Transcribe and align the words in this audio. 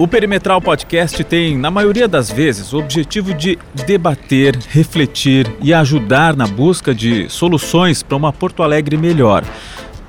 O 0.00 0.08
Perimetral 0.08 0.62
Podcast 0.62 1.22
tem, 1.24 1.58
na 1.58 1.70
maioria 1.70 2.08
das 2.08 2.30
vezes, 2.30 2.72
o 2.72 2.78
objetivo 2.78 3.34
de 3.34 3.58
debater, 3.84 4.58
refletir 4.70 5.46
e 5.60 5.74
ajudar 5.74 6.34
na 6.34 6.46
busca 6.46 6.94
de 6.94 7.28
soluções 7.28 8.02
para 8.02 8.16
uma 8.16 8.32
Porto 8.32 8.62
Alegre 8.62 8.96
melhor. 8.96 9.44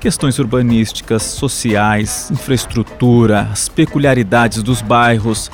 Questões 0.00 0.38
urbanísticas, 0.38 1.22
sociais, 1.24 2.30
infraestrutura, 2.30 3.50
as 3.52 3.68
peculiaridades 3.68 4.62
dos 4.62 4.80
bairros, 4.80 5.50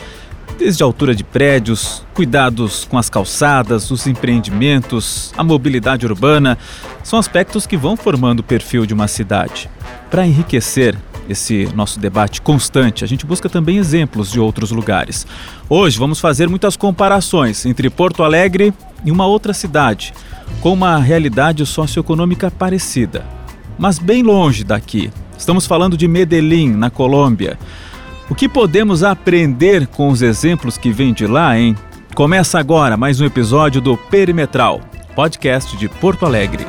desde 0.56 0.84
a 0.84 0.86
altura 0.86 1.16
de 1.16 1.24
prédios, 1.24 2.06
cuidados 2.14 2.84
com 2.84 2.96
as 2.96 3.10
calçadas, 3.10 3.90
os 3.90 4.06
empreendimentos, 4.06 5.34
a 5.36 5.42
mobilidade 5.42 6.06
urbana, 6.06 6.56
são 7.02 7.18
aspectos 7.18 7.66
que 7.66 7.76
vão 7.76 7.96
formando 7.96 8.38
o 8.38 8.44
perfil 8.44 8.86
de 8.86 8.94
uma 8.94 9.08
cidade. 9.08 9.68
Para 10.08 10.24
enriquecer 10.24 10.96
esse 11.28 11.68
nosso 11.74 12.00
debate 12.00 12.40
constante, 12.40 13.04
a 13.04 13.06
gente 13.06 13.26
busca 13.26 13.48
também 13.48 13.76
exemplos 13.76 14.30
de 14.30 14.40
outros 14.40 14.70
lugares. 14.70 15.26
Hoje 15.68 15.98
vamos 15.98 16.20
fazer 16.20 16.48
muitas 16.48 16.76
comparações 16.76 17.66
entre 17.66 17.90
Porto 17.90 18.22
Alegre 18.22 18.72
e 19.04 19.10
uma 19.10 19.26
outra 19.26 19.52
cidade, 19.52 20.14
com 20.60 20.72
uma 20.72 20.98
realidade 20.98 21.64
socioeconômica 21.66 22.50
parecida, 22.50 23.26
mas 23.78 23.98
bem 23.98 24.22
longe 24.22 24.64
daqui. 24.64 25.10
Estamos 25.36 25.66
falando 25.66 25.96
de 25.96 26.08
Medellín, 26.08 26.72
na 26.72 26.90
Colômbia. 26.90 27.58
O 28.28 28.34
que 28.34 28.48
podemos 28.48 29.02
aprender 29.02 29.86
com 29.86 30.08
os 30.08 30.22
exemplos 30.22 30.76
que 30.76 30.90
vêm 30.90 31.12
de 31.12 31.26
lá, 31.26 31.58
hein? 31.58 31.76
Começa 32.14 32.58
agora 32.58 32.96
mais 32.96 33.20
um 33.20 33.24
episódio 33.24 33.80
do 33.80 33.96
Perimetral, 33.96 34.80
podcast 35.14 35.76
de 35.76 35.88
Porto 35.88 36.26
Alegre. 36.26 36.66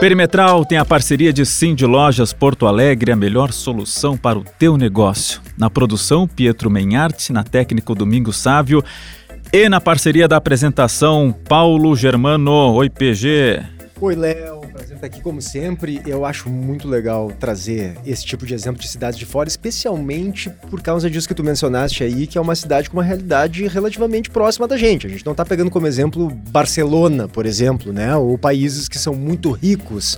Perimetral 0.00 0.64
tem 0.64 0.78
a 0.78 0.84
parceria 0.84 1.30
de 1.30 1.44
Sim 1.44 1.74
de 1.74 1.84
Lojas 1.84 2.32
Porto 2.32 2.66
Alegre, 2.66 3.12
a 3.12 3.16
melhor 3.16 3.52
solução 3.52 4.16
para 4.16 4.38
o 4.38 4.42
teu 4.42 4.78
negócio. 4.78 5.42
Na 5.58 5.68
produção, 5.68 6.26
Pietro 6.26 6.70
Menharte, 6.70 7.34
na 7.34 7.44
técnica, 7.44 7.94
Domingo 7.94 8.32
Sávio 8.32 8.82
e 9.52 9.68
na 9.68 9.78
parceria 9.78 10.26
da 10.26 10.38
apresentação, 10.38 11.36
Paulo 11.46 11.94
Germano. 11.94 12.72
Oi, 12.72 12.88
PG. 12.88 13.62
Oi, 14.02 14.14
Léo. 14.14 14.60
Prazer 14.72 14.94
estar 14.94 15.06
aqui 15.08 15.20
como 15.20 15.42
sempre. 15.42 16.00
Eu 16.06 16.24
acho 16.24 16.48
muito 16.48 16.88
legal 16.88 17.30
trazer 17.38 17.98
esse 18.06 18.24
tipo 18.24 18.46
de 18.46 18.54
exemplo 18.54 18.80
de 18.80 18.88
cidades 18.88 19.18
de 19.18 19.26
fora, 19.26 19.46
especialmente 19.46 20.48
por 20.70 20.80
causa 20.80 21.10
disso 21.10 21.28
que 21.28 21.34
tu 21.34 21.44
mencionaste 21.44 22.02
aí, 22.02 22.26
que 22.26 22.38
é 22.38 22.40
uma 22.40 22.54
cidade 22.54 22.88
com 22.88 22.96
uma 22.96 23.02
realidade 23.02 23.66
relativamente 23.66 24.30
próxima 24.30 24.66
da 24.66 24.78
gente. 24.78 25.06
A 25.06 25.10
gente 25.10 25.26
não 25.26 25.32
está 25.32 25.44
pegando 25.44 25.70
como 25.70 25.86
exemplo 25.86 26.30
Barcelona, 26.50 27.28
por 27.28 27.44
exemplo, 27.44 27.92
né? 27.92 28.16
Ou 28.16 28.38
países 28.38 28.88
que 28.88 28.98
são 28.98 29.14
muito 29.14 29.50
ricos 29.50 30.16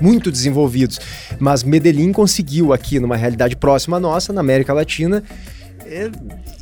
muito 0.00 0.30
desenvolvidos. 0.30 1.00
Mas 1.38 1.62
Medellín 1.62 2.12
conseguiu 2.12 2.72
aqui, 2.72 2.98
numa 2.98 3.16
realidade 3.16 3.56
próxima 3.56 3.96
à 3.96 4.00
nossa, 4.00 4.32
na 4.32 4.40
América 4.40 4.72
Latina, 4.72 5.22
é, 5.86 6.10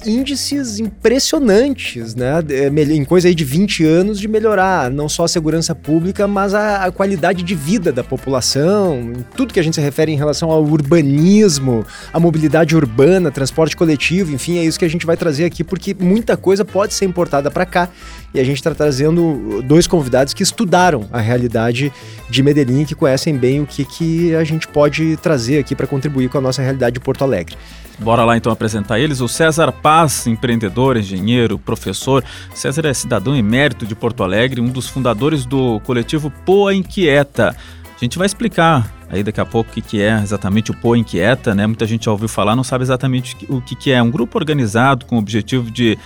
índices 0.05 0.79
impressionantes, 0.79 2.15
né? 2.15 2.43
É, 2.51 2.69
em 2.69 3.05
coisa 3.05 3.29
aí 3.29 3.35
de 3.35 3.45
20 3.45 3.85
anos 3.85 4.19
de 4.19 4.27
melhorar 4.27 4.91
não 4.91 5.09
só 5.09 5.25
a 5.25 5.29
segurança 5.29 5.75
pública, 5.75 6.27
mas 6.27 6.55
a, 6.55 6.85
a, 6.85 6.93
qualidade 6.93 7.43
de 7.43 7.55
vida 7.55 7.93
da 7.93 8.03
população, 8.03 9.13
tudo 9.37 9.53
que 9.53 9.61
a 9.61 9.63
gente 9.63 9.75
se 9.75 9.81
refere 9.81 10.13
em 10.13 10.17
relação 10.17 10.51
ao 10.51 10.65
urbanismo, 10.65 11.85
a 12.13 12.19
mobilidade 12.19 12.77
urbana, 12.77 13.31
transporte 13.31 13.77
coletivo, 13.77 14.33
enfim, 14.33 14.59
é 14.59 14.65
isso 14.65 14.79
que 14.79 14.85
a 14.85 14.91
gente 14.91 15.07
vai 15.07 15.17
trazer 15.17 15.45
aqui, 15.45 15.63
porque 15.63 15.95
muita 15.99 16.37
coisa 16.37 16.65
pode 16.65 16.95
ser 16.95 17.05
importada 17.05 17.51
para 17.51 17.67
cá. 17.67 17.89
E 18.35 18.41
a 18.41 18.45
gente 18.45 18.57
está 18.57 18.75
trazendo 18.75 19.63
dois 19.63 19.87
convidados 19.87 20.33
que 20.33 20.43
estudaram 20.43 21.07
a 21.13 21.21
realidade 21.21 21.93
de 22.31 22.43
Medellín, 22.43 22.87
que 22.87 22.95
conhecem 22.95 23.37
bem 23.37 23.61
o 23.61 23.67
que, 23.67 23.85
que 23.85 24.35
a 24.35 24.43
gente 24.43 24.67
pode 24.67 25.19
trazer 25.19 25.59
aqui 25.59 25.77
para 25.77 25.87
contribuir 25.87 26.31
com 26.31 26.39
a 26.39 26.41
nossa 26.41 26.63
realidade 26.63 26.95
de 26.95 27.01
Porto 27.01 27.23
Alegre. 27.23 27.57
Bora 27.99 28.25
lá 28.25 28.37
então 28.37 28.53
apresentar 28.53 28.99
eles. 28.99 29.12
O 29.21 29.29
César 29.29 29.71
Paz, 29.73 30.27
empreendedor, 30.27 30.97
engenheiro, 30.97 31.59
professor. 31.59 32.25
César 32.55 32.87
é 32.87 32.95
cidadão 32.95 33.37
emérito 33.37 33.85
de 33.85 33.95
Porto 33.95 34.23
Alegre, 34.23 34.61
um 34.61 34.69
dos 34.69 34.89
fundadores 34.89 35.45
do 35.45 35.81
coletivo 35.81 36.31
Poa 36.45 36.75
Inquieta. 36.75 37.57
A 37.95 38.05
gente 38.05 38.19
vai 38.19 38.27
explicar 38.27 38.93
aí 39.09 39.23
daqui 39.23 39.41
a 39.41 39.45
pouco 39.47 39.71
o 39.71 39.83
que, 39.83 40.01
é 40.01 40.21
exatamente 40.23 40.71
o 40.71 40.75
Poa 40.75 40.97
Inquieta, 40.97 41.55
né? 41.55 41.67
Muita 41.67 41.87
gente 41.87 42.07
já 42.07 42.11
ouviu 42.11 42.29
falar, 42.29 42.57
não 42.57 42.65
sabe 42.65 42.83
exatamente 42.83 43.37
o 43.49 43.61
que, 43.61 43.77
que 43.77 43.93
é. 43.93 44.03
Um 44.03 44.11
grupo 44.11 44.39
organizado 44.39 45.05
com 45.07 45.17
o 45.17 45.19
objetivo 45.19 45.71
de 45.71 45.99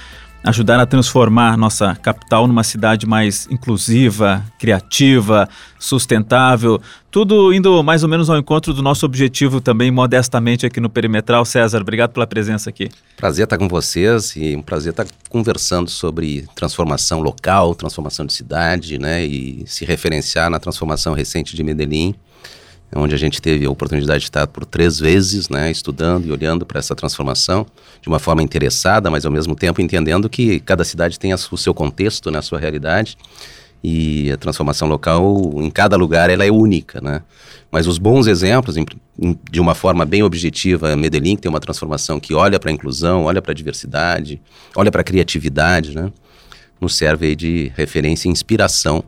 ajudar 0.46 0.78
a 0.78 0.86
transformar 0.86 1.56
nossa 1.56 1.96
capital 1.96 2.46
numa 2.46 2.62
cidade 2.62 3.04
mais 3.04 3.48
inclusiva, 3.50 4.44
criativa, 4.60 5.48
sustentável, 5.76 6.80
tudo 7.10 7.52
indo 7.52 7.82
mais 7.82 8.04
ou 8.04 8.08
menos 8.08 8.30
ao 8.30 8.38
encontro 8.38 8.72
do 8.72 8.80
nosso 8.80 9.04
objetivo 9.04 9.60
também, 9.60 9.90
modestamente 9.90 10.64
aqui 10.64 10.78
no 10.78 10.88
Perimetral. 10.88 11.44
César, 11.44 11.80
obrigado 11.80 12.12
pela 12.12 12.28
presença 12.28 12.70
aqui. 12.70 12.88
Prazer 13.16 13.44
estar 13.44 13.58
com 13.58 13.66
vocês 13.66 14.36
e 14.36 14.54
um 14.54 14.62
prazer 14.62 14.90
estar 14.90 15.06
conversando 15.28 15.90
sobre 15.90 16.46
transformação 16.54 17.20
local, 17.20 17.74
transformação 17.74 18.24
de 18.24 18.32
cidade, 18.32 18.98
né, 19.00 19.26
e 19.26 19.64
se 19.66 19.84
referenciar 19.84 20.48
na 20.48 20.60
transformação 20.60 21.12
recente 21.12 21.56
de 21.56 21.62
Medellín 21.64 22.14
onde 22.94 23.14
a 23.14 23.18
gente 23.18 23.42
teve 23.42 23.66
a 23.66 23.70
oportunidade 23.70 24.20
de 24.20 24.26
estar 24.26 24.46
por 24.46 24.64
três 24.64 24.98
vezes, 24.98 25.48
né, 25.48 25.70
estudando 25.70 26.26
e 26.26 26.32
olhando 26.32 26.64
para 26.64 26.78
essa 26.78 26.94
transformação 26.94 27.66
de 28.00 28.08
uma 28.08 28.18
forma 28.18 28.42
interessada, 28.42 29.10
mas 29.10 29.26
ao 29.26 29.32
mesmo 29.32 29.54
tempo 29.54 29.80
entendendo 29.80 30.28
que 30.28 30.60
cada 30.60 30.84
cidade 30.84 31.18
tem 31.18 31.34
o 31.34 31.56
seu 31.56 31.74
contexto, 31.74 32.30
né, 32.30 32.40
sua 32.42 32.58
realidade, 32.58 33.18
e 33.82 34.32
a 34.32 34.36
transformação 34.36 34.88
local 34.88 35.52
em 35.56 35.70
cada 35.70 35.96
lugar 35.96 36.30
ela 36.30 36.44
é 36.44 36.50
única, 36.50 37.00
né? 37.00 37.22
Mas 37.70 37.86
os 37.86 37.98
bons 37.98 38.26
exemplos, 38.26 38.76
em, 38.76 38.84
em, 39.20 39.38
de 39.50 39.60
uma 39.60 39.74
forma 39.74 40.04
bem 40.04 40.22
objetiva, 40.22 40.96
Medellín 40.96 41.36
tem 41.36 41.48
uma 41.48 41.60
transformação 41.60 42.18
que 42.18 42.34
olha 42.34 42.58
para 42.58 42.70
a 42.70 42.72
inclusão, 42.72 43.24
olha 43.24 43.42
para 43.42 43.52
a 43.52 43.54
diversidade, 43.54 44.40
olha 44.74 44.90
para 44.90 45.02
a 45.02 45.04
criatividade, 45.04 45.94
né? 45.94 46.10
Nos 46.80 46.96
serve 46.96 47.36
de 47.36 47.70
referência 47.76 48.28
e 48.28 48.32
inspiração 48.32 49.04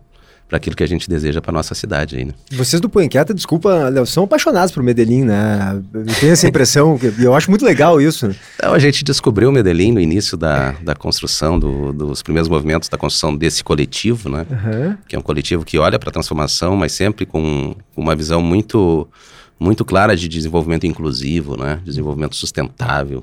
para 0.48 0.56
aquilo 0.56 0.75
que 0.75 0.82
a 0.82 0.88
gente 0.88 1.09
deseja 1.09 1.42
para 1.42 1.53
nossa 1.53 1.75
cidade 1.75 2.16
aí, 2.16 2.25
né? 2.25 2.32
Vocês 2.53 2.81
do 2.81 2.88
Poenqueta, 2.88 3.34
desculpa, 3.34 3.91
Léo, 3.91 4.06
são 4.06 4.25
apaixonados 4.25 4.72
por 4.72 4.82
Medellín, 4.82 5.25
né? 5.25 5.81
Eu 5.92 6.06
tenho 6.19 6.32
essa 6.32 6.48
impressão, 6.48 6.98
e 7.19 7.22
eu 7.22 7.34
acho 7.34 7.50
muito 7.50 7.64
legal 7.64 8.00
isso. 8.00 8.34
Então, 8.56 8.72
a 8.72 8.78
gente 8.78 9.04
descobriu 9.04 9.53
Medellín 9.53 9.92
no 9.92 10.00
início 10.00 10.38
da, 10.38 10.72
da 10.82 10.94
construção, 10.94 11.58
do, 11.58 11.92
dos 11.92 12.22
primeiros 12.22 12.48
movimentos 12.48 12.88
da 12.88 12.97
construção 12.97 13.37
desse 13.37 13.62
coletivo, 13.62 14.31
né? 14.31 14.47
Uhum. 14.50 14.97
Que 15.06 15.14
é 15.14 15.19
um 15.19 15.22
coletivo 15.22 15.64
que 15.64 15.78
olha 15.78 15.98
para 15.98 16.08
a 16.08 16.12
transformação, 16.12 16.75
mas 16.76 16.92
sempre 16.92 17.26
com 17.26 17.76
uma 17.94 18.16
visão 18.16 18.41
muito, 18.41 19.06
muito 19.60 19.84
clara 19.84 20.16
de 20.16 20.26
desenvolvimento 20.28 20.87
inclusivo, 20.87 21.58
né? 21.58 21.78
Desenvolvimento 21.84 22.34
sustentável, 22.34 23.22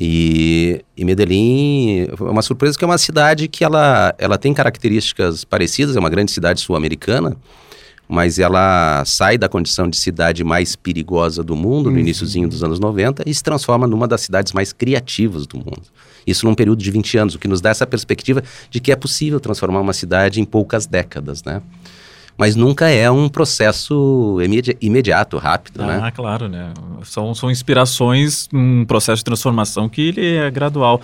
e, 0.00 0.84
e 0.96 1.04
Medellín 1.04 2.06
é 2.08 2.22
uma 2.22 2.40
surpresa 2.40 2.78
que 2.78 2.84
é 2.84 2.86
uma 2.86 2.98
cidade 2.98 3.48
que 3.48 3.64
ela, 3.64 4.14
ela 4.16 4.38
tem 4.38 4.54
características 4.54 5.44
parecidas, 5.44 5.96
é 5.96 5.98
uma 5.98 6.08
grande 6.08 6.30
cidade 6.30 6.60
sul-americana, 6.60 7.36
mas 8.08 8.38
ela 8.38 9.04
sai 9.04 9.36
da 9.36 9.48
condição 9.48 9.90
de 9.90 9.96
cidade 9.96 10.44
mais 10.44 10.76
perigosa 10.76 11.42
do 11.42 11.56
mundo, 11.56 11.86
uhum. 11.86 11.94
no 11.94 11.98
iníciozinho 11.98 12.48
dos 12.48 12.62
anos 12.62 12.78
90, 12.78 13.24
e 13.26 13.34
se 13.34 13.42
transforma 13.42 13.88
numa 13.88 14.06
das 14.06 14.20
cidades 14.20 14.52
mais 14.52 14.72
criativas 14.72 15.48
do 15.48 15.56
mundo. 15.56 15.82
Isso 16.24 16.46
num 16.46 16.54
período 16.54 16.80
de 16.80 16.92
20 16.92 17.18
anos, 17.18 17.34
o 17.34 17.38
que 17.38 17.48
nos 17.48 17.60
dá 17.60 17.70
essa 17.70 17.86
perspectiva 17.86 18.40
de 18.70 18.78
que 18.78 18.92
é 18.92 18.96
possível 18.96 19.40
transformar 19.40 19.80
uma 19.80 19.92
cidade 19.92 20.40
em 20.40 20.44
poucas 20.44 20.86
décadas, 20.86 21.42
né? 21.42 21.60
Mas 22.38 22.54
nunca 22.54 22.88
é 22.88 23.10
um 23.10 23.28
processo 23.28 24.38
imedi 24.40 24.76
imediato, 24.80 25.36
rápido, 25.38 25.82
ah, 25.82 25.86
né? 25.86 26.00
Ah, 26.04 26.10
claro, 26.12 26.48
né? 26.48 26.72
São, 27.02 27.34
são 27.34 27.50
inspirações, 27.50 28.48
um 28.54 28.84
processo 28.84 29.18
de 29.18 29.24
transformação 29.24 29.88
que 29.88 30.00
ele 30.02 30.36
é 30.36 30.48
gradual. 30.48 31.00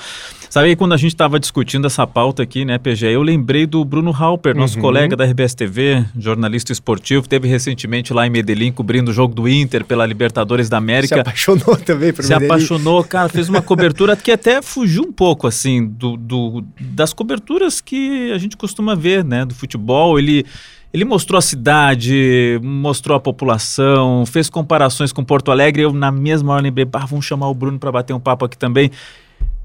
Sabe 0.48 0.68
aí 0.68 0.76
quando 0.76 0.92
a 0.92 0.96
gente 0.96 1.12
estava 1.12 1.40
discutindo 1.40 1.88
essa 1.88 2.06
pauta 2.06 2.44
aqui, 2.44 2.64
né, 2.64 2.78
PG, 2.78 3.08
eu 3.08 3.22
lembrei 3.22 3.66
do 3.66 3.84
Bruno 3.84 4.12
Halper, 4.12 4.54
nosso 4.54 4.76
uhum. 4.76 4.82
colega 4.82 5.16
da 5.16 5.24
RBS 5.24 5.54
TV, 5.54 6.04
jornalista 6.16 6.70
esportivo, 6.70 7.28
teve 7.28 7.48
recentemente 7.48 8.12
lá 8.12 8.24
em 8.24 8.30
Medellín 8.30 8.70
cobrindo 8.70 9.10
o 9.10 9.14
jogo 9.14 9.34
do 9.34 9.48
Inter 9.48 9.84
pela 9.84 10.06
Libertadores 10.06 10.68
da 10.68 10.76
América. 10.76 11.16
Se 11.16 11.20
apaixonou 11.20 11.76
também 11.84 12.12
por 12.12 12.22
Se 12.22 12.30
Medellín. 12.30 12.52
apaixonou, 12.52 13.02
cara, 13.02 13.28
fez 13.28 13.48
uma 13.48 13.60
cobertura 13.60 14.14
que 14.14 14.30
até 14.32 14.62
fugiu 14.62 15.02
um 15.02 15.12
pouco, 15.12 15.48
assim, 15.48 15.84
do, 15.84 16.16
do, 16.16 16.64
das 16.78 17.12
coberturas 17.12 17.80
que 17.80 18.30
a 18.30 18.38
gente 18.38 18.56
costuma 18.56 18.94
ver, 18.94 19.24
né, 19.24 19.44
do 19.44 19.54
futebol. 19.56 20.16
Ele 20.16 20.46
ele 20.94 21.04
mostrou 21.04 21.36
a 21.36 21.42
cidade, 21.42 22.60
mostrou 22.62 23.16
a 23.16 23.20
população, 23.20 24.24
fez 24.24 24.48
comparações 24.48 25.12
com 25.12 25.24
Porto 25.24 25.50
Alegre. 25.50 25.82
Eu, 25.82 25.92
na 25.92 26.12
mesma 26.12 26.52
hora, 26.52 26.62
lembrei, 26.62 26.84
bah, 26.84 27.04
vamos 27.04 27.26
chamar 27.26 27.48
o 27.48 27.54
Bruno 27.54 27.80
para 27.80 27.90
bater 27.90 28.12
um 28.12 28.20
papo 28.20 28.44
aqui 28.44 28.56
também. 28.56 28.92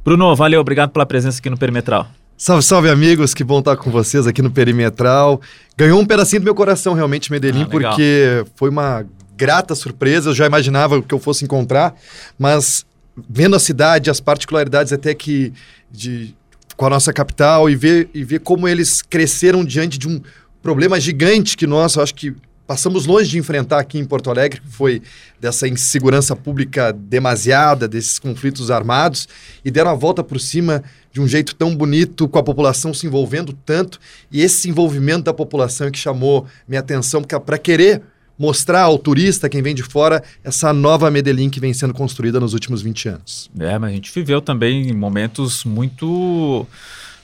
Bruno, 0.03 0.35
valeu, 0.35 0.59
obrigado 0.59 0.89
pela 0.89 1.05
presença 1.05 1.37
aqui 1.37 1.47
no 1.47 1.55
Perimetral. 1.55 2.07
Salve, 2.35 2.63
salve, 2.63 2.89
amigos, 2.89 3.35
que 3.35 3.43
bom 3.43 3.59
estar 3.59 3.77
com 3.77 3.91
vocês 3.91 4.25
aqui 4.25 4.41
no 4.41 4.49
Perimetral. 4.49 5.39
Ganhou 5.77 6.01
um 6.01 6.05
pedacinho 6.05 6.41
do 6.41 6.45
meu 6.45 6.55
coração, 6.55 6.95
realmente, 6.95 7.31
Medellín, 7.31 7.61
ah, 7.61 7.67
porque 7.67 8.43
foi 8.55 8.71
uma 8.71 9.05
grata 9.37 9.75
surpresa. 9.75 10.31
Eu 10.31 10.33
já 10.33 10.47
imaginava 10.47 10.99
que 10.99 11.13
eu 11.13 11.19
fosse 11.19 11.45
encontrar, 11.45 11.93
mas 12.39 12.87
vendo 13.29 13.55
a 13.55 13.59
cidade, 13.59 14.09
as 14.09 14.19
particularidades 14.19 14.91
até 14.91 15.13
que 15.13 15.53
de, 15.91 16.33
com 16.75 16.87
a 16.87 16.89
nossa 16.89 17.13
capital 17.13 17.69
e 17.69 17.75
ver, 17.75 18.09
e 18.15 18.23
ver 18.23 18.39
como 18.39 18.67
eles 18.67 19.03
cresceram 19.03 19.63
diante 19.63 19.99
de 19.99 20.07
um 20.07 20.19
problema 20.61 20.99
gigante 20.99 21.55
que 21.55 21.67
nós, 21.67 21.97
acho 21.97 22.13
que 22.15 22.33
passamos 22.69 23.07
longe 23.07 23.29
de 23.31 23.39
enfrentar 23.39 23.79
aqui 23.79 23.97
em 23.97 24.05
Porto 24.05 24.29
Alegre, 24.29 24.61
que 24.61 24.69
foi 24.69 25.01
dessa 25.41 25.67
insegurança 25.67 26.35
pública 26.35 26.93
demasiada, 26.93 27.87
desses 27.87 28.19
conflitos 28.19 28.69
armados, 28.69 29.27
e 29.65 29.71
deram 29.71 29.89
a 29.89 29.95
volta 29.95 30.23
por 30.23 30.39
cima 30.39 30.83
de 31.11 31.19
um 31.19 31.27
jeito 31.27 31.55
tão 31.55 31.75
bonito, 31.75 32.27
com 32.27 32.37
a 32.37 32.43
população 32.43 32.93
se 32.93 33.07
envolvendo 33.07 33.53
tanto, 33.65 33.99
e 34.31 34.41
esse 34.41 34.69
envolvimento 34.69 35.23
da 35.23 35.33
população 35.33 35.87
é 35.87 35.91
que 35.91 35.97
chamou 35.97 36.45
minha 36.67 36.79
atenção 36.79 37.23
para 37.23 37.57
querer 37.57 38.03
mostrar 38.37 38.83
ao 38.83 38.99
turista, 38.99 39.49
quem 39.49 39.63
vem 39.63 39.73
de 39.73 39.83
fora, 39.83 40.23
essa 40.43 40.71
nova 40.71 41.09
Medellín 41.09 41.49
que 41.49 41.59
vem 41.59 41.73
sendo 41.73 41.93
construída 41.93 42.39
nos 42.39 42.53
últimos 42.53 42.83
20 42.83 43.09
anos. 43.09 43.49
É, 43.59 43.77
mas 43.79 43.91
a 43.91 43.93
gente 43.93 44.13
viveu 44.13 44.41
também 44.41 44.93
momentos 44.93 45.65
muito 45.65 46.65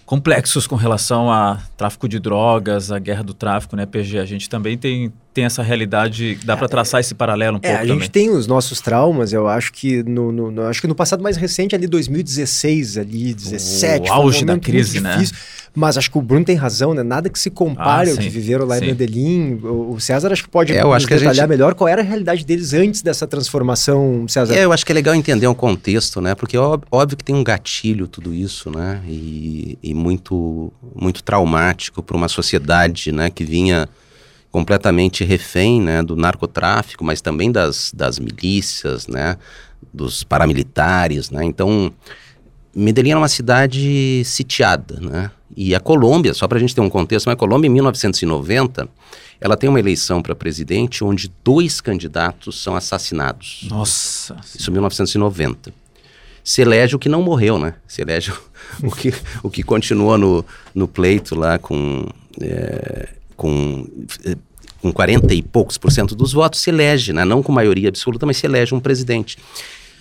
complexos 0.06 0.68
com 0.68 0.76
relação 0.76 1.32
a 1.32 1.60
tráfico 1.76 2.08
de 2.08 2.20
drogas, 2.20 2.92
a 2.92 3.00
guerra 3.00 3.24
do 3.24 3.34
tráfico, 3.34 3.76
né, 3.76 3.86
PG? 3.86 4.20
A 4.20 4.26
gente 4.26 4.50
também 4.50 4.78
tem, 4.78 5.12
tem 5.36 5.44
essa 5.44 5.62
realidade, 5.62 6.40
dá 6.46 6.56
para 6.56 6.70
traçar 6.70 7.02
esse 7.02 7.14
paralelo 7.14 7.58
um 7.58 7.60
é, 7.62 7.76
pouco 7.76 7.84
a 7.84 7.86
gente 7.86 8.10
tem 8.10 8.30
os 8.30 8.48
nossos 8.48 8.80
traumas, 8.80 9.34
eu 9.34 9.50
acho 9.50 9.74
que 9.74 10.02
no, 10.02 10.32
no, 10.32 10.50
no, 10.50 10.62
acho 10.64 10.80
que 10.80 10.88
no 10.88 10.96
passado 10.96 11.22
mais 11.22 11.36
recente, 11.36 11.76
ali 11.76 11.88
2016, 11.88 12.98
ali 12.98 13.34
17, 13.34 14.10
o 14.10 14.14
auge 14.14 14.44
um 14.44 14.46
da 14.46 14.58
crise, 14.58 15.02
né? 15.02 15.22
Mas 15.76 15.98
acho 15.98 16.10
que 16.10 16.18
o 16.18 16.22
Bruno 16.22 16.46
tem 16.46 16.56
razão, 16.56 16.94
né? 16.94 17.04
Nada 17.04 17.30
que 17.30 17.38
se 17.38 17.50
compare 17.50 18.10
ah, 18.10 18.14
ao 18.14 18.18
que 18.18 18.30
viveram 18.30 18.66
lá 18.66 18.78
sim. 18.78 18.86
em 18.86 18.88
Medellín. 18.88 19.60
O, 19.62 20.00
César 20.00 20.32
acho 20.32 20.44
que 20.44 20.50
pode 20.50 20.72
é, 20.72 20.82
eu 20.82 20.94
acho 20.94 21.06
detalhar 21.06 21.36
gente... 21.36 21.48
melhor 21.50 21.74
qual 21.74 21.90
era 21.90 22.02
a 22.02 22.06
realidade 22.06 22.46
deles 22.46 22.74
antes 22.74 23.02
dessa 23.02 23.28
transformação, 23.28 24.26
César. 24.30 24.56
É, 24.56 24.64
eu 24.64 24.72
acho 24.72 24.86
que 24.86 24.94
é 24.94 24.96
legal 24.96 25.14
entender 25.14 25.48
o 25.48 25.52
um 25.52 25.54
contexto, 25.54 26.22
né? 26.22 26.34
Porque 26.34 26.58
óbvio, 26.58 26.88
óbvio 26.90 27.18
que 27.18 27.26
tem 27.26 27.36
um 27.36 27.44
gatilho 27.44 28.08
tudo 28.08 28.34
isso, 28.34 28.72
né? 28.72 29.02
E, 29.06 29.78
e 29.84 29.94
muito, 29.94 30.72
muito 30.96 31.22
traumático 31.22 32.02
para 32.02 32.16
uma 32.16 32.30
sociedade, 32.30 33.12
né? 33.12 33.30
Que 33.30 33.44
vinha 33.44 33.90
completamente 34.56 35.26
refém, 35.26 35.82
né? 35.82 36.02
Do 36.02 36.16
narcotráfico, 36.16 37.04
mas 37.04 37.20
também 37.20 37.52
das, 37.52 37.92
das 37.94 38.18
milícias, 38.18 39.06
né? 39.06 39.38
Dos 39.94 40.24
paramilitares, 40.24 41.30
né? 41.30 41.44
Então... 41.44 41.94
Medellín 42.74 43.12
era 43.12 43.20
uma 43.20 43.30
cidade 43.30 44.22
sitiada, 44.26 45.00
né? 45.00 45.32
E 45.56 45.74
a 45.74 45.80
Colômbia, 45.80 46.34
só 46.34 46.46
para 46.46 46.58
a 46.58 46.60
gente 46.60 46.76
ter 46.76 46.82
um 46.82 46.90
contexto, 46.90 47.30
a 47.30 47.36
Colômbia 47.36 47.70
em 47.70 47.72
1990, 47.72 48.90
ela 49.40 49.56
tem 49.56 49.70
uma 49.70 49.80
eleição 49.80 50.22
para 50.22 50.36
presidente 50.36 51.02
onde 51.02 51.32
dois 51.42 51.80
candidatos 51.80 52.62
são 52.62 52.76
assassinados. 52.76 53.66
Nossa. 53.70 54.36
Isso 54.54 54.70
em 54.70 54.74
1990. 54.74 55.74
Se 56.44 56.62
elege 56.62 56.96
o 56.98 57.00
que 57.00 57.08
não 57.08 57.22
morreu, 57.22 57.58
né? 57.58 57.76
Se 57.88 58.02
elege 58.02 58.34
o 58.84 58.92
que, 58.92 59.14
o 59.42 59.50
que 59.50 59.64
continua 59.64 60.18
no, 60.18 60.46
no 60.74 60.86
pleito 60.86 61.34
lá 61.34 61.58
com, 61.58 62.08
é, 62.42 63.08
com, 63.38 63.88
com 64.86 64.94
40 64.94 65.34
e 65.34 65.42
poucos 65.42 65.80
por 65.80 65.92
cento 65.92 66.16
dos 66.16 66.32
votos, 66.32 66.62
se 66.62 66.70
elege, 66.70 67.12
né? 67.12 67.26
Não 67.26 67.42
com 67.42 67.52
maioria 67.52 67.90
absoluta, 67.90 68.24
mas 68.24 68.38
se 68.38 68.46
elege 68.46 68.76
um 68.76 68.80
presidente. 68.80 69.36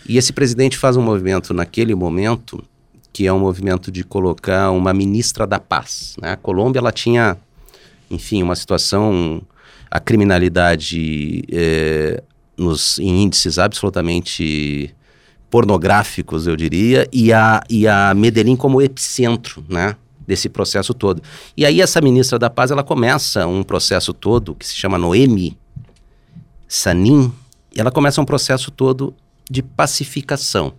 E 0.07 0.19
esse 0.19 0.31
presidente 0.31 0.77
faz 0.77 0.95
um 0.95 1.01
movimento 1.01 1.55
naquele 1.55 1.95
momento 1.95 2.63
que 3.11 3.27
é 3.27 3.33
um 3.33 3.39
movimento 3.39 3.91
de 3.91 4.05
colocar 4.05 4.71
uma 4.73 4.93
ministra 4.93 5.47
da 5.47 5.59
paz. 5.59 6.17
Né? 6.21 6.33
A 6.33 6.37
Colômbia 6.37 6.81
ela 6.81 6.93
tinha, 6.93 7.39
enfim, 8.11 8.43
uma 8.43 8.55
situação, 8.55 9.41
a 9.91 9.99
criminalidade 9.99 11.45
é, 11.51 12.23
nos, 12.55 12.99
em 12.99 13.23
índices 13.23 13.59
absolutamente 13.59 14.95
pornográficos, 15.49 16.47
eu 16.47 16.57
diria, 16.57 17.09
e 17.11 17.33
a, 17.33 17.63
e 17.71 17.89
a 17.89 18.13
Medellín 18.15 18.57
como 18.57 18.83
epicentro, 18.83 19.65
né? 19.67 19.97
Desse 20.27 20.49
processo 20.49 20.95
todo. 20.95 21.23
E 21.57 21.65
aí 21.65 21.81
essa 21.81 22.01
ministra 22.01 22.39
da 22.39 22.51
Paz, 22.51 22.71
ela 22.71 22.83
começa 22.83 23.47
um 23.47 23.63
processo 23.63 24.13
todo 24.13 24.55
que 24.55 24.67
se 24.67 24.75
chama 24.75 24.99
Noemi 24.99 25.57
Sanin, 26.69 27.33
e 27.75 27.81
ela 27.81 27.91
começa 27.91 28.21
um 28.21 28.25
processo 28.25 28.71
todo 28.71 29.15
de 29.51 29.63
pacificação. 29.63 30.73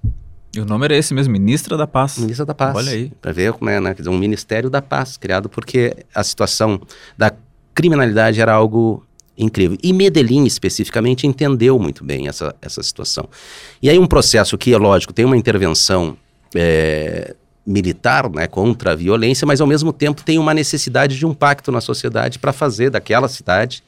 E 0.55 0.59
o 0.59 0.65
nome 0.65 0.85
era 0.85 0.95
esse 0.95 1.13
mesmo, 1.13 1.33
Ministra 1.33 1.75
da 1.75 1.85
Paz. 1.85 2.17
Ministra 2.17 2.45
da 2.45 2.53
Paz. 2.53 2.75
Olha 2.75 2.91
aí. 2.91 3.11
Para 3.21 3.33
ver 3.33 3.51
como 3.53 3.69
é, 3.69 3.79
né? 3.81 3.93
Quer 3.93 4.01
dizer, 4.01 4.09
um 4.09 4.17
Ministério 4.17 4.69
da 4.69 4.81
Paz, 4.81 5.17
criado 5.17 5.49
porque 5.49 5.93
a 6.13 6.23
situação 6.23 6.79
da 7.17 7.33
criminalidade 7.73 8.39
era 8.39 8.53
algo 8.53 9.05
incrível. 9.37 9.77
E 9.83 9.91
Medellín, 9.91 10.45
especificamente, 10.45 11.27
entendeu 11.27 11.77
muito 11.77 12.05
bem 12.05 12.29
essa, 12.29 12.55
essa 12.61 12.81
situação. 12.81 13.27
E 13.81 13.89
aí 13.89 13.99
um 13.99 14.07
processo 14.07 14.57
que, 14.57 14.73
é 14.73 14.77
lógico, 14.77 15.11
tem 15.11 15.25
uma 15.25 15.35
intervenção 15.35 16.17
é, 16.55 17.35
militar 17.65 18.29
né, 18.29 18.47
contra 18.47 18.91
a 18.91 18.95
violência, 18.95 19.45
mas 19.45 19.59
ao 19.59 19.67
mesmo 19.67 19.91
tempo 19.91 20.23
tem 20.23 20.37
uma 20.37 20.53
necessidade 20.53 21.17
de 21.17 21.25
um 21.25 21.33
pacto 21.33 21.71
na 21.71 21.81
sociedade 21.81 22.37
para 22.37 22.53
fazer 22.53 22.89
daquela 22.89 23.27
cidade 23.27 23.83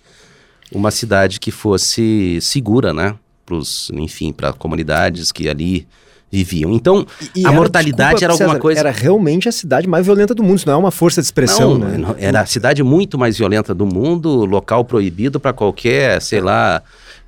uma 0.73 0.91
cidade 0.91 1.39
que 1.39 1.51
fosse 1.51 2.39
segura, 2.41 2.93
né? 2.93 3.15
pros, 3.47 3.89
enfim, 3.93 4.33
para 4.33 4.51
comunidades 4.51 5.31
que 5.31 5.47
ali 5.47 5.87
viviam. 6.29 6.73
Então, 6.73 7.07
e, 7.33 7.41
e 7.41 7.45
a 7.45 7.49
era, 7.49 7.57
mortalidade 7.57 8.19
desculpa, 8.19 8.25
era 8.25 8.33
alguma 8.33 8.49
César, 8.49 8.59
coisa. 8.59 8.79
Era 8.81 8.91
realmente 8.91 9.47
a 9.47 9.51
cidade 9.51 9.87
mais 9.87 10.05
violenta 10.05 10.35
do 10.35 10.43
mundo, 10.43 10.57
isso 10.57 10.67
não 10.67 10.73
é 10.73 10.77
uma 10.77 10.91
força 10.91 11.21
de 11.21 11.25
expressão, 11.25 11.77
não, 11.77 11.87
né? 11.87 11.97
Não, 11.97 12.15
era 12.19 12.41
a 12.41 12.45
cidade 12.45 12.83
muito 12.83 13.17
mais 13.17 13.37
violenta 13.37 13.73
do 13.73 13.85
mundo, 13.85 14.43
local 14.43 14.83
proibido 14.83 15.39
para 15.39 15.53
qualquer, 15.53 16.21
sei 16.21 16.41
lá, 16.41 16.83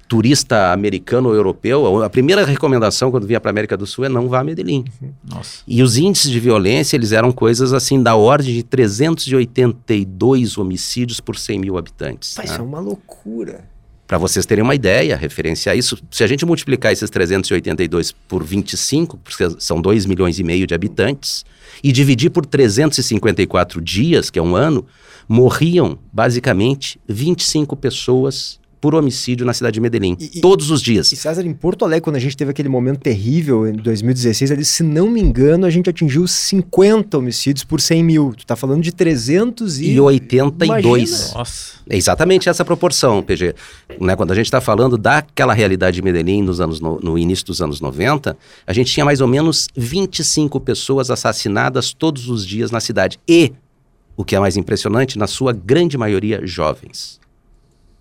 turista 0.09 0.73
americano 0.73 1.29
ou 1.29 1.35
europeu. 1.35 2.03
A 2.03 2.09
primeira 2.09 2.44
recomendação 2.44 3.11
quando 3.11 3.27
vinha 3.27 3.39
para 3.39 3.51
América 3.51 3.77
do 3.77 3.85
Sul 3.85 4.06
é 4.06 4.09
não 4.09 4.27
vá 4.27 4.39
a 4.39 4.44
Medellín. 4.44 4.83
Nossa. 5.23 5.61
E 5.67 5.83
os 5.83 5.97
índices 5.97 6.31
de 6.31 6.39
violência, 6.39 6.97
eles 6.97 7.11
eram 7.11 7.31
coisas 7.31 7.71
assim 7.73 8.01
da 8.01 8.15
ordem 8.15 8.56
de 8.56 8.63
382 8.63 10.57
homicídios 10.57 11.19
por 11.19 11.38
100 11.38 11.59
mil 11.59 11.77
habitantes. 11.77 12.33
Mas 12.35 12.47
né? 12.47 12.53
Isso 12.53 12.61
é 12.61 12.65
uma 12.65 12.79
loucura. 12.79 13.63
Para 14.07 14.17
vocês 14.17 14.44
terem 14.47 14.63
uma 14.63 14.73
ideia, 14.73 15.15
referenciar 15.15 15.77
isso, 15.77 15.95
se 16.09 16.23
a 16.23 16.27
gente 16.27 16.44
multiplicar 16.44 16.91
esses 16.91 17.11
382 17.11 18.11
por 18.11 18.44
25, 18.44 19.15
porque 19.17 19.47
são 19.59 19.79
2 19.79 20.07
milhões 20.07 20.39
e 20.39 20.44
meio 20.44 20.65
de 20.65 20.73
habitantes, 20.73 21.45
e 21.83 21.91
dividir 21.91 22.31
por 22.31 22.47
354 22.47 23.79
dias, 23.79 24.31
que 24.31 24.39
é 24.39 24.41
um 24.41 24.56
ano, 24.56 24.83
morriam 25.27 26.00
basicamente 26.11 27.00
25 27.07 27.75
pessoas 27.75 28.59
por 28.81 28.96
homicídio 28.96 29.46
na 29.46 29.54
cidade 29.54 29.74
de 29.76 29.81
Medellín, 29.81 30.16
e, 30.20 30.40
todos 30.42 30.72
os 30.72 30.81
dias. 30.81 31.12
E 31.12 31.16
César, 31.16 31.46
em 31.46 31.54
Porto 31.54 31.84
Alegre, 31.84 32.02
quando 32.02 32.16
a 32.16 32.20
gente 32.20 32.36
teve 32.36 32.52
aquele 32.52 32.70
momento 32.70 33.00
terrível 33.00 33.68
em 33.68 33.74
2016, 33.74 34.52
ali, 34.52 34.66
se 34.66 34.84
não 34.84 35.10
me 35.10 35.22
engano, 35.22 35.66
a 35.66 35.70
gente 35.70 35.90
atingiu 35.90 36.28
50 36.28 37.18
homicídios 37.18 37.64
por 37.64 37.81
100 37.81 38.04
mil. 38.04 38.34
Tu 38.36 38.46
tá 38.46 38.56
falando 38.56 38.81
de 38.81 38.92
300 38.92 39.80
e... 39.80 39.92
E 39.92 40.00
82. 40.00 41.34
Nossa. 41.34 41.80
É 41.90 41.98
exatamente 41.98 42.48
essa 42.48 42.64
proporção, 42.64 43.22
PG. 43.22 43.56
Né, 44.00 44.16
quando 44.16 44.31
a 44.31 44.36
gente 44.36 44.46
está 44.46 44.62
falando 44.62 44.98
daquela 44.98 45.54
realidade 45.54 45.96
de 45.96 46.02
Medellín 46.02 46.42
nos 46.42 46.62
anos 46.62 46.80
no, 46.80 47.00
no 47.00 47.18
início 47.18 47.46
dos 47.46 47.62
anos 47.62 47.81
90, 47.81 48.38
a 48.66 48.74
gente 48.74 48.92
tinha 48.92 49.06
mais 49.06 49.21
ou 49.21 49.28
menos 49.28 49.68
25 49.76 50.59
pessoas 50.59 51.09
assassinadas 51.09 51.94
todos 51.94 52.30
os 52.30 52.45
dias 52.45 52.71
na 52.71 52.80
cidade. 52.80 53.19
E, 53.28 53.52
o 54.16 54.24
que 54.24 54.36
é 54.36 54.40
mais 54.40 54.56
impressionante, 54.56 55.18
na 55.18 55.28
sua 55.28 55.52
grande 55.52 55.98
maioria, 55.98 56.42
jovens 56.45 57.19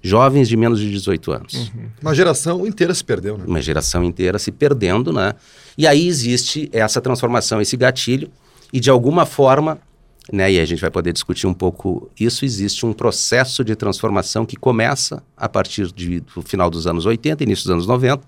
jovens 0.03 0.49
de 0.49 0.57
menos 0.57 0.79
de 0.81 0.91
18 0.91 1.33
anos. 1.33 1.55
Uhum. 1.55 1.89
Uma 2.03 2.15
geração 2.15 2.67
inteira 2.67 2.95
se 2.95 3.05
perdeu, 3.05 3.37
né? 3.37 3.45
Uma 3.47 3.61
geração 3.61 4.05
inteira 4.05 4.39
se 4.39 4.53
perdendo, 4.53 5.13
né? 5.13 5.35
E 5.77 5.87
aí 5.87 6.07
existe 6.07 6.69
essa 6.73 7.01
transformação, 7.01 7.61
esse 7.61 7.77
gatilho, 7.77 8.31
e 8.73 8.81
de 8.81 8.91
alguma 8.91 9.25
forma, 9.25 9.79
né, 10.33 10.53
e 10.53 10.61
a 10.61 10.65
gente 10.65 10.81
vai 10.81 10.91
poder 10.91 11.13
discutir 11.13 11.47
um 11.47 11.55
pouco 11.55 12.11
isso, 12.19 12.45
existe 12.45 12.85
um 12.85 12.93
processo 12.93 13.65
de 13.65 13.75
transformação 13.75 14.45
que 14.45 14.57
começa 14.57 15.23
a 15.37 15.49
partir 15.49 15.91
de, 15.93 16.21
do 16.21 16.43
final 16.43 16.69
dos 16.69 16.87
anos 16.87 17.07
80, 17.07 17.43
início 17.43 17.65
dos 17.65 17.73
anos 17.73 17.87
90, 17.87 18.23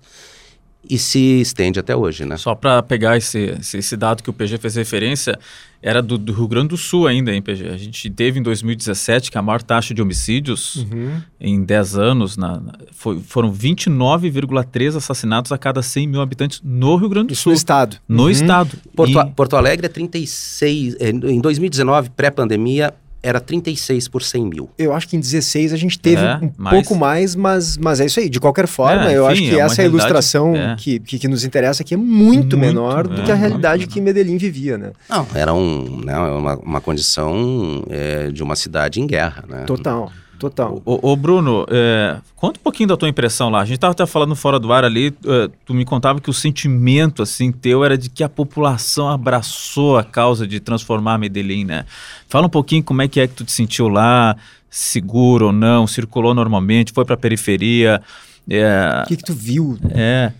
e 0.89 0.97
se 0.97 1.41
estende 1.41 1.79
até 1.79 1.95
hoje, 1.95 2.25
né? 2.25 2.37
Só 2.37 2.55
para 2.55 2.81
pegar 2.81 3.17
esse, 3.17 3.55
esse, 3.59 3.95
dado 3.95 4.23
que 4.23 4.29
o 4.29 4.33
PG 4.33 4.57
fez 4.57 4.75
referência, 4.75 5.37
era 5.81 6.01
do, 6.01 6.17
do, 6.17 6.33
Rio 6.33 6.47
Grande 6.47 6.69
do 6.69 6.77
Sul 6.77 7.07
ainda, 7.07 7.31
hein, 7.31 7.41
PG? 7.41 7.69
A 7.69 7.77
gente 7.77 8.09
teve 8.09 8.39
em 8.39 8.43
2017 8.43 9.31
que 9.31 9.37
a 9.37 9.41
maior 9.41 9.61
taxa 9.61 9.93
de 9.93 10.01
homicídios 10.01 10.77
uhum. 10.77 11.21
em 11.39 11.63
10 11.63 11.97
anos 11.97 12.37
na, 12.37 12.59
na, 12.59 12.73
foi, 12.91 13.19
foram 13.19 13.51
29,3 13.51 14.95
assassinatos 14.95 15.51
a 15.51 15.57
cada 15.57 15.81
100 15.81 16.07
mil 16.07 16.21
habitantes 16.21 16.61
no 16.63 16.95
Rio 16.95 17.09
Grande 17.09 17.27
do 17.27 17.33
Isso 17.33 17.43
Sul. 17.43 17.51
no 17.51 17.57
estado. 17.57 17.97
No 18.07 18.23
uhum. 18.23 18.29
estado. 18.29 18.77
Porto, 18.95 19.19
e... 19.19 19.31
Porto 19.31 19.55
Alegre 19.55 19.85
é 19.85 19.89
36, 19.89 20.97
em 20.99 21.39
2019, 21.39 22.09
pré-pandemia, 22.11 22.93
era 23.23 23.39
36 23.39 24.07
por 24.07 24.23
100 24.23 24.45
mil. 24.45 24.69
Eu 24.77 24.93
acho 24.93 25.07
que 25.07 25.15
em 25.15 25.19
16 25.19 25.73
a 25.73 25.77
gente 25.77 25.99
teve 25.99 26.23
é, 26.23 26.37
um 26.37 26.51
mais... 26.57 26.75
pouco 26.75 26.99
mais, 26.99 27.35
mas, 27.35 27.77
mas 27.77 27.99
é 27.99 28.05
isso 28.05 28.19
aí. 28.19 28.29
De 28.29 28.39
qualquer 28.39 28.67
forma, 28.67 29.11
é, 29.11 29.17
eu 29.17 29.27
acho 29.27 29.41
que 29.41 29.55
é 29.55 29.59
essa 29.59 29.83
ilustração 29.83 30.55
é. 30.55 30.75
que, 30.77 30.99
que, 30.99 31.19
que, 31.19 31.27
nos 31.27 31.43
interessa 31.43 31.83
aqui 31.83 31.93
é 31.93 31.97
muito, 31.97 32.31
muito 32.31 32.57
menor 32.57 33.07
do 33.07 33.21
que 33.23 33.31
a 33.31 33.35
é, 33.35 33.37
realidade 33.37 33.87
que 33.87 34.01
Medellín 34.01 34.37
vivia, 34.37 34.77
né? 34.77 34.91
Não, 35.09 35.27
era 35.33 35.53
um, 35.53 36.01
né, 36.03 36.17
uma, 36.17 36.55
uma 36.57 36.81
condição 36.81 37.83
é, 37.89 38.31
de 38.31 38.41
uma 38.41 38.55
cidade 38.55 38.99
em 38.99 39.07
guerra, 39.07 39.43
né? 39.47 39.63
Total. 39.65 40.11
Total. 40.41 40.81
Ô, 40.83 41.11
ô 41.11 41.15
Bruno, 41.15 41.67
é, 41.69 42.17
conta 42.35 42.59
um 42.59 42.63
pouquinho 42.63 42.89
da 42.89 42.97
tua 42.97 43.07
impressão 43.07 43.51
lá. 43.51 43.61
A 43.61 43.65
gente 43.65 43.75
estava 43.75 43.91
até 43.91 44.07
falando 44.07 44.35
fora 44.35 44.59
do 44.59 44.73
ar 44.73 44.83
ali, 44.83 45.13
é, 45.23 45.47
tu 45.63 45.71
me 45.71 45.85
contava 45.85 46.19
que 46.19 46.31
o 46.31 46.33
sentimento 46.33 47.21
assim 47.21 47.51
teu 47.51 47.85
era 47.85 47.95
de 47.95 48.09
que 48.09 48.23
a 48.23 48.29
população 48.29 49.07
abraçou 49.07 49.99
a 49.99 50.03
causa 50.03 50.47
de 50.47 50.59
transformar 50.59 51.19
Medellín, 51.19 51.65
né? 51.65 51.85
Fala 52.27 52.47
um 52.47 52.49
pouquinho 52.49 52.83
como 52.83 53.03
é 53.03 53.07
que 53.07 53.19
é 53.19 53.27
que 53.27 53.35
tu 53.35 53.45
te 53.45 53.51
sentiu 53.51 53.87
lá, 53.87 54.35
seguro 54.67 55.45
ou 55.45 55.53
não, 55.53 55.85
circulou 55.85 56.33
normalmente, 56.33 56.91
foi 56.91 57.05
para 57.05 57.13
a 57.13 57.19
periferia. 57.19 58.01
É, 58.49 59.03
o 59.05 59.07
que, 59.09 59.17
que 59.17 59.23
tu 59.23 59.35
viu? 59.35 59.77
É. 59.91 60.31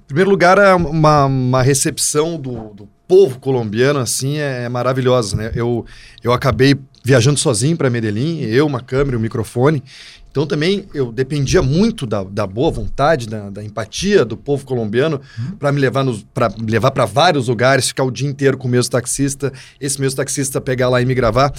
Em 0.00 0.06
primeiro 0.08 0.30
lugar, 0.30 0.58
é 0.58 0.74
uma, 0.74 1.26
uma 1.26 1.62
recepção 1.62 2.36
do, 2.40 2.74
do 2.74 2.88
povo 3.06 3.38
colombiano 3.38 3.98
assim 3.98 4.38
é, 4.38 4.64
é 4.64 4.68
maravilhosa, 4.68 5.36
né? 5.36 5.52
Eu, 5.54 5.84
eu 6.22 6.32
acabei 6.32 6.74
viajando 7.04 7.38
sozinho 7.38 7.76
para 7.76 7.90
Medellín, 7.90 8.40
eu, 8.40 8.66
uma 8.66 8.80
câmera, 8.80 9.16
um 9.16 9.20
microfone. 9.20 9.82
Então 10.34 10.48
também 10.48 10.84
eu 10.92 11.12
dependia 11.12 11.62
muito 11.62 12.04
da, 12.06 12.24
da 12.24 12.44
boa 12.44 12.68
vontade, 12.68 13.28
da, 13.28 13.50
da, 13.50 13.62
empatia 13.62 14.24
do 14.24 14.36
povo 14.36 14.64
colombiano 14.64 15.20
uhum. 15.38 15.52
para 15.52 15.70
me 15.70 15.78
levar 15.78 16.04
para 16.32 16.52
levar 16.60 16.90
para 16.90 17.04
vários 17.04 17.46
lugares, 17.46 17.86
ficar 17.86 18.02
o 18.02 18.10
dia 18.10 18.28
inteiro 18.28 18.58
com 18.58 18.66
o 18.66 18.70
mesmo 18.70 18.90
taxista, 18.90 19.52
esse 19.80 20.00
mesmo 20.00 20.16
taxista 20.16 20.60
pegar 20.60 20.88
lá 20.88 21.00
e 21.00 21.06
me 21.06 21.14
gravar. 21.14 21.52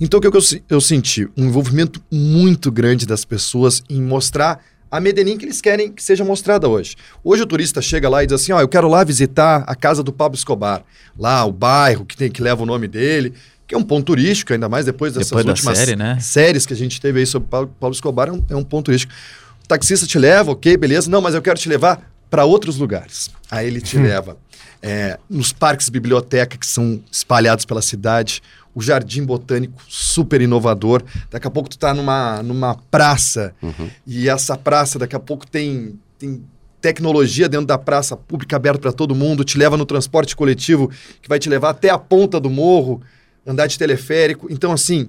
Então 0.00 0.16
o 0.16 0.20
que 0.22 0.26
eu, 0.26 0.42
eu 0.70 0.80
senti? 0.80 1.28
Um 1.36 1.44
envolvimento 1.44 2.00
muito 2.10 2.72
grande 2.72 3.04
das 3.04 3.22
pessoas 3.22 3.82
em 3.90 4.00
mostrar 4.00 4.64
a 4.92 5.00
Medellín 5.00 5.38
que 5.38 5.46
eles 5.46 5.62
querem 5.62 5.90
que 5.90 6.02
seja 6.02 6.22
mostrada 6.22 6.68
hoje. 6.68 6.96
Hoje 7.24 7.42
o 7.42 7.46
turista 7.46 7.80
chega 7.80 8.10
lá 8.10 8.22
e 8.22 8.26
diz 8.26 8.34
assim: 8.34 8.52
ó, 8.52 8.58
oh, 8.58 8.60
eu 8.60 8.68
quero 8.68 8.88
lá 8.88 9.02
visitar 9.02 9.64
a 9.66 9.74
casa 9.74 10.02
do 10.02 10.12
Pablo 10.12 10.36
Escobar, 10.36 10.84
lá 11.18 11.42
o 11.46 11.50
bairro 11.50 12.04
que 12.04 12.14
tem 12.14 12.30
que 12.30 12.42
leva 12.42 12.62
o 12.62 12.66
nome 12.66 12.86
dele 12.86 13.32
que 13.66 13.74
é 13.74 13.78
um 13.78 13.82
ponto 13.82 14.04
turístico, 14.04 14.52
ainda 14.52 14.68
mais 14.68 14.84
depois 14.84 15.14
dessas 15.14 15.30
depois 15.30 15.46
últimas 15.46 15.78
série, 15.78 15.96
né? 15.96 16.18
séries 16.20 16.66
que 16.66 16.74
a 16.74 16.76
gente 16.76 17.00
teve 17.00 17.20
aí 17.20 17.26
sobre 17.26 17.48
Paulo 17.48 17.94
Escobar, 17.94 18.28
é 18.28 18.32
um, 18.32 18.44
é 18.50 18.56
um 18.56 18.62
ponto 18.62 18.86
turístico. 18.86 19.10
O 19.64 19.66
taxista 19.66 20.06
te 20.06 20.18
leva, 20.18 20.50
ok, 20.50 20.76
beleza, 20.76 21.08
não, 21.08 21.22
mas 21.22 21.34
eu 21.34 21.40
quero 21.40 21.58
te 21.58 21.70
levar 21.70 22.12
para 22.28 22.44
outros 22.44 22.76
lugares. 22.76 23.30
Aí 23.50 23.66
ele 23.66 23.80
te 23.80 23.96
hum. 23.96 24.02
leva 24.02 24.36
é, 24.82 25.18
nos 25.30 25.52
parques 25.52 25.88
biblioteca 25.88 26.58
que 26.58 26.66
são 26.66 27.00
espalhados 27.10 27.64
pela 27.64 27.80
cidade, 27.80 28.42
o 28.74 28.80
jardim 28.80 29.24
botânico 29.24 29.82
super 29.88 30.40
inovador. 30.40 31.02
Daqui 31.30 31.46
a 31.46 31.50
pouco 31.50 31.68
tu 31.68 31.78
tá 31.78 31.92
numa, 31.92 32.42
numa 32.42 32.74
praça 32.90 33.54
uhum. 33.62 33.88
e 34.06 34.28
essa 34.28 34.56
praça 34.56 34.98
daqui 34.98 35.14
a 35.14 35.20
pouco 35.20 35.46
tem, 35.46 35.98
tem 36.18 36.42
tecnologia 36.80 37.48
dentro 37.48 37.66
da 37.66 37.78
praça 37.78 38.16
pública 38.16 38.56
aberta 38.56 38.80
para 38.80 38.92
todo 38.92 39.14
mundo, 39.14 39.44
te 39.44 39.56
leva 39.56 39.76
no 39.76 39.86
transporte 39.86 40.34
coletivo 40.34 40.90
que 41.20 41.28
vai 41.28 41.38
te 41.38 41.48
levar 41.48 41.70
até 41.70 41.90
a 41.90 41.98
ponta 41.98 42.40
do 42.40 42.50
morro 42.50 43.00
andar 43.46 43.66
de 43.66 43.78
teleférico. 43.78 44.48
Então, 44.50 44.72
assim. 44.72 45.08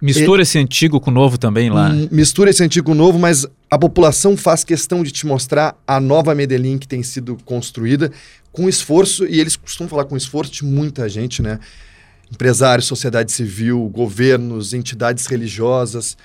Mistura 0.00 0.36
ele, 0.36 0.42
esse 0.42 0.58
antigo 0.58 1.00
com 1.00 1.10
o 1.10 1.14
novo 1.14 1.38
também 1.38 1.70
lá. 1.70 1.88
Né? 1.88 2.08
Mistura 2.10 2.50
esse 2.50 2.62
antigo 2.62 2.86
com 2.86 2.92
o 2.92 2.94
novo, 2.94 3.18
mas 3.18 3.46
a 3.70 3.78
população 3.78 4.36
faz 4.36 4.62
questão 4.62 5.02
de 5.02 5.10
te 5.10 5.26
mostrar 5.26 5.74
a 5.86 5.98
nova 5.98 6.34
Medellín 6.34 6.78
que 6.78 6.86
tem 6.86 7.02
sido 7.02 7.36
construída 7.44 8.12
com 8.52 8.68
esforço, 8.68 9.26
e 9.26 9.38
eles 9.38 9.54
costumam 9.56 9.88
falar 9.88 10.04
com 10.04 10.16
esforço 10.16 10.50
de 10.50 10.64
muita 10.64 11.08
gente, 11.08 11.42
né? 11.42 11.58
Empresários, 12.30 12.86
sociedade 12.86 13.32
civil, 13.32 13.88
governos, 13.92 14.74
entidades 14.74 15.26
religiosas. 15.26 16.16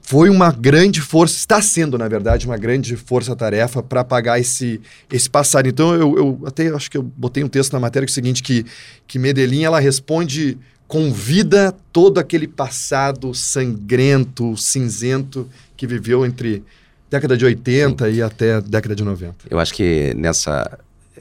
Foi 0.00 0.30
uma 0.30 0.52
grande 0.52 1.00
força, 1.00 1.36
está 1.36 1.60
sendo, 1.60 1.98
na 1.98 2.06
verdade, 2.06 2.46
uma 2.46 2.56
grande 2.56 2.96
força-tarefa 2.96 3.82
para 3.82 4.04
pagar 4.04 4.38
esse, 4.38 4.80
esse 5.12 5.28
passado. 5.28 5.68
Então, 5.68 5.94
eu, 5.94 6.16
eu 6.16 6.40
até 6.46 6.68
acho 6.68 6.90
que 6.90 6.96
eu 6.96 7.02
botei 7.02 7.42
um 7.42 7.48
texto 7.48 7.72
na 7.72 7.80
matéria 7.80 8.06
que 8.06 8.10
é 8.10 8.12
o 8.12 8.14
seguinte, 8.14 8.42
que, 8.42 8.64
que 9.06 9.18
Medellín, 9.18 9.64
ela 9.64 9.80
responde 9.80 10.56
com 10.86 11.12
vida 11.12 11.74
todo 11.92 12.18
aquele 12.18 12.46
passado 12.46 13.34
sangrento, 13.34 14.56
cinzento 14.56 15.48
que 15.76 15.86
viveu 15.86 16.24
entre 16.24 16.62
década 17.10 17.36
de 17.36 17.44
80 17.44 18.04
Sim. 18.04 18.16
e 18.16 18.22
até 18.22 18.60
década 18.60 18.94
de 18.94 19.02
90. 19.02 19.34
Eu 19.50 19.58
acho 19.58 19.74
que 19.74 20.14
nessa 20.14 20.78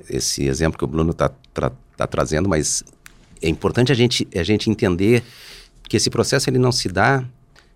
esse 0.10 0.46
exemplo 0.46 0.78
que 0.78 0.84
o 0.84 0.88
Bruno 0.88 1.12
está 1.12 1.32
tra 1.54 1.72
tá 1.98 2.06
trazendo, 2.06 2.50
mas 2.50 2.84
é 3.46 3.50
importante 3.50 3.92
a 3.92 3.96
gente, 3.96 4.28
a 4.36 4.44
gente 4.44 4.70
entender 4.70 5.24
que 5.88 5.96
esse 5.96 6.10
processo 6.10 6.50
ele 6.50 6.58
não 6.58 6.72
se 6.72 6.90
dá 6.90 7.24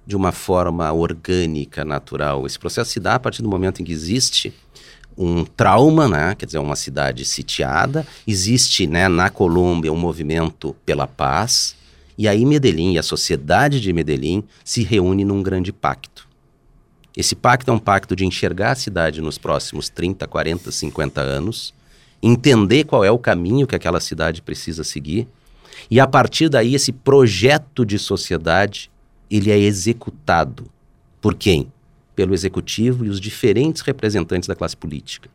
de 0.05 0.15
uma 0.15 0.31
forma 0.31 0.91
orgânica, 0.91 1.85
natural. 1.85 2.47
Esse 2.47 2.57
processo 2.57 2.89
se 2.91 2.99
dá 2.99 3.15
a 3.15 3.19
partir 3.19 3.43
do 3.43 3.49
momento 3.49 3.79
em 3.79 3.85
que 3.85 3.91
existe 3.91 4.51
um 5.15 5.45
trauma, 5.45 6.07
né? 6.07 6.33
quer 6.33 6.47
dizer, 6.47 6.57
uma 6.57 6.75
cidade 6.75 7.23
sitiada, 7.23 8.07
existe 8.25 8.87
né, 8.87 9.07
na 9.07 9.29
Colômbia 9.29 9.93
um 9.93 9.97
movimento 9.97 10.75
pela 10.85 11.05
paz, 11.05 11.75
e 12.17 12.27
aí 12.27 12.45
Medellín 12.45 12.93
e 12.93 12.97
a 12.97 13.03
sociedade 13.03 13.79
de 13.79 13.93
Medellín 13.93 14.43
se 14.63 14.81
reúne 14.81 15.23
num 15.23 15.43
grande 15.43 15.71
pacto. 15.71 16.27
Esse 17.15 17.35
pacto 17.35 17.69
é 17.69 17.73
um 17.73 17.79
pacto 17.79 18.15
de 18.15 18.25
enxergar 18.25 18.71
a 18.71 18.75
cidade 18.75 19.21
nos 19.21 19.37
próximos 19.37 19.89
30, 19.89 20.25
40, 20.25 20.71
50 20.71 21.21
anos, 21.21 21.73
entender 22.23 22.85
qual 22.85 23.03
é 23.03 23.11
o 23.11 23.19
caminho 23.19 23.67
que 23.67 23.75
aquela 23.75 23.99
cidade 23.99 24.41
precisa 24.41 24.83
seguir, 24.83 25.27
e 25.89 25.99
a 25.99 26.07
partir 26.07 26.49
daí 26.49 26.75
esse 26.75 26.91
projeto 26.91 27.85
de 27.85 27.99
sociedade 27.99 28.89
ele 29.29 29.51
é 29.51 29.57
executado 29.57 30.65
por 31.21 31.35
quem? 31.35 31.71
Pelo 32.15 32.33
executivo 32.33 33.05
e 33.05 33.09
os 33.09 33.19
diferentes 33.19 33.81
representantes 33.81 34.47
da 34.47 34.55
classe 34.55 34.75
política. 34.75 35.29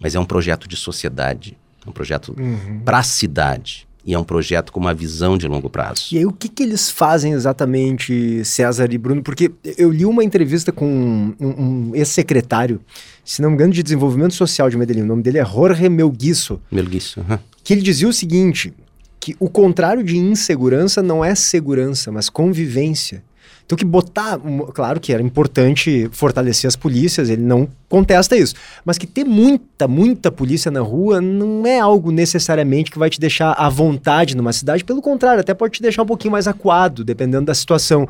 Mas 0.00 0.14
é 0.14 0.20
um 0.20 0.24
projeto 0.24 0.68
de 0.68 0.76
sociedade, 0.76 1.56
é 1.84 1.88
um 1.88 1.92
projeto 1.92 2.34
uhum. 2.38 2.80
para 2.84 2.98
a 2.98 3.02
cidade. 3.02 3.86
E 4.02 4.14
é 4.14 4.18
um 4.18 4.24
projeto 4.24 4.72
com 4.72 4.80
uma 4.80 4.94
visão 4.94 5.36
de 5.36 5.46
longo 5.46 5.68
prazo. 5.68 6.06
E 6.12 6.16
aí, 6.16 6.24
o 6.24 6.32
que, 6.32 6.48
que 6.48 6.62
eles 6.62 6.90
fazem 6.90 7.32
exatamente, 7.32 8.42
César 8.46 8.90
e 8.90 8.96
Bruno? 8.96 9.22
Porque 9.22 9.52
eu 9.76 9.90
li 9.90 10.06
uma 10.06 10.24
entrevista 10.24 10.72
com 10.72 11.34
um, 11.38 11.46
um 11.46 11.94
ex-secretário, 11.94 12.80
se 13.22 13.42
não 13.42 13.50
me 13.50 13.56
engano, 13.56 13.74
de 13.74 13.82
desenvolvimento 13.82 14.32
social 14.32 14.70
de 14.70 14.78
Medellín. 14.78 15.02
O 15.02 15.06
nome 15.06 15.22
dele 15.22 15.36
é 15.36 15.44
Jorge 15.44 15.86
Melguiço. 15.90 16.58
Melguiço, 16.72 17.20
uhum. 17.20 17.38
Que 17.62 17.74
ele 17.74 17.82
dizia 17.82 18.08
o 18.08 18.12
seguinte: 18.12 18.72
que 19.20 19.36
o 19.38 19.48
contrário 19.48 20.02
de 20.02 20.16
insegurança 20.16 21.02
não 21.02 21.22
é 21.24 21.34
segurança, 21.34 22.10
mas 22.10 22.30
convivência. 22.30 23.22
Então 23.66 23.76
que 23.76 23.84
botar, 23.84 24.40
claro 24.72 24.98
que 24.98 25.12
era 25.12 25.22
importante 25.22 26.08
fortalecer 26.10 26.66
as 26.66 26.74
polícias, 26.74 27.28
ele 27.28 27.42
não 27.42 27.68
contesta 27.90 28.36
isso. 28.36 28.54
Mas 28.84 28.96
que 28.96 29.06
ter 29.06 29.24
muita, 29.24 29.86
muita 29.88 30.30
polícia 30.30 30.70
na 30.70 30.80
rua 30.80 31.20
não 31.20 31.66
é 31.66 31.80
algo 31.80 32.12
necessariamente 32.12 32.90
que 32.90 32.98
vai 32.98 33.10
te 33.10 33.20
deixar 33.20 33.52
à 33.52 33.68
vontade 33.68 34.36
numa 34.36 34.52
cidade. 34.52 34.84
Pelo 34.84 35.02
contrário, 35.02 35.40
até 35.40 35.52
pode 35.52 35.74
te 35.74 35.82
deixar 35.82 36.04
um 36.04 36.06
pouquinho 36.06 36.30
mais 36.32 36.46
acuado, 36.46 37.04
dependendo 37.04 37.46
da 37.46 37.54
situação. 37.54 38.08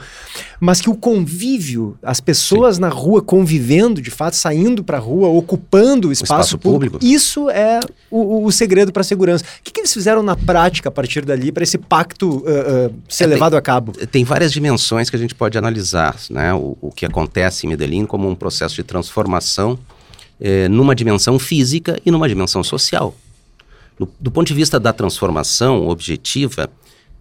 Mas 0.61 0.81
que 0.81 0.91
o 0.91 0.95
convívio, 0.95 1.97
as 2.03 2.21
pessoas 2.21 2.77
Sim. 2.77 2.83
na 2.83 2.89
rua 2.89 3.23
convivendo, 3.23 4.03
de 4.03 4.11
fato, 4.11 4.37
saindo 4.37 4.85
para 4.85 4.99
a 4.99 5.01
rua, 5.01 5.29
ocupando 5.29 6.09
o 6.09 6.13
espaço, 6.13 6.33
o 6.33 6.37
espaço 6.37 6.59
público, 6.59 6.99
público, 6.99 7.15
isso 7.15 7.49
é 7.49 7.81
o, 8.11 8.45
o 8.45 8.53
segredo 8.53 8.93
para 8.93 9.01
a 9.01 9.05
segurança. 9.05 9.43
O 9.45 9.63
que, 9.65 9.73
que, 9.73 9.81
eles 9.81 9.93
fizeram 9.95 10.23
na 10.23 10.37
prática 10.37 10.91
a 10.91 10.93
partir 10.93 11.25
dali 11.25 11.51
para 11.51 11.63
esse 11.63 11.79
pacto 11.79 12.29
uh, 12.29 12.89
uh, 12.91 12.95
ser 13.09 13.25
é, 13.25 13.27
levado 13.29 13.53
tem, 13.53 13.59
a 13.59 13.63
cabo? 13.63 13.93
Tem 13.93 14.25
várias 14.25 14.53
dimensões 14.53 15.09
que 15.09 15.17
a 15.17 15.19
gente 15.19 15.35
pode 15.35 15.57
analisar, 15.57 16.17
né? 16.29 16.53
O, 16.53 16.77
o 16.83 16.91
que 16.91 17.07
acontece 17.07 17.67
em 17.67 17.71
Medellín 17.71 18.05
como 18.05 18.29
um 18.29 18.35
processo 18.35 18.75
de 18.75 18.83
transformação 18.83 19.70
é, 20.41 20.69
numa 20.69 20.95
dimensão 20.95 21.39
física 21.39 22.01
e 22.05 22.11
numa 22.11 22.29
dimensão 22.29 22.65
social. 22.65 23.15
Do, 23.99 24.09
do 24.19 24.31
ponto 24.31 24.47
de 24.49 24.55
vista 24.55 24.81
da 24.81 24.93
transformação 24.93 25.87
objetiva, 25.89 26.71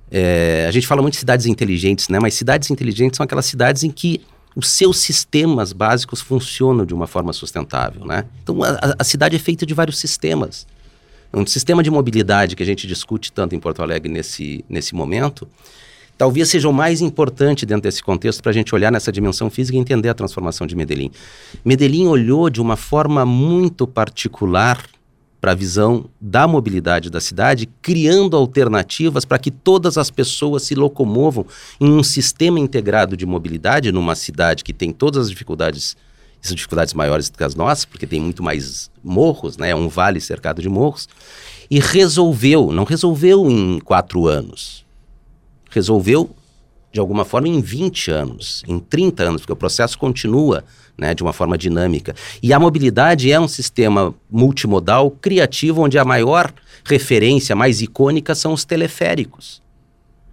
é, 0.10 0.66
a 0.68 0.72
gente 0.72 0.88
fala 0.88 1.02
muito 1.02 1.14
de 1.14 1.20
cidades 1.20 1.46
inteligentes, 1.46 2.08
né? 2.08 2.20
mas 2.20 2.34
cidades 2.34 2.72
inteligentes 2.72 3.18
são 3.18 3.24
aquelas 3.24 3.46
cidades 3.46 3.84
em 3.84 3.92
que 3.92 4.22
os 4.56 4.70
seus 4.70 4.98
sistemas 4.98 5.74
básicos 5.74 6.22
funcionam 6.22 6.86
de 6.86 6.94
uma 6.94 7.06
forma 7.06 7.34
sustentável. 7.34 8.06
Né? 8.06 8.26
Então, 8.42 8.64
a, 8.64 8.96
a 8.98 9.04
cidade 9.04 9.36
é 9.36 9.40
feita 9.40 9.66
de 9.66 9.74
vários 9.74 10.00
sistemas. 10.00 10.66
Um 11.32 11.46
sistema 11.46 11.84
de 11.84 11.92
mobilidade 11.92 12.56
que 12.56 12.64
a 12.64 12.66
gente 12.66 12.88
discute 12.88 13.32
tanto 13.32 13.54
em 13.54 13.60
Porto 13.60 13.84
Alegre 13.84 14.12
nesse, 14.12 14.66
nesse 14.68 14.96
momento 14.96 15.48
talvez 16.20 16.50
seja 16.50 16.68
o 16.68 16.74
mais 16.74 17.00
importante 17.00 17.66
dentro 17.66 17.84
desse 17.84 18.04
contexto 18.04 18.44
para 18.44 18.50
a 18.50 18.54
gente 18.54 18.76
olhar 18.76 18.92
nessa 18.92 19.10
dimensão 19.10 19.50
física 19.50 19.78
e 19.78 19.80
entender 19.80 20.10
a 20.10 20.14
transformação 20.14 20.68
de 20.68 20.76
Medellín. 20.76 21.12
Medellín 21.64 22.08
olhou 22.08 22.50
de 22.50 22.62
uma 22.62 22.76
forma 22.76 23.26
muito 23.26 23.88
particular 23.88 24.86
para 25.40 25.54
a 25.54 25.56
visão 25.56 26.10
da 26.20 26.46
mobilidade 26.46 27.10
da 27.10 27.22
cidade, 27.22 27.70
criando 27.82 28.36
alternativas 28.36 29.24
para 29.24 29.40
que 29.40 29.50
todas 29.50 29.98
as 29.98 30.12
pessoas 30.12 30.64
se 30.64 30.76
locomovam 30.76 31.46
em 31.80 31.90
um 31.90 32.04
sistema 32.04 32.60
integrado 32.60 33.16
de 33.16 33.26
mobilidade 33.26 33.90
numa 33.90 34.14
cidade 34.14 34.62
que 34.62 34.74
tem 34.74 34.92
todas 34.92 35.24
as 35.24 35.30
dificuldades, 35.30 35.96
são 36.42 36.54
dificuldades 36.54 36.94
maiores 36.94 37.30
do 37.30 37.38
que 37.38 37.46
as 37.46 37.56
nossas, 37.56 37.86
porque 37.86 38.06
tem 38.06 38.20
muito 38.20 38.44
mais 38.44 38.92
morros, 39.02 39.56
né? 39.56 39.70
é 39.70 39.76
um 39.76 39.88
vale 39.88 40.20
cercado 40.20 40.62
de 40.62 40.68
morros, 40.68 41.08
e 41.72 41.80
resolveu, 41.80 42.74
não 42.74 42.84
resolveu 42.84 43.50
em 43.50 43.80
quatro 43.80 44.28
anos, 44.28 44.89
resolveu 45.70 46.30
de 46.92 47.00
alguma 47.00 47.24
forma 47.24 47.48
em 47.48 47.62
20 47.62 48.12
anos, 48.12 48.64
em 48.68 48.80
30 48.80 49.24
anos, 49.24 49.42
porque 49.42 49.54
o 49.54 49.56
processo 49.56 49.98
continua 49.98 50.64
né, 50.98 51.14
de 51.14 51.24
uma 51.24 51.32
forma 51.32 51.58
dinâmica. 51.58 52.16
E 52.42 52.52
a 52.52 52.60
mobilidade 52.60 53.32
é 53.32 53.40
um 53.40 53.48
sistema 53.48 54.14
multimodal 54.30 55.12
criativo, 55.12 55.84
onde 55.84 55.98
a 55.98 56.04
maior 56.04 56.52
referência, 56.84 57.56
mais 57.56 57.82
icônica, 57.82 58.34
são 58.34 58.54
os 58.54 58.66
teleféricos. 58.66 59.62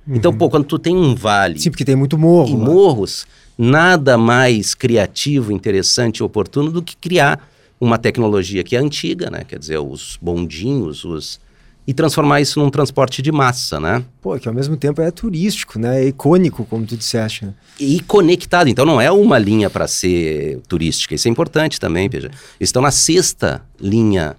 Uhum. 0.07 0.17
Então, 0.17 0.33
pô, 0.33 0.49
quando 0.49 0.65
tu 0.65 0.79
tem 0.79 0.97
um 0.97 1.15
vale. 1.15 1.59
Sim, 1.59 1.71
porque 1.71 1.85
tem 1.85 1.97
muito 1.97 2.17
morro. 2.17 2.49
E 2.49 2.57
morros, 2.57 3.27
nada 3.59 4.17
mais 4.17 4.75
criativo, 4.75 5.53
interessante 5.53 6.19
e 6.19 6.23
oportuno 6.23 6.71
do 6.71 6.83
que 6.83 6.97
criar 6.97 7.49
uma 7.79 7.99
tecnologia 7.99 8.65
que 8.65 8.75
é 8.75 8.79
antiga, 8.79 9.31
né? 9.31 9.45
Quer 9.45 9.59
dizer, 9.59 9.79
os 9.79 10.19
bondinhos, 10.21 11.05
os 11.05 11.39
e 11.87 11.95
transformar 11.95 12.41
isso 12.41 12.59
num 12.59 12.69
transporte 12.69 13.23
de 13.23 13.31
massa, 13.31 13.79
né? 13.79 14.05
Pô, 14.21 14.37
que 14.39 14.49
ao 14.49 14.55
mesmo 14.55 14.77
tempo 14.77 15.01
é 15.01 15.11
turístico, 15.11 15.79
né? 15.79 16.03
É 16.03 16.09
icônico, 16.09 16.65
como 16.65 16.85
tu 16.85 16.97
disseste. 16.97 17.47
Né? 17.47 17.55
E 17.79 18.01
conectado. 18.01 18.69
Então 18.69 18.85
não 18.85 19.01
é 19.01 19.11
uma 19.11 19.39
linha 19.39 19.71
para 19.71 19.87
ser 19.87 20.61
turística. 20.69 21.15
Isso 21.15 21.29
é 21.29 21.31
importante 21.31 21.79
também, 21.79 22.09
veja. 22.09 22.31
Estão 22.59 22.83
na 22.83 22.91
sexta 22.91 23.63
linha 23.81 24.37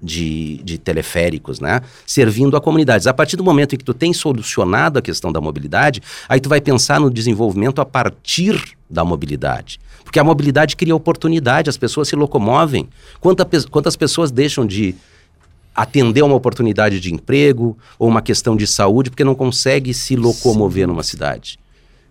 de, 0.00 0.62
de 0.64 0.78
teleféricos, 0.78 1.60
né? 1.60 1.82
Servindo 2.06 2.56
a 2.56 2.60
comunidades. 2.60 3.06
A 3.06 3.12
partir 3.12 3.36
do 3.36 3.44
momento 3.44 3.74
em 3.74 3.78
que 3.78 3.84
tu 3.84 3.92
tem 3.92 4.12
solucionado 4.14 4.98
a 4.98 5.02
questão 5.02 5.30
da 5.30 5.40
mobilidade, 5.40 6.00
aí 6.28 6.40
tu 6.40 6.48
vai 6.48 6.60
pensar 6.60 7.00
no 7.00 7.10
desenvolvimento 7.10 7.80
a 7.80 7.84
partir 7.84 8.62
da 8.88 9.04
mobilidade. 9.04 9.78
Porque 10.04 10.18
a 10.18 10.24
mobilidade 10.24 10.74
cria 10.74 10.96
oportunidade, 10.96 11.68
as 11.68 11.76
pessoas 11.76 12.08
se 12.08 12.16
locomovem. 12.16 12.88
Quanta, 13.20 13.46
quantas 13.70 13.94
pessoas 13.94 14.30
deixam 14.30 14.64
de 14.64 14.94
atender 15.82 16.22
uma 16.22 16.34
oportunidade 16.34 16.98
de 16.98 17.14
emprego 17.14 17.78
ou 17.98 18.08
uma 18.08 18.20
questão 18.20 18.56
de 18.56 18.66
saúde 18.66 19.10
porque 19.10 19.22
não 19.22 19.34
consegue 19.34 19.94
se 19.94 20.16
locomover 20.16 20.84
Sim. 20.84 20.88
numa 20.88 21.04
cidade? 21.04 21.58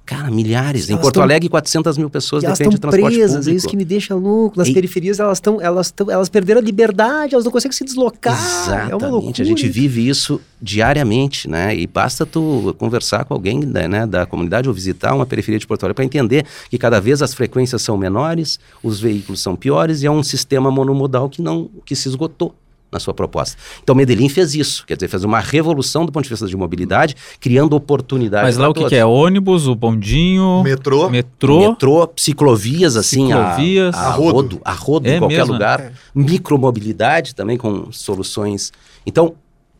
Cara, 0.05 0.31
milhares. 0.31 0.89
Em 0.89 0.95
Porto 0.95 1.15
tão... 1.15 1.23
Alegre, 1.23 1.49
400 1.49 1.97
mil 1.97 2.09
pessoas 2.09 2.41
dependem 2.41 2.69
de 2.69 2.79
transporte 2.79 3.13
presas, 3.13 3.31
público. 3.31 3.51
É 3.51 3.57
isso 3.57 3.67
que 3.67 3.75
me 3.75 3.83
deixa 3.83 4.15
louco. 4.15 4.57
Nas 4.57 4.69
e... 4.69 4.73
periferias, 4.73 5.19
elas 5.19 5.37
estão, 5.37 5.59
elas 5.59 5.87
estão, 5.87 6.09
elas 6.09 6.29
perderam 6.29 6.61
a 6.61 6.63
liberdade, 6.63 7.33
elas 7.33 7.43
não 7.43 7.51
conseguem 7.51 7.75
se 7.75 7.83
deslocar. 7.83 8.33
Exatamente. 8.33 8.91
É 8.93 8.95
uma 8.95 9.07
loucura. 9.09 9.41
A 9.41 9.43
gente 9.43 9.67
vive 9.67 10.07
isso 10.07 10.39
diariamente, 10.61 11.49
né? 11.49 11.75
E 11.75 11.85
basta 11.85 12.25
tu 12.25 12.73
conversar 12.77 13.25
com 13.25 13.33
alguém 13.33 13.59
da, 13.59 13.85
né, 13.85 14.07
da 14.07 14.25
comunidade 14.25 14.69
ou 14.69 14.73
visitar 14.73 15.13
uma 15.13 15.25
periferia 15.25 15.59
de 15.59 15.67
Porto 15.67 15.83
Alegre 15.83 15.95
para 15.95 16.05
entender 16.05 16.45
que 16.69 16.77
cada 16.77 17.01
vez 17.01 17.21
as 17.21 17.33
frequências 17.33 17.81
são 17.81 17.97
menores, 17.97 18.61
os 18.81 19.01
veículos 19.01 19.41
são 19.41 19.57
piores 19.57 20.03
e 20.03 20.05
é 20.05 20.11
um 20.11 20.23
sistema 20.23 20.71
monomodal 20.71 21.27
que 21.27 21.41
não 21.41 21.69
que 21.83 21.97
se 21.97 22.07
esgotou 22.07 22.55
na 22.91 22.99
sua 22.99 23.13
proposta. 23.13 23.57
Então 23.83 23.93
Medellín 23.93 24.29
fez 24.29 24.55
isso, 24.55 24.85
quer 24.85 24.95
dizer, 24.95 25.07
fez 25.07 25.23
uma 25.23 25.39
revolução 25.39 26.05
do 26.05 26.11
ponto 26.11 26.23
de 26.23 26.29
vista 26.29 26.47
de 26.47 26.55
mobilidade, 26.55 27.15
criando 27.39 27.75
oportunidades. 27.75 28.47
Mas 28.47 28.57
lá 28.57 28.69
o 28.69 28.73
que, 28.73 28.85
que, 28.85 28.95
é? 28.95 29.05
Ônibus, 29.05 29.67
o 29.67 29.75
bondinho, 29.75 30.63
metrô, 30.63 31.09
metrô, 31.09 31.69
metrô 31.69 32.09
ciclovias 32.15 32.95
assim, 32.95 33.27
ciclovias, 33.27 33.95
a, 33.95 33.99
a, 33.99 34.07
a 34.07 34.11
rodo, 34.11 34.61
a 34.63 34.73
rodo 34.73 35.07
é 35.07 35.15
em 35.15 35.19
qualquer 35.19 35.37
mesmo? 35.39 35.53
lugar, 35.53 35.79
é. 35.81 35.91
micromobilidade 36.15 37.35
também 37.35 37.57
com 37.57 37.91
soluções. 37.91 38.71
Então 39.05 39.35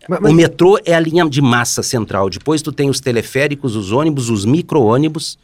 mas, 0.07 0.19
mas... 0.21 0.31
o 0.31 0.35
metrô 0.35 0.79
é 0.85 0.93
a 0.93 0.99
linha 0.99 1.27
de 1.29 1.41
massa 1.41 1.83
central. 1.83 2.29
Depois 2.29 2.61
tu 2.61 2.71
tem 2.71 2.89
os 2.89 2.99
teleféricos, 2.99 3.75
os 3.75 3.91
ônibus, 3.91 4.29
os 4.29 4.45
micro-ônibus 4.45 5.37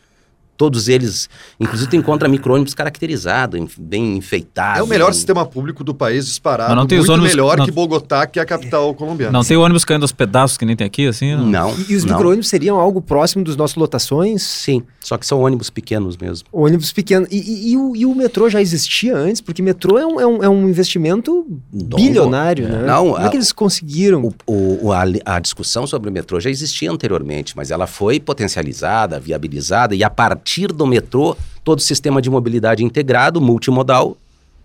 Todos 0.63 0.87
eles, 0.87 1.29
inclusive 1.59 1.89
tu 1.89 1.97
encontra 1.97 2.29
micro-ônibus 2.29 2.73
caracterizado, 2.73 3.57
bem 3.77 4.15
enfeitado. 4.15 4.79
É 4.79 4.81
o 4.81 4.87
melhor 4.87 5.13
sistema 5.13 5.45
público 5.45 5.83
do 5.83 5.93
país 5.93 6.25
disparado. 6.25 6.69
Mas 6.69 6.77
não 6.77 6.87
tem 6.87 6.99
muito 6.99 7.11
ônibus, 7.11 7.31
melhor 7.31 7.57
não... 7.57 7.65
que 7.65 7.71
Bogotá, 7.71 8.25
que 8.25 8.39
é 8.39 8.41
a 8.41 8.45
capital 8.45 8.93
colombiana. 8.93 9.33
Não 9.33 9.43
tem 9.43 9.57
ônibus 9.57 9.83
caindo 9.83 10.03
aos 10.03 10.13
pedaços 10.13 10.57
que 10.57 10.63
nem 10.63 10.73
tem 10.73 10.87
aqui, 10.87 11.05
assim? 11.05 11.35
Não. 11.35 11.47
não 11.47 11.75
e, 11.77 11.91
e 11.91 11.95
os 11.97 12.05
micro-ônibus 12.05 12.47
seriam 12.47 12.79
algo 12.79 13.01
próximo 13.01 13.43
dos 13.43 13.57
nossos 13.57 13.75
lotações? 13.75 14.41
Sim, 14.41 14.83
só 15.01 15.17
que 15.17 15.27
são 15.27 15.41
ônibus 15.41 15.69
pequenos 15.69 16.15
mesmo. 16.15 16.47
Ônibus 16.49 16.93
pequenos. 16.93 17.27
E, 17.29 17.41
e, 17.41 17.71
e 17.71 18.05
o, 18.05 18.11
o, 18.11 18.15
metrô 18.15 18.49
já 18.49 18.61
existia 18.61 19.17
antes? 19.17 19.41
Porque 19.41 19.61
metrô 19.61 19.97
é 19.97 20.05
um, 20.05 20.21
é 20.21 20.25
um, 20.25 20.43
é 20.43 20.47
um 20.47 20.69
investimento 20.69 21.45
bilionário, 21.73 22.69
né? 22.69 22.85
Não, 22.87 23.11
Como 23.11 23.25
é 23.25 23.29
que 23.29 23.35
eles 23.35 23.51
conseguiram? 23.51 24.33
O, 24.47 24.87
o, 24.87 24.93
a, 24.93 25.03
a 25.25 25.39
discussão 25.41 25.85
sobre 25.85 26.09
o 26.09 26.13
metrô 26.13 26.39
já 26.39 26.49
existia 26.49 26.89
anteriormente, 26.89 27.53
mas 27.57 27.69
ela 27.69 27.85
foi 27.85 28.17
potencializada, 28.17 29.19
viabilizada, 29.19 29.93
e 29.93 30.05
a 30.05 30.09
partir 30.09 30.52
partir 30.53 30.71
do 30.71 30.85
metrô, 30.85 31.35
todo 31.63 31.79
o 31.79 31.81
sistema 31.81 32.21
de 32.21 32.29
mobilidade 32.29 32.83
integrado, 32.83 33.41
multimodal, 33.41 34.15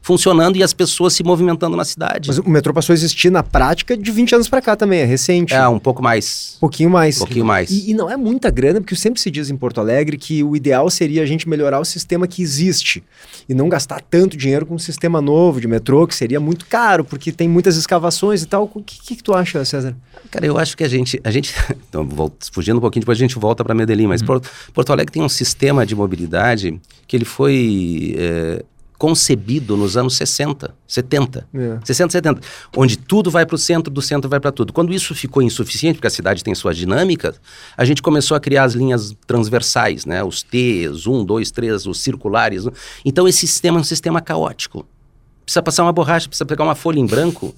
funcionando 0.00 0.56
e 0.56 0.62
as 0.62 0.72
pessoas 0.72 1.12
se 1.12 1.22
movimentando 1.22 1.76
na 1.76 1.84
cidade. 1.84 2.28
Mas 2.28 2.38
o 2.38 2.48
metrô 2.48 2.72
passou 2.72 2.92
a 2.92 2.94
existir 2.94 3.30
na 3.30 3.42
prática 3.42 3.96
de 3.96 4.10
20 4.10 4.36
anos 4.36 4.48
para 4.48 4.62
cá 4.62 4.76
também, 4.76 5.00
é 5.00 5.04
recente. 5.04 5.52
É, 5.52 5.68
um 5.68 5.78
pouco 5.78 6.02
mais. 6.02 6.54
Um 6.56 6.60
pouquinho 6.60 6.90
mais. 6.90 7.16
Um 7.16 7.20
pouquinho 7.20 7.44
mais. 7.44 7.70
E, 7.70 7.90
e, 7.90 7.94
não 7.94 8.10
é 8.10 8.16
muita 8.16 8.50
grana, 8.50 8.80
porque 8.80 8.96
sempre 8.96 9.20
se 9.20 9.30
diz 9.30 9.50
em 9.50 9.56
Porto 9.56 9.80
Alegre 9.80 10.16
que 10.16 10.42
o 10.42 10.56
ideal 10.56 10.88
seria 10.90 11.22
a 11.22 11.26
gente 11.26 11.48
melhorar 11.48 11.78
o 11.80 11.84
sistema 11.84 12.26
que 12.26 12.42
existe 12.42 13.02
e 13.48 13.54
não 13.54 13.68
gastar 13.68 14.00
tanto 14.00 14.36
dinheiro 14.36 14.64
com 14.64 14.74
um 14.74 14.78
sistema 14.78 15.20
novo 15.20 15.60
de 15.60 15.68
metrô, 15.68 16.06
que 16.06 16.14
seria 16.14 16.40
muito 16.40 16.66
caro, 16.66 17.04
porque 17.04 17.30
tem 17.30 17.48
muitas 17.48 17.76
escavações 17.76 18.42
e 18.42 18.46
tal. 18.46 18.70
O 18.72 18.82
que, 18.82 19.00
que, 19.00 19.16
que 19.16 19.22
tu 19.22 19.34
acha, 19.34 19.64
César? 19.64 19.96
Cara, 20.30 20.46
eu 20.46 20.58
acho 20.58 20.76
que 20.76 20.84
a 20.84 20.88
gente. 20.88 21.20
A 21.22 21.30
gente 21.30 21.54
então, 21.88 22.08
fugindo 22.52 22.78
um 22.78 22.80
pouquinho, 22.80 23.02
depois 23.02 23.18
a 23.18 23.20
gente 23.20 23.38
volta 23.38 23.64
para 23.64 23.74
Medellín, 23.74 24.06
mas 24.06 24.20
uhum. 24.20 24.26
Porto, 24.26 24.50
Porto 24.72 24.92
Alegre 24.92 25.12
tem 25.12 25.22
um 25.22 25.28
sistema 25.28 25.84
de 25.84 25.94
mobilidade 25.94 26.80
que 27.06 27.16
ele 27.16 27.24
foi. 27.24 28.14
É, 28.16 28.64
concebido 28.98 29.76
nos 29.76 29.96
anos 29.96 30.16
60, 30.16 30.74
70, 30.86 31.48
é. 31.54 31.78
60, 31.84 32.12
70, 32.12 32.40
onde 32.76 32.98
tudo 32.98 33.30
vai 33.30 33.46
para 33.46 33.54
o 33.54 33.58
centro, 33.58 33.92
do 33.92 34.02
centro 34.02 34.28
vai 34.28 34.40
para 34.40 34.50
tudo. 34.50 34.72
Quando 34.72 34.92
isso 34.92 35.14
ficou 35.14 35.40
insuficiente, 35.40 35.94
porque 35.94 36.08
a 36.08 36.10
cidade 36.10 36.42
tem 36.42 36.52
suas 36.54 36.76
dinâmicas, 36.76 37.40
a 37.76 37.84
gente 37.84 38.02
começou 38.02 38.36
a 38.36 38.40
criar 38.40 38.64
as 38.64 38.74
linhas 38.74 39.14
transversais, 39.26 40.04
né? 40.04 40.22
os 40.24 40.42
T's, 40.42 41.06
um, 41.06 41.24
dois, 41.24 41.52
três, 41.52 41.86
os 41.86 42.00
circulares. 42.00 42.64
Então 43.04 43.28
esse 43.28 43.46
sistema 43.46 43.78
é 43.78 43.80
um 43.80 43.84
sistema 43.84 44.20
caótico. 44.20 44.84
Precisa 45.44 45.62
passar 45.62 45.84
uma 45.84 45.92
borracha, 45.92 46.28
precisa 46.28 46.44
pegar 46.44 46.64
uma 46.64 46.74
folha 46.74 46.98
em 46.98 47.06
branco, 47.06 47.54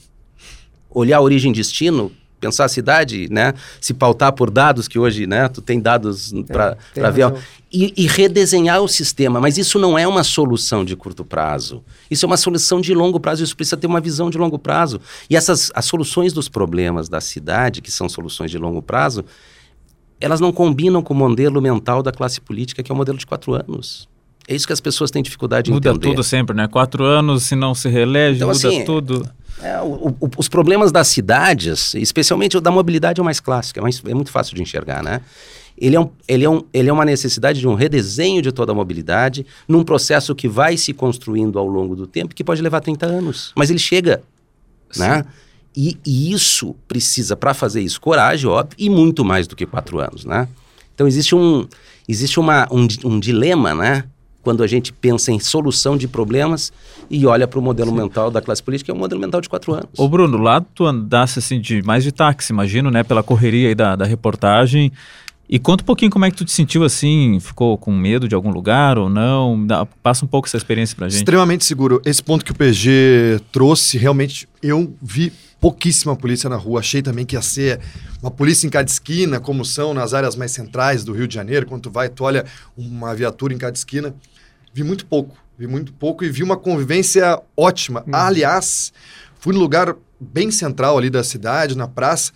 olhar 0.90 1.16
a 1.16 1.20
origem 1.22 1.50
e 1.50 1.54
destino, 1.54 2.12
pensar 2.40 2.64
a 2.64 2.68
cidade, 2.68 3.28
né? 3.30 3.52
Se 3.80 3.92
pautar 3.92 4.32
por 4.32 4.50
dados 4.50 4.88
que 4.88 4.98
hoje, 4.98 5.26
né? 5.26 5.48
Tu 5.48 5.60
tem 5.60 5.78
dados 5.78 6.32
para 6.46 7.10
ver. 7.10 7.32
E, 7.72 7.92
e, 7.96 8.06
redesenhar 8.08 8.80
o 8.80 8.88
sistema. 8.88 9.40
Mas 9.40 9.56
isso 9.56 9.78
não 9.78 9.96
é 9.96 10.08
uma 10.08 10.24
solução 10.24 10.84
de 10.84 10.96
curto 10.96 11.24
prazo. 11.24 11.84
Isso 12.10 12.24
é 12.24 12.26
uma 12.26 12.36
solução 12.36 12.80
de 12.80 12.92
longo 12.92 13.20
prazo. 13.20 13.44
Isso 13.44 13.54
precisa 13.54 13.76
ter 13.76 13.86
uma 13.86 14.00
visão 14.00 14.28
de 14.28 14.36
longo 14.36 14.58
prazo. 14.58 15.00
E 15.28 15.36
essas 15.36 15.70
as 15.72 15.84
soluções 15.84 16.32
dos 16.32 16.48
problemas 16.48 17.08
da 17.08 17.20
cidade, 17.20 17.80
que 17.80 17.90
são 17.90 18.08
soluções 18.08 18.50
de 18.50 18.58
longo 18.58 18.82
prazo, 18.82 19.24
elas 20.20 20.40
não 20.40 20.50
combinam 20.50 21.00
com 21.00 21.14
o 21.14 21.16
modelo 21.16 21.62
mental 21.62 22.02
da 22.02 22.10
classe 22.10 22.40
política, 22.40 22.82
que 22.82 22.90
é 22.90 22.94
o 22.94 22.98
modelo 22.98 23.16
de 23.16 23.26
quatro 23.26 23.54
anos. 23.54 24.08
É 24.48 24.54
isso 24.54 24.66
que 24.66 24.72
as 24.72 24.80
pessoas 24.80 25.12
têm 25.12 25.22
dificuldade 25.22 25.66
de 25.66 25.70
muda 25.70 25.90
entender. 25.90 26.08
Muda 26.08 26.16
tudo 26.16 26.24
sempre, 26.24 26.56
né? 26.56 26.66
Quatro 26.66 27.04
anos, 27.04 27.44
se 27.44 27.54
não 27.54 27.72
se 27.72 27.88
reelege, 27.88 28.38
então, 28.38 28.48
muda 28.48 28.68
assim, 28.68 28.84
tudo. 28.84 29.30
É, 29.62 29.80
o, 29.80 30.14
o, 30.20 30.30
os 30.36 30.48
problemas 30.48 30.90
das 30.90 31.08
cidades, 31.08 31.94
especialmente 31.94 32.56
o 32.56 32.60
da 32.60 32.70
mobilidade, 32.70 33.20
é 33.20 33.22
o 33.22 33.24
mais 33.24 33.40
clássico, 33.40 33.78
é, 33.78 33.82
mais, 33.82 34.02
é 34.04 34.14
muito 34.14 34.30
fácil 34.30 34.54
de 34.54 34.62
enxergar, 34.62 35.02
né? 35.02 35.20
Ele 35.76 35.96
é, 35.96 36.00
um, 36.00 36.10
ele, 36.28 36.44
é 36.44 36.50
um, 36.50 36.62
ele 36.74 36.90
é 36.90 36.92
uma 36.92 37.04
necessidade 37.04 37.58
de 37.58 37.66
um 37.66 37.74
redesenho 37.74 38.42
de 38.42 38.52
toda 38.52 38.72
a 38.72 38.74
mobilidade 38.74 39.46
num 39.66 39.82
processo 39.82 40.34
que 40.34 40.46
vai 40.46 40.76
se 40.76 40.92
construindo 40.92 41.58
ao 41.58 41.66
longo 41.66 41.96
do 41.96 42.06
tempo, 42.06 42.34
que 42.34 42.44
pode 42.44 42.60
levar 42.60 42.80
30 42.80 43.06
anos. 43.06 43.52
Mas 43.56 43.70
ele 43.70 43.78
chega, 43.78 44.22
Sim. 44.90 45.00
né? 45.00 45.24
E, 45.74 45.96
e, 46.04 46.32
isso 46.32 46.74
precisa, 46.88 47.36
para 47.36 47.54
fazer 47.54 47.80
isso, 47.80 48.00
coragem, 48.00 48.50
óbvio, 48.50 48.76
e 48.78 48.90
muito 48.90 49.24
mais 49.24 49.46
do 49.46 49.54
que 49.54 49.64
quatro 49.64 50.00
anos, 50.00 50.24
né? 50.24 50.48
Então 50.94 51.06
existe 51.06 51.34
um, 51.34 51.66
existe 52.08 52.38
uma, 52.38 52.68
um, 52.70 52.86
um 53.04 53.20
dilema, 53.20 53.74
né? 53.74 54.04
Quando 54.42 54.62
a 54.62 54.66
gente 54.66 54.92
pensa 54.92 55.30
em 55.30 55.38
solução 55.38 55.96
de 55.96 56.08
problemas 56.08 56.72
e 57.10 57.26
olha 57.26 57.46
para 57.46 57.58
o 57.58 57.62
modelo 57.62 57.90
Sim. 57.90 57.96
mental 57.96 58.30
da 58.30 58.40
classe 58.40 58.62
política, 58.62 58.90
é 58.90 58.94
um 58.94 58.98
modelo 58.98 59.20
mental 59.20 59.40
de 59.40 59.48
quatro 59.48 59.72
anos. 59.72 59.88
Ô 59.98 60.08
Bruno, 60.08 60.38
lá 60.38 60.60
tu 60.60 60.86
andasse 60.86 61.38
assim 61.38 61.60
de 61.60 61.82
mais 61.82 62.04
de 62.04 62.12
táxi, 62.12 62.52
imagino, 62.52 62.90
né, 62.90 63.02
pela 63.02 63.22
correria 63.22 63.68
aí 63.68 63.74
da, 63.74 63.96
da 63.96 64.04
reportagem, 64.04 64.92
e 65.52 65.58
conta 65.58 65.82
um 65.82 65.86
pouquinho 65.86 66.12
como 66.12 66.24
é 66.24 66.30
que 66.30 66.36
tu 66.36 66.44
te 66.44 66.52
sentiu 66.52 66.84
assim, 66.84 67.40
ficou 67.40 67.76
com 67.76 67.90
medo 67.92 68.28
de 68.28 68.36
algum 68.36 68.50
lugar 68.50 68.96
ou 68.96 69.10
não? 69.10 69.66
Dá, 69.66 69.84
passa 69.84 70.24
um 70.24 70.28
pouco 70.28 70.46
essa 70.46 70.56
experiência 70.56 70.94
pra 70.94 71.08
gente. 71.08 71.18
Extremamente 71.18 71.64
seguro. 71.64 72.00
Esse 72.04 72.22
ponto 72.22 72.44
que 72.44 72.52
o 72.52 72.54
PG 72.54 73.40
trouxe, 73.50 73.98
realmente, 73.98 74.48
eu 74.62 74.94
vi 75.02 75.32
pouquíssima 75.60 76.16
polícia 76.16 76.48
na 76.48 76.56
rua. 76.56 76.80
Achei 76.80 77.02
também 77.02 77.26
que 77.26 77.36
ia 77.36 77.42
ser 77.42 77.80
uma 78.22 78.30
polícia 78.30 78.66
em 78.66 78.70
cada 78.70 78.88
esquina, 78.88 79.38
como 79.38 79.64
são 79.64 79.92
nas 79.92 80.14
áreas 80.14 80.34
mais 80.34 80.50
centrais 80.50 81.04
do 81.04 81.12
Rio 81.12 81.28
de 81.28 81.34
Janeiro. 81.34 81.66
Quando 81.66 81.82
tu 81.82 81.90
vai, 81.90 82.08
tu 82.08 82.24
olha 82.24 82.44
uma 82.76 83.14
viatura 83.14 83.52
em 83.52 83.58
cada 83.58 83.76
esquina. 83.76 84.14
Vi 84.72 84.82
muito 84.82 85.04
pouco, 85.04 85.36
vi 85.58 85.66
muito 85.66 85.92
pouco 85.92 86.24
e 86.24 86.30
vi 86.30 86.42
uma 86.42 86.56
convivência 86.56 87.40
ótima. 87.56 88.02
Uhum. 88.06 88.14
aliás, 88.14 88.92
fui 89.38 89.52
no 89.52 89.60
lugar 89.60 89.94
bem 90.18 90.50
central 90.50 90.96
ali 90.96 91.10
da 91.10 91.22
cidade, 91.22 91.76
na 91.76 91.88
praça, 91.88 92.32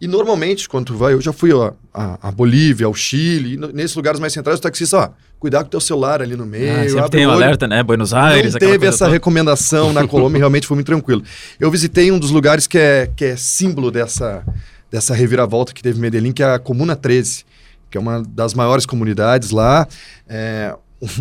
e 0.00 0.06
normalmente, 0.06 0.68
quando 0.68 0.86
tu 0.86 0.96
vai, 0.96 1.12
eu 1.12 1.20
já 1.20 1.32
fui 1.32 1.52
ó, 1.52 1.72
a, 1.92 2.28
a 2.28 2.30
Bolívia, 2.30 2.86
ao 2.86 2.94
Chile, 2.94 3.56
nesses 3.72 3.96
lugares 3.96 4.20
mais 4.20 4.32
centrais, 4.32 4.58
o 4.58 4.62
taxista, 4.62 4.96
ó, 4.96 5.08
cuidar 5.38 5.60
com 5.60 5.66
o 5.66 5.70
teu 5.70 5.80
celular 5.80 6.22
ali 6.22 6.36
no 6.36 6.46
meio. 6.46 6.72
Ah, 6.72 6.88
sempre 6.88 7.10
tem 7.10 7.26
um 7.26 7.30
alerta, 7.30 7.66
né? 7.66 7.82
Buenos 7.82 8.14
Aires. 8.14 8.52
Não 8.52 8.60
teve 8.60 8.86
essa 8.86 8.98
toda. 8.98 9.10
recomendação 9.10 9.92
na 9.92 10.06
Colômbia, 10.08 10.38
realmente 10.38 10.66
foi 10.66 10.76
muito 10.76 10.86
tranquilo. 10.86 11.22
Eu 11.58 11.70
visitei 11.70 12.12
um 12.12 12.18
dos 12.18 12.30
lugares 12.30 12.66
que 12.66 12.78
é, 12.78 13.10
que 13.14 13.24
é 13.24 13.36
símbolo 13.36 13.90
dessa, 13.90 14.44
dessa 14.90 15.14
reviravolta 15.14 15.72
que 15.72 15.82
teve 15.82 15.98
em 15.98 16.02
Medellín, 16.02 16.32
que 16.32 16.42
é 16.42 16.54
a 16.54 16.58
Comuna 16.58 16.94
13, 16.94 17.44
que 17.90 17.98
é 17.98 18.00
uma 18.00 18.22
das 18.22 18.54
maiores 18.54 18.86
comunidades 18.86 19.50
lá. 19.50 19.86
É, 20.28 20.74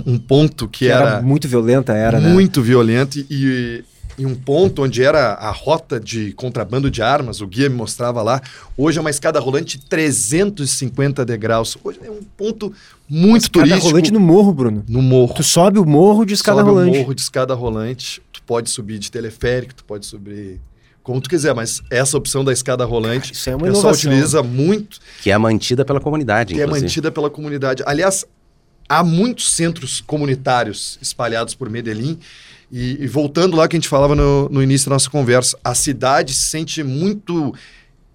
um 0.05 0.17
ponto 0.17 0.67
que, 0.67 0.85
que 0.85 0.91
era, 0.91 1.09
era, 1.09 1.21
muito 1.21 1.47
violenta 1.47 1.93
era 1.93 2.19
né? 2.19 2.29
muito 2.29 2.61
né? 2.61 2.65
violento 2.65 3.19
e, 3.29 3.83
e 4.17 4.25
um 4.25 4.33
ponto 4.33 4.83
onde 4.83 5.03
era 5.03 5.33
a 5.33 5.51
rota 5.51 5.99
de 5.99 6.33
contrabando 6.33 6.89
de 6.89 7.01
armas 7.01 7.39
o 7.39 7.47
guia 7.47 7.69
me 7.69 7.75
mostrava 7.75 8.21
lá 8.21 8.41
hoje 8.75 8.97
é 8.97 9.01
uma 9.01 9.09
escada 9.09 9.39
rolante 9.39 9.77
de 9.77 9.85
350 9.85 11.23
degraus 11.23 11.77
hoje 11.83 11.99
é 12.03 12.09
um 12.09 12.23
ponto 12.35 12.73
muito 13.07 13.43
escada 13.43 13.59
turístico 13.59 13.77
escada 13.77 13.91
rolante 13.91 14.11
no 14.11 14.19
morro 14.19 14.53
Bruno 14.53 14.83
no 14.87 15.01
morro 15.01 15.33
tu 15.35 15.43
sobe 15.43 15.79
o 15.79 15.85
morro 15.85 16.25
de 16.25 16.33
escada 16.33 16.59
sobe 16.59 16.69
rolante 16.71 16.97
o 16.97 16.99
morro 16.99 17.13
de 17.13 17.21
escada 17.21 17.53
rolante 17.53 18.21
tu 18.31 18.41
pode 18.43 18.69
subir 18.69 18.97
de 18.99 19.11
teleférico 19.11 19.75
tu 19.75 19.83
pode 19.85 20.05
subir 20.05 20.59
como 21.03 21.21
tu 21.21 21.29
quiser, 21.29 21.55
mas 21.55 21.81
essa 21.89 22.17
opção 22.17 22.43
da 22.43 22.51
escada 22.51 22.83
rolante, 22.83 23.31
Isso 23.31 23.49
é 23.49 23.55
uma 23.55 23.63
o 23.63 23.67
pessoal 23.67 23.93
inovação. 23.93 24.11
utiliza 24.11 24.43
muito, 24.43 24.99
Que 25.21 25.31
é 25.31 25.37
mantida 25.37 25.85
pela 25.85 26.01
comunidade, 26.01 26.53
que 26.53 26.59
é 26.59 26.65
inclusive. 26.65 26.85
mantida 26.85 27.09
pela 27.13 27.29
comunidade. 27.29 27.81
Aliás, 27.85 28.25
há 28.89 29.05
muitos 29.05 29.53
centros 29.53 30.01
comunitários 30.01 30.99
espalhados 31.01 31.55
por 31.55 31.69
Medellín. 31.69 32.19
E, 32.71 33.03
e 33.03 33.07
voltando 33.07 33.55
lá 33.55 33.67
que 33.67 33.75
a 33.75 33.79
gente 33.79 33.87
falava 33.87 34.15
no, 34.15 34.49
no 34.49 34.61
início 34.61 34.89
da 34.89 34.95
nossa 34.95 35.09
conversa, 35.09 35.57
a 35.63 35.73
cidade 35.73 36.33
se 36.33 36.49
sente 36.49 36.83
muito 36.83 37.53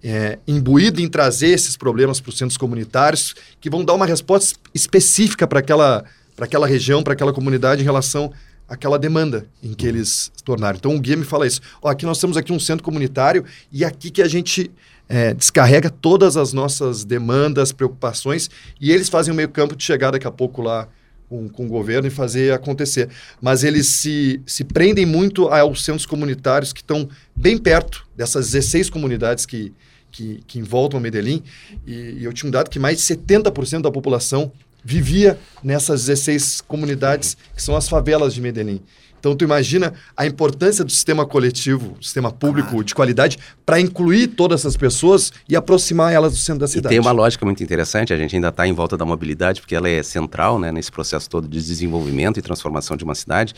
é, 0.03 0.37
imbuída 0.47 1.01
em 1.01 1.07
trazer 1.07 1.47
esses 1.47 1.77
problemas 1.77 2.19
para 2.19 2.29
os 2.29 2.37
centros 2.37 2.57
comunitários, 2.57 3.33
que 3.59 3.69
vão 3.69 3.83
dar 3.83 3.93
uma 3.93 4.05
resposta 4.05 4.59
específica 4.73 5.47
para 5.47 5.59
aquela, 5.59 6.03
aquela 6.37 6.67
região, 6.67 7.01
para 7.01 7.13
aquela 7.13 7.33
comunidade 7.33 7.81
em 7.81 7.85
relação 7.85 8.31
àquela 8.67 8.99
demanda 8.99 9.47
em 9.61 9.73
que 9.73 9.87
eles 9.87 10.31
se 10.35 10.43
tornaram. 10.43 10.77
Então 10.77 10.95
o 10.95 10.99
guia 10.99 11.15
me 11.15 11.25
fala 11.25 11.47
isso. 11.47 11.61
Ó, 11.81 11.89
aqui 11.89 12.05
nós 12.05 12.19
temos 12.19 12.37
aqui 12.37 12.51
um 12.51 12.59
centro 12.59 12.83
comunitário 12.83 13.45
e 13.71 13.83
aqui 13.83 14.11
que 14.11 14.21
a 14.21 14.27
gente 14.27 14.69
é, 15.07 15.33
descarrega 15.33 15.89
todas 15.89 16.37
as 16.37 16.53
nossas 16.53 17.03
demandas, 17.03 17.71
preocupações, 17.71 18.49
e 18.79 18.91
eles 18.91 19.09
fazem 19.09 19.33
o 19.33 19.35
meio 19.35 19.49
campo 19.49 19.75
de 19.75 19.83
chegar 19.83 20.11
daqui 20.11 20.27
a 20.27 20.31
pouco 20.31 20.61
lá 20.61 20.87
com, 21.33 21.49
com 21.49 21.65
o 21.65 21.67
governo 21.67 22.07
e 22.07 22.11
fazer 22.11 22.53
acontecer. 22.53 23.09
Mas 23.41 23.63
eles 23.63 23.87
se, 23.87 24.39
se 24.45 24.63
prendem 24.63 25.03
muito 25.03 25.47
aos 25.47 25.83
centros 25.83 26.05
comunitários 26.05 26.71
que 26.71 26.81
estão 26.81 27.09
bem 27.35 27.57
perto 27.57 28.05
dessas 28.15 28.51
16 28.51 28.91
comunidades 28.91 29.43
que, 29.43 29.73
que, 30.11 30.41
que 30.45 30.59
envoltam 30.59 30.99
Medellín. 30.99 31.41
E, 31.87 32.17
e 32.19 32.23
eu 32.23 32.31
tinha 32.31 32.47
um 32.47 32.51
dado 32.51 32.69
que 32.69 32.77
mais 32.77 32.99
de 32.99 33.03
70% 33.03 33.81
da 33.81 33.91
população 33.91 34.51
vivia 34.85 35.39
nessas 35.63 36.05
16 36.05 36.61
comunidades 36.61 37.35
que 37.55 37.63
são 37.63 37.75
as 37.75 37.89
favelas 37.89 38.35
de 38.35 38.41
Medellín. 38.41 38.79
Então, 39.23 39.37
tu 39.37 39.45
imagina 39.45 39.93
a 40.17 40.25
importância 40.25 40.83
do 40.83 40.91
sistema 40.91 41.25
coletivo, 41.25 41.95
sistema 42.01 42.29
público 42.29 42.83
de 42.83 42.93
qualidade, 42.93 43.39
para 43.65 43.79
incluir 43.79 44.27
todas 44.27 44.59
essas 44.59 44.75
pessoas 44.75 45.31
e 45.47 45.55
aproximar 45.55 46.11
elas 46.11 46.33
do 46.33 46.39
centro 46.39 46.59
da 46.59 46.65
E 46.65 46.67
cidade. 46.67 46.89
tem 46.89 46.99
uma 46.99 47.13
lógica 47.13 47.45
muito 47.45 47.63
interessante, 47.63 48.11
a 48.11 48.17
gente 48.17 48.35
ainda 48.35 48.49
está 48.49 48.67
em 48.67 48.73
volta 48.73 48.97
da 48.97 49.05
mobilidade, 49.05 49.61
porque 49.61 49.73
ela 49.73 49.87
é 49.87 50.03
central 50.03 50.59
né, 50.59 50.73
nesse 50.73 50.91
processo 50.91 51.29
todo 51.29 51.47
de 51.47 51.57
desenvolvimento 51.57 52.37
e 52.37 52.41
transformação 52.41 52.97
de 52.97 53.05
uma 53.05 53.15
cidade. 53.15 53.55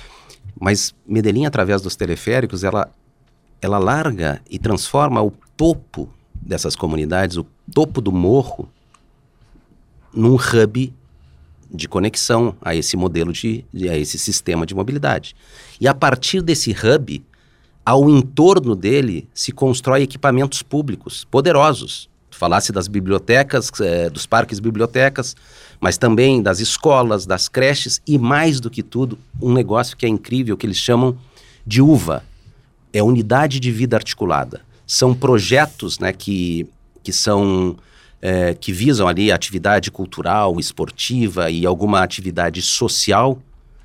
Mas 0.62 0.93
Medellín, 1.04 1.47
através 1.47 1.82
dos 1.82 1.95
teleféricos, 1.95 2.63
ela, 2.63 2.88
ela 3.60 3.80
larga 3.80 4.43
e 4.47 4.60
transforma 4.60 5.19
o 5.23 5.34
topo 5.58 6.08
dessas 6.36 6.75
comunidades, 6.75 7.38
o 7.38 7.45
topo 7.73 8.01
do 8.01 8.12
morro, 8.12 8.69
num 10.13 10.36
hub 10.36 10.93
de 11.75 11.88
conexão 11.88 12.55
a 12.61 12.75
esse 12.75 12.95
modelo 12.95 13.31
de, 13.31 13.65
a 13.89 13.97
esse 13.97 14.17
sistema 14.17 14.65
de 14.65 14.73
mobilidade. 14.73 15.35
E 15.79 15.88
a 15.88 15.93
partir 15.93 16.41
desse 16.41 16.71
hub, 16.71 17.23
ao 17.85 18.09
entorno 18.09 18.75
dele 18.75 19.27
se 19.33 19.51
constrói 19.51 20.01
equipamentos 20.01 20.61
públicos 20.61 21.25
poderosos. 21.29 22.09
Tu 22.29 22.38
falasse 22.38 22.71
das 22.71 22.88
bibliotecas, 22.88 23.71
eh, 23.79 24.09
dos 24.09 24.25
parques 24.25 24.59
bibliotecas, 24.59 25.35
mas 25.79 25.97
também 25.97 26.41
das 26.41 26.59
escolas, 26.59 27.25
das 27.25 27.47
creches 27.47 28.01
e 28.07 28.17
mais 28.17 28.59
do 28.59 28.69
que 28.69 28.81
tudo, 28.81 29.17
um 29.41 29.53
negócio 29.53 29.95
que 29.95 30.05
é 30.05 30.09
incrível 30.09 30.57
que 30.57 30.65
eles 30.65 30.77
chamam 30.77 31.17
de 31.65 31.81
UVA, 31.81 32.23
é 32.91 33.03
unidade 33.03 33.59
de 33.59 33.71
vida 33.71 33.95
articulada. 33.95 34.61
São 34.88 35.13
projetos 35.13 35.99
né, 35.99 36.11
que, 36.11 36.67
que 37.03 37.13
são 37.13 37.75
eh, 38.27 38.55
que 38.59 38.71
visam 38.73 39.07
ali 39.07 39.31
atividade 39.31 39.91
cultural, 39.91 40.59
esportiva 40.59 41.51
e 41.51 41.63
alguma 41.63 42.01
atividade 42.01 42.59
social 42.59 43.38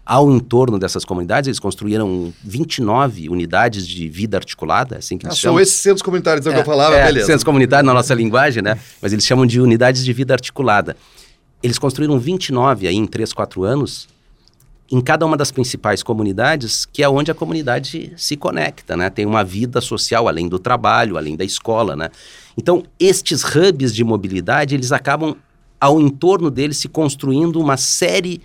ao 0.06 0.32
entorno 0.32 0.78
dessas 0.78 1.04
comunidades. 1.04 1.46
Eles 1.46 1.58
construíram 1.60 2.32
29 2.42 3.28
unidades 3.28 3.86
de 3.86 4.08
vida 4.08 4.38
articulada, 4.38 4.96
assim 4.96 5.18
que 5.18 5.26
Ah, 5.26 5.28
eles 5.28 5.38
são 5.38 5.50
chamam. 5.50 5.60
esses 5.60 5.74
centros 5.74 6.00
comunitários 6.00 6.46
é, 6.46 6.54
que 6.54 6.58
eu 6.58 6.64
falava, 6.64 6.96
é, 6.96 7.04
beleza. 7.04 7.26
Centros 7.26 7.44
comunitários 7.44 7.86
na 7.86 7.92
nossa 7.92 8.14
linguagem, 8.14 8.62
né? 8.62 8.78
Mas 9.02 9.12
eles 9.12 9.26
chamam 9.26 9.44
de 9.44 9.60
unidades 9.60 10.02
de 10.02 10.12
vida 10.14 10.32
articulada. 10.32 10.96
Eles 11.62 11.78
construíram 11.78 12.18
29 12.18 12.88
aí 12.88 12.96
em 12.96 13.06
3, 13.06 13.34
4 13.34 13.62
anos 13.62 14.08
em 14.90 15.00
cada 15.00 15.24
uma 15.24 15.36
das 15.36 15.52
principais 15.52 16.02
comunidades, 16.02 16.84
que 16.84 17.02
é 17.02 17.08
onde 17.08 17.30
a 17.30 17.34
comunidade 17.34 18.12
se 18.16 18.36
conecta, 18.36 18.96
né? 18.96 19.08
Tem 19.08 19.24
uma 19.24 19.44
vida 19.44 19.80
social 19.80 20.26
além 20.26 20.48
do 20.48 20.58
trabalho, 20.58 21.16
além 21.16 21.36
da 21.36 21.44
escola, 21.44 21.94
né? 21.94 22.08
Então, 22.58 22.82
estes 22.98 23.44
hubs 23.44 23.94
de 23.94 24.02
mobilidade, 24.02 24.74
eles 24.74 24.90
acabam 24.90 25.36
ao 25.80 26.00
entorno 26.00 26.50
deles 26.50 26.76
se 26.76 26.88
construindo 26.88 27.60
uma 27.60 27.76
série 27.76 28.38
de 28.38 28.42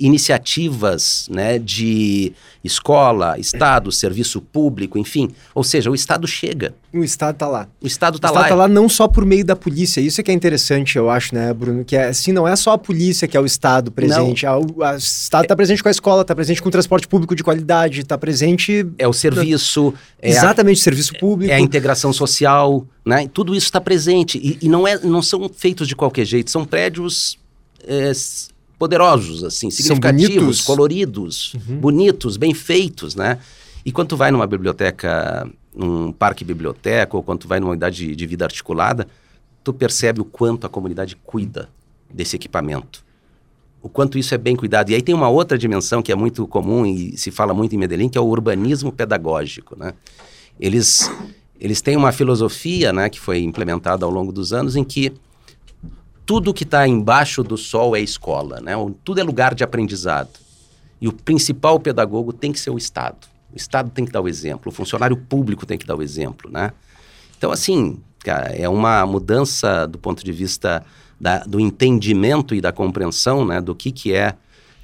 iniciativas, 0.00 1.26
né, 1.30 1.58
de 1.58 2.32
escola, 2.62 3.38
estado, 3.38 3.90
serviço 3.90 4.40
público, 4.40 4.96
enfim. 4.98 5.30
Ou 5.54 5.64
seja, 5.64 5.90
o 5.90 5.94
estado 5.94 6.28
chega, 6.28 6.74
O 6.92 7.02
Estado 7.02 7.36
tá 7.36 7.48
lá. 7.48 7.68
o 7.80 7.86
estado 7.86 8.14
o 8.14 8.16
está 8.16 8.28
Estado 8.28 8.42
lá. 8.42 8.48
tá 8.48 8.54
lá 8.54 8.68
não 8.68 8.88
só 8.88 9.08
por 9.08 9.24
meio 9.24 9.44
da 9.44 9.56
polícia. 9.56 10.00
Isso 10.00 10.20
é 10.20 10.24
que 10.24 10.30
é 10.30 10.34
interessante, 10.34 10.96
eu 10.96 11.10
acho, 11.10 11.34
né, 11.34 11.52
Bruno? 11.52 11.84
Que 11.84 11.96
é, 11.96 12.08
assim, 12.08 12.30
não 12.32 12.46
é 12.46 12.54
só 12.54 12.72
a 12.72 12.78
polícia 12.78 13.26
que 13.26 13.36
é 13.36 13.40
o 13.40 13.46
Estado 13.46 13.90
presente. 13.90 14.46
a- 14.46 14.56
O 14.56 14.82
a- 14.84 14.92
o 14.92 14.96
Estado 14.96 15.46
tá 15.46 15.56
presente 15.56 15.82
com 15.82 15.88
a 15.88 15.92
escola, 15.92 16.24
tá 16.24 16.34
presente 16.34 16.62
com 16.62 16.68
o 16.68 16.72
transporte 16.72 17.08
público 17.08 17.34
de 17.34 17.42
qualidade, 17.42 18.04
tá 18.04 18.16
presente... 18.16 18.86
É 18.98 19.08
o 19.08 19.12
serviço, 19.12 19.92
é 20.20 20.28
a 20.28 20.30
exatamente, 20.30 20.80
serviço 20.80 21.14
público. 21.18 21.50
É 21.52 21.56
a 21.56 21.60
integração 21.60 22.12
social, 22.12 22.86
né? 23.04 23.26
Tudo 23.32 23.54
isso 23.56 23.66
está 23.66 23.80
presente 23.80 24.38
e, 24.38 24.58
e 24.62 24.68
não, 24.68 24.86
é, 24.86 24.98
não 24.98 25.22
são 25.22 25.48
feitos 25.48 25.88
de 25.88 25.96
qualquer 25.96 26.24
jeito. 26.24 26.50
São 26.50 26.64
prédios 26.64 27.38
é, 27.84 28.12
poderosos, 28.82 29.44
assim, 29.44 29.70
significativos, 29.70 30.34
bonitos. 30.34 30.58
Uhum. 30.58 30.66
coloridos, 30.66 31.56
bonitos, 31.80 32.36
bem 32.36 32.52
feitos, 32.52 33.14
né? 33.14 33.38
E 33.86 33.92
quando 33.92 34.08
tu 34.08 34.16
vai 34.16 34.32
numa 34.32 34.44
biblioteca, 34.44 35.48
num 35.72 36.10
parque 36.10 36.44
biblioteca 36.44 37.16
ou 37.16 37.22
quando 37.22 37.38
tu 37.38 37.46
vai 37.46 37.60
numa 37.60 37.70
unidade 37.70 38.08
de, 38.08 38.16
de 38.16 38.26
vida 38.26 38.44
articulada, 38.44 39.06
tu 39.62 39.72
percebe 39.72 40.20
o 40.20 40.24
quanto 40.24 40.66
a 40.66 40.68
comunidade 40.68 41.16
cuida 41.24 41.68
desse 42.12 42.34
equipamento. 42.34 43.04
O 43.80 43.88
quanto 43.88 44.18
isso 44.18 44.34
é 44.34 44.38
bem 44.38 44.56
cuidado. 44.56 44.90
E 44.90 44.96
aí 44.96 45.02
tem 45.02 45.14
uma 45.14 45.28
outra 45.28 45.56
dimensão 45.56 46.02
que 46.02 46.10
é 46.10 46.16
muito 46.16 46.44
comum 46.48 46.84
e 46.84 47.16
se 47.16 47.30
fala 47.30 47.54
muito 47.54 47.76
em 47.76 47.78
Medellín, 47.78 48.08
que 48.08 48.18
é 48.18 48.20
o 48.20 48.26
urbanismo 48.26 48.90
pedagógico, 48.90 49.78
né? 49.78 49.94
Eles, 50.58 51.08
eles 51.60 51.80
têm 51.80 51.96
uma 51.96 52.10
filosofia, 52.10 52.92
né, 52.92 53.08
que 53.08 53.20
foi 53.20 53.44
implementada 53.44 54.04
ao 54.04 54.10
longo 54.10 54.32
dos 54.32 54.52
anos, 54.52 54.74
em 54.74 54.82
que 54.82 55.12
tudo 56.24 56.54
que 56.54 56.64
está 56.64 56.86
embaixo 56.86 57.42
do 57.42 57.56
sol 57.56 57.96
é 57.96 58.00
escola, 58.00 58.60
né? 58.60 58.72
Tudo 59.04 59.20
é 59.20 59.22
lugar 59.22 59.54
de 59.54 59.64
aprendizado. 59.64 60.30
E 61.00 61.08
o 61.08 61.12
principal 61.12 61.80
pedagogo 61.80 62.32
tem 62.32 62.52
que 62.52 62.60
ser 62.60 62.70
o 62.70 62.78
Estado. 62.78 63.26
O 63.52 63.56
Estado 63.56 63.90
tem 63.90 64.04
que 64.04 64.12
dar 64.12 64.20
o 64.20 64.28
exemplo, 64.28 64.70
o 64.70 64.74
funcionário 64.74 65.16
público 65.16 65.66
tem 65.66 65.76
que 65.76 65.86
dar 65.86 65.96
o 65.96 66.02
exemplo, 66.02 66.50
né? 66.50 66.72
Então, 67.36 67.50
assim, 67.50 67.98
cara, 68.20 68.46
é 68.54 68.68
uma 68.68 69.04
mudança 69.04 69.86
do 69.86 69.98
ponto 69.98 70.24
de 70.24 70.32
vista 70.32 70.84
da- 71.20 71.40
do 71.40 71.60
entendimento 71.60 72.54
e 72.54 72.60
da 72.60 72.72
compreensão, 72.72 73.44
né, 73.44 73.60
do 73.60 73.74
que, 73.74 73.92
que 73.92 74.12
é, 74.14 74.34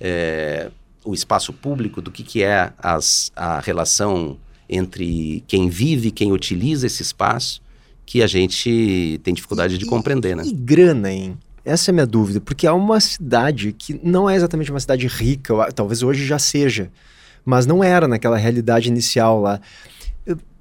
é, 0.00 0.70
o 1.04 1.14
espaço 1.14 1.52
público, 1.52 2.02
do 2.02 2.10
que, 2.10 2.22
que 2.22 2.42
é 2.42 2.72
as, 2.78 3.32
a 3.34 3.60
relação 3.60 4.36
entre 4.68 5.42
quem 5.46 5.68
vive 5.70 6.10
quem 6.10 6.30
utiliza 6.30 6.86
esse 6.86 7.02
espaço, 7.02 7.62
que 8.08 8.22
a 8.22 8.26
gente 8.26 9.20
tem 9.22 9.34
dificuldade 9.34 9.76
de 9.76 9.84
compreender, 9.84 10.34
né? 10.34 10.42
E 10.46 10.50
grana, 10.50 11.12
hein? 11.12 11.36
Essa 11.62 11.90
é 11.90 11.92
a 11.92 11.94
minha 11.94 12.06
dúvida, 12.06 12.40
porque 12.40 12.66
é 12.66 12.72
uma 12.72 12.98
cidade 13.00 13.70
que 13.70 14.00
não 14.02 14.30
é 14.30 14.34
exatamente 14.34 14.70
uma 14.70 14.80
cidade 14.80 15.06
rica, 15.06 15.70
talvez 15.74 16.02
hoje 16.02 16.24
já 16.24 16.38
seja, 16.38 16.90
mas 17.44 17.66
não 17.66 17.84
era 17.84 18.08
naquela 18.08 18.38
realidade 18.38 18.88
inicial 18.88 19.42
lá. 19.42 19.60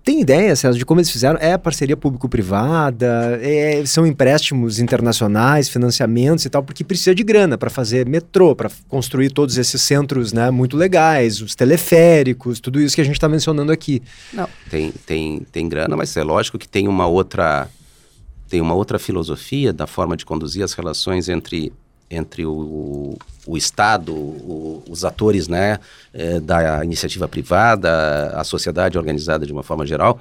Tem 0.07 0.21
ideia, 0.21 0.55
César, 0.55 0.77
de 0.77 0.85
como 0.85 1.01
eles 1.01 1.11
fizeram? 1.11 1.37
É 1.37 1.57
parceria 1.57 1.97
público-privada? 1.97 3.37
É- 3.41 3.85
são 3.85 4.07
empréstimos 4.07 4.79
internacionais, 4.79 5.67
financiamentos 5.67 6.45
e 6.45 6.49
tal, 6.49 6.63
porque 6.63 6.81
precisa 6.81 7.13
de 7.13 7.25
grana 7.25 7.57
para 7.57 7.69
fazer 7.69 8.07
metrô, 8.07 8.55
para 8.55 8.71
construir 8.87 9.29
todos 9.31 9.57
esses 9.57 9.81
centros 9.81 10.31
né, 10.31 10.49
muito 10.49 10.77
legais, 10.77 11.41
os 11.41 11.55
teleféricos, 11.55 12.61
tudo 12.61 12.79
isso 12.79 12.95
que 12.95 13.01
a 13.01 13.03
gente 13.03 13.15
está 13.15 13.27
mencionando 13.27 13.69
aqui. 13.69 14.01
Não, 14.31 14.47
tem, 14.69 14.93
tem, 15.05 15.41
tem 15.51 15.67
grana, 15.67 15.97
mas 15.97 16.15
é 16.15 16.23
lógico 16.23 16.57
que 16.57 16.69
tem 16.69 16.87
uma 16.87 17.05
outra 17.05 17.67
tem 18.47 18.61
uma 18.61 18.75
outra 18.75 18.97
filosofia 18.97 19.73
da 19.73 19.85
forma 19.85 20.15
de 20.15 20.25
conduzir 20.25 20.63
as 20.63 20.71
relações 20.71 21.27
entre 21.27 21.73
entre 22.09 22.45
o, 22.45 23.17
o 23.45 23.57
Estado, 23.57 24.13
o- 24.13 24.83
os 24.89 25.03
atores 25.03 25.47
né, 25.47 25.79
eh, 26.13 26.39
da 26.39 26.83
iniciativa 26.83 27.27
privada, 27.27 28.29
a 28.35 28.43
sociedade 28.43 28.97
organizada 28.97 29.45
de 29.45 29.51
uma 29.51 29.63
forma 29.63 29.85
geral. 29.85 30.19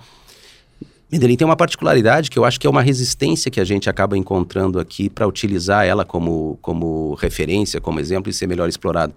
Medellín 1.10 1.36
tem 1.36 1.44
uma 1.46 1.56
particularidade 1.56 2.28
que 2.30 2.38
eu 2.38 2.44
acho 2.44 2.58
que 2.58 2.66
é 2.66 2.70
uma 2.70 2.82
resistência 2.82 3.50
que 3.50 3.60
a 3.60 3.64
gente 3.64 3.88
acaba 3.88 4.18
encontrando 4.18 4.80
aqui 4.80 5.08
para 5.08 5.26
utilizar 5.26 5.86
ela 5.86 6.04
como, 6.04 6.58
como 6.60 7.14
referência, 7.14 7.80
como 7.80 8.00
exemplo 8.00 8.28
e 8.28 8.32
ser 8.32 8.48
melhor 8.48 8.68
explorado. 8.68 9.14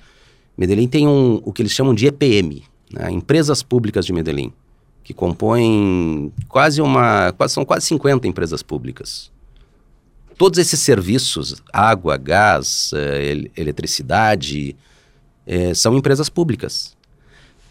Medellín 0.56 0.88
tem 0.88 1.08
um, 1.08 1.42
o 1.44 1.52
que 1.52 1.62
eles 1.64 1.72
chamam 1.72 1.96
de 1.96 2.06
EPM, 2.06 2.64
né, 2.94 3.10
Empresas 3.10 3.64
Públicas 3.64 4.06
de 4.06 4.14
Medellín, 4.14 4.54
que 5.04 5.14
compõem 5.16 6.32
quase 6.48 6.80
uma, 6.82 7.32
quase, 7.36 7.56
são 7.56 7.66
quase 7.66 7.88
50 7.88 8.28
empresas 8.28 8.62
públicas. 8.62 9.32
Todos 10.40 10.58
esses 10.58 10.80
serviços, 10.80 11.62
água, 11.72 12.16
gás, 12.18 12.92
eh, 12.94 13.32
el- 13.32 13.52
eletricidade, 13.58 14.76
eh, 15.46 15.74
são 15.76 15.96
empresas 15.96 16.30
públicas. 16.30 16.98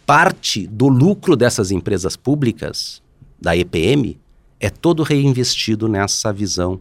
parte 0.06 0.66
do 0.66 0.88
lucro 0.88 1.36
dessas 1.36 1.70
empresas 1.70 2.16
públicas, 2.16 3.02
da 3.38 3.54
EPM, 3.54 4.18
é 4.58 4.70
todo 4.70 5.02
reinvestido 5.02 5.86
nessa 5.86 6.32
visão 6.32 6.80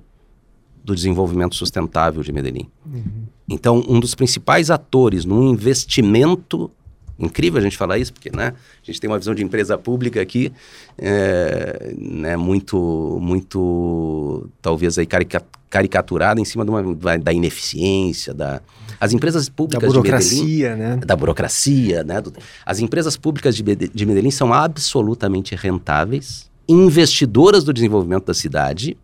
do 0.82 0.95
desenvolvimento 0.95 1.54
sustentável 1.54 2.23
de 2.23 2.32
Medellín. 2.32 2.69
Uhum. 2.86 3.26
Então, 3.50 3.84
um 3.86 4.00
dos 4.00 4.15
principais 4.15 4.71
atores 4.71 5.26
no 5.26 5.43
investimento 5.43 6.71
incrível 7.19 7.60
a 7.60 7.63
gente 7.63 7.76
falar 7.76 7.97
isso, 7.97 8.13
porque 8.13 8.30
né, 8.30 8.54
a 8.82 8.86
gente 8.86 9.02
tem 9.02 9.10
uma 9.10 9.19
visão 9.19 9.36
de 9.36 9.43
empresa 9.43 9.78
pública 9.78 10.21
aqui, 10.21 10.54
é, 10.97 11.93
né, 11.97 12.38
muito, 12.38 13.19
muito, 13.21 14.50
talvez 14.62 14.97
aí 14.97 15.06
carica, 15.06 15.43
caricaturada 15.69 16.39
em 16.39 16.45
cima 16.45 16.63
de 16.63 16.71
uma, 16.71 17.17
da 17.17 17.34
ineficiência, 17.34 18.34
da... 18.34 18.62
As 18.99 19.13
empresas 19.13 19.47
públicas 19.49 19.82
da 19.82 19.88
burocracia, 19.88 20.39
de 20.39 20.45
Medellín, 20.45 20.77
né? 20.77 20.97
Da 20.97 21.15
burocracia, 21.15 22.03
né? 22.03 22.21
Do, 22.21 22.34
as 22.65 22.80
empresas 22.80 23.15
públicas 23.15 23.56
de, 23.56 23.63
de 23.63 24.06
Medellín 24.06 24.32
são 24.32 24.53
absolutamente 24.53 25.56
rentáveis, 25.56 26.49
investidoras 26.67 27.63
do 27.63 27.73
desenvolvimento 27.73 28.25
da 28.25 28.34
cidade, 28.34 28.97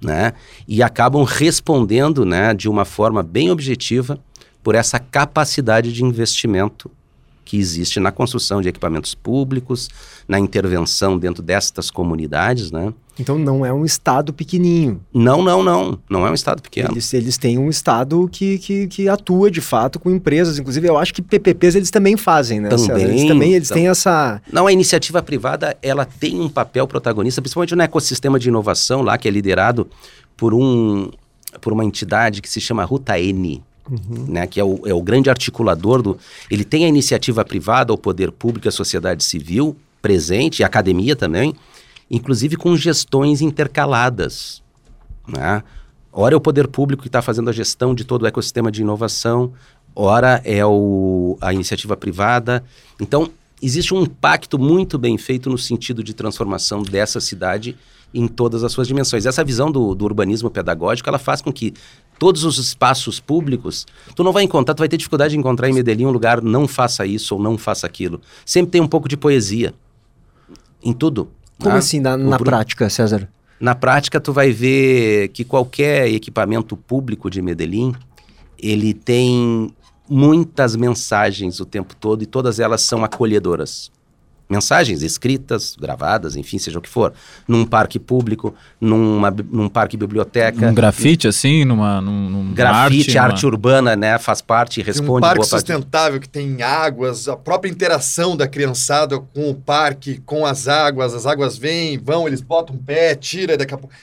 né? 0.00 0.34
E 0.68 0.82
acabam 0.82 1.24
respondendo, 1.24 2.24
né, 2.24 2.54
de 2.54 2.68
uma 2.68 2.84
forma 2.84 3.22
bem 3.22 3.50
objetiva 3.50 4.18
por 4.62 4.74
essa 4.74 4.98
capacidade 4.98 5.92
de 5.92 6.04
investimento 6.04 6.90
que 7.44 7.58
existe 7.58 8.00
na 8.00 8.10
construção 8.10 8.62
de 8.62 8.68
equipamentos 8.68 9.14
públicos, 9.14 9.88
na 10.26 10.38
intervenção 10.38 11.18
dentro 11.18 11.42
destas 11.42 11.90
comunidades, 11.90 12.70
né? 12.70 12.92
Então 13.18 13.38
não 13.38 13.64
é 13.64 13.72
um 13.72 13.84
estado 13.84 14.32
pequenininho. 14.32 15.00
Não, 15.12 15.42
não, 15.42 15.62
não. 15.62 15.98
Não 16.10 16.26
é 16.26 16.30
um 16.30 16.34
estado 16.34 16.60
pequeno. 16.60 16.90
Eles, 16.92 17.14
eles 17.14 17.38
têm 17.38 17.58
um 17.58 17.68
estado 17.68 18.28
que, 18.30 18.58
que, 18.58 18.86
que, 18.88 19.08
atua 19.08 19.50
de 19.50 19.60
fato 19.60 20.00
com 20.00 20.10
empresas. 20.10 20.58
Inclusive, 20.58 20.88
eu 20.88 20.98
acho 20.98 21.14
que 21.14 21.22
PPPs 21.22 21.76
eles 21.76 21.90
também 21.90 22.16
fazem, 22.16 22.60
né? 22.60 22.68
Também. 22.68 23.02
Eles 23.02 23.24
também 23.24 23.54
eles 23.54 23.68
então, 23.68 23.76
têm 23.76 23.88
essa... 23.88 24.42
Não, 24.52 24.66
a 24.66 24.72
iniciativa 24.72 25.22
privada, 25.22 25.76
ela 25.80 26.04
tem 26.04 26.40
um 26.40 26.48
papel 26.48 26.88
protagonista, 26.88 27.40
principalmente 27.40 27.76
no 27.76 27.82
ecossistema 27.82 28.38
de 28.38 28.48
inovação 28.48 29.02
lá, 29.02 29.16
que 29.16 29.28
é 29.28 29.30
liderado 29.30 29.86
por, 30.36 30.52
um, 30.52 31.10
por 31.60 31.72
uma 31.72 31.84
entidade 31.84 32.42
que 32.42 32.48
se 32.48 32.60
chama 32.60 32.84
Ruta 32.84 33.18
N. 33.18 33.62
Uhum. 33.88 34.24
Né, 34.28 34.46
que 34.46 34.58
é 34.58 34.64
o, 34.64 34.80
é 34.86 34.94
o 34.94 35.02
grande 35.02 35.28
articulador 35.28 36.00
do. 36.00 36.18
Ele 36.50 36.64
tem 36.64 36.86
a 36.86 36.88
iniciativa 36.88 37.44
privada, 37.44 37.92
o 37.92 37.98
poder 37.98 38.32
público, 38.32 38.66
a 38.66 38.72
sociedade 38.72 39.22
civil 39.22 39.76
presente, 40.00 40.60
e 40.60 40.62
a 40.62 40.66
academia 40.66 41.14
também, 41.14 41.54
inclusive 42.10 42.56
com 42.56 42.76
gestões 42.76 43.40
intercaladas. 43.40 44.62
Né? 45.26 45.62
Ora 46.12 46.34
é 46.34 46.36
o 46.36 46.40
poder 46.40 46.68
público 46.68 47.02
que 47.02 47.08
está 47.08 47.20
fazendo 47.20 47.50
a 47.50 47.52
gestão 47.52 47.94
de 47.94 48.04
todo 48.04 48.22
o 48.22 48.26
ecossistema 48.26 48.70
de 48.70 48.82
inovação, 48.82 49.52
ora 49.94 50.40
é 50.44 50.64
o, 50.64 51.36
a 51.40 51.52
iniciativa 51.52 51.96
privada. 51.96 52.64
Então, 53.00 53.30
existe 53.60 53.94
um 53.94 54.06
pacto 54.06 54.58
muito 54.58 54.98
bem 54.98 55.18
feito 55.18 55.50
no 55.50 55.58
sentido 55.58 56.04
de 56.04 56.14
transformação 56.14 56.82
dessa 56.82 57.20
cidade 57.20 57.76
em 58.12 58.28
todas 58.28 58.62
as 58.62 58.70
suas 58.70 58.86
dimensões. 58.86 59.26
Essa 59.26 59.42
visão 59.42 59.72
do, 59.72 59.94
do 59.94 60.04
urbanismo 60.04 60.48
pedagógico, 60.48 61.08
ela 61.08 61.18
faz 61.18 61.42
com 61.42 61.52
que 61.52 61.74
todos 62.16 62.44
os 62.44 62.58
espaços 62.58 63.18
públicos, 63.18 63.86
tu 64.14 64.22
não 64.22 64.32
vai 64.32 64.44
encontrar, 64.44 64.74
tu 64.74 64.78
vai 64.78 64.88
ter 64.88 64.96
dificuldade 64.96 65.32
de 65.32 65.38
encontrar 65.38 65.68
em 65.68 65.72
Medellín 65.72 66.06
um 66.06 66.10
lugar 66.10 66.40
não 66.40 66.68
faça 66.68 67.04
isso 67.04 67.34
ou 67.34 67.42
não 67.42 67.58
faça 67.58 67.86
aquilo. 67.86 68.20
Sempre 68.46 68.70
tem 68.70 68.80
um 68.80 68.86
pouco 68.86 69.08
de 69.08 69.16
poesia 69.16 69.74
em 70.82 70.92
tudo. 70.92 71.28
Como 71.64 71.74
né? 71.74 71.78
assim 71.78 72.00
na, 72.00 72.16
na 72.16 72.38
prática, 72.38 72.88
César? 72.88 73.28
Na 73.58 73.74
prática, 73.74 74.20
tu 74.20 74.32
vai 74.32 74.52
ver 74.52 75.28
que 75.28 75.44
qualquer 75.44 76.08
equipamento 76.08 76.76
público 76.76 77.30
de 77.30 77.40
Medellín, 77.40 77.94
ele 78.58 78.92
tem 78.92 79.74
muitas 80.08 80.76
mensagens 80.76 81.60
o 81.60 81.64
tempo 81.64 81.94
todo 81.96 82.22
e 82.22 82.26
todas 82.26 82.60
elas 82.60 82.82
são 82.82 83.04
acolhedoras 83.04 83.90
mensagens 84.48 85.02
escritas, 85.02 85.76
gravadas, 85.78 86.36
enfim, 86.36 86.58
seja 86.58 86.78
o 86.78 86.82
que 86.82 86.88
for, 86.88 87.12
num 87.48 87.64
parque 87.64 87.98
público, 87.98 88.54
numa, 88.80 89.30
num 89.30 89.68
parque 89.68 89.96
biblioteca. 89.96 90.68
Um 90.68 90.74
grafite, 90.74 91.26
assim, 91.26 91.64
numa. 91.64 92.00
Num, 92.00 92.30
num 92.30 92.54
grafite, 92.54 93.16
arte, 93.16 93.32
arte 93.32 93.46
urbana, 93.46 93.96
né? 93.96 94.18
Faz 94.18 94.42
parte 94.42 94.80
e 94.80 94.82
responde. 94.82 95.18
Um 95.18 95.28
parque 95.28 95.44
sustentável 95.44 96.20
que 96.20 96.28
tem 96.28 96.62
águas, 96.62 97.28
a 97.28 97.36
própria 97.36 97.70
interação 97.70 98.36
da 98.36 98.46
criançada 98.46 99.18
com 99.18 99.50
o 99.50 99.54
parque, 99.54 100.20
com 100.24 100.44
as 100.44 100.68
águas, 100.68 101.14
as 101.14 101.26
águas 101.26 101.56
vêm, 101.56 101.98
vão, 101.98 102.26
eles 102.26 102.40
botam 102.40 102.76
um 102.76 102.78
pé, 102.78 103.14
tira, 103.14 103.56
daqui 103.56 103.74
a 103.74 103.78
pouco. 103.78 103.94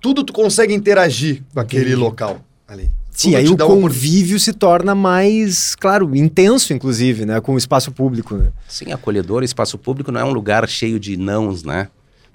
Tudo 0.00 0.22
tu 0.22 0.32
consegue 0.32 0.74
interagir 0.74 1.42
com 1.52 1.60
aquele 1.60 1.86
Entendi. 1.86 1.96
local 1.96 2.40
ali. 2.66 2.90
Sim, 3.18 3.34
aí 3.34 3.48
o 3.48 3.56
convívio 3.56 4.34
uma... 4.34 4.38
se 4.38 4.52
torna 4.52 4.94
mais, 4.94 5.74
claro, 5.74 6.14
intenso, 6.14 6.72
inclusive, 6.72 7.26
né? 7.26 7.40
Com 7.40 7.54
o 7.54 7.58
espaço 7.58 7.90
público. 7.90 8.36
Né? 8.36 8.52
Sim, 8.68 8.92
acolhedor, 8.92 9.42
espaço 9.42 9.76
público 9.76 10.12
não 10.12 10.20
é 10.20 10.24
um 10.24 10.30
lugar 10.30 10.68
cheio 10.68 11.00
de 11.00 11.16
nãos, 11.16 11.64
né? 11.64 11.88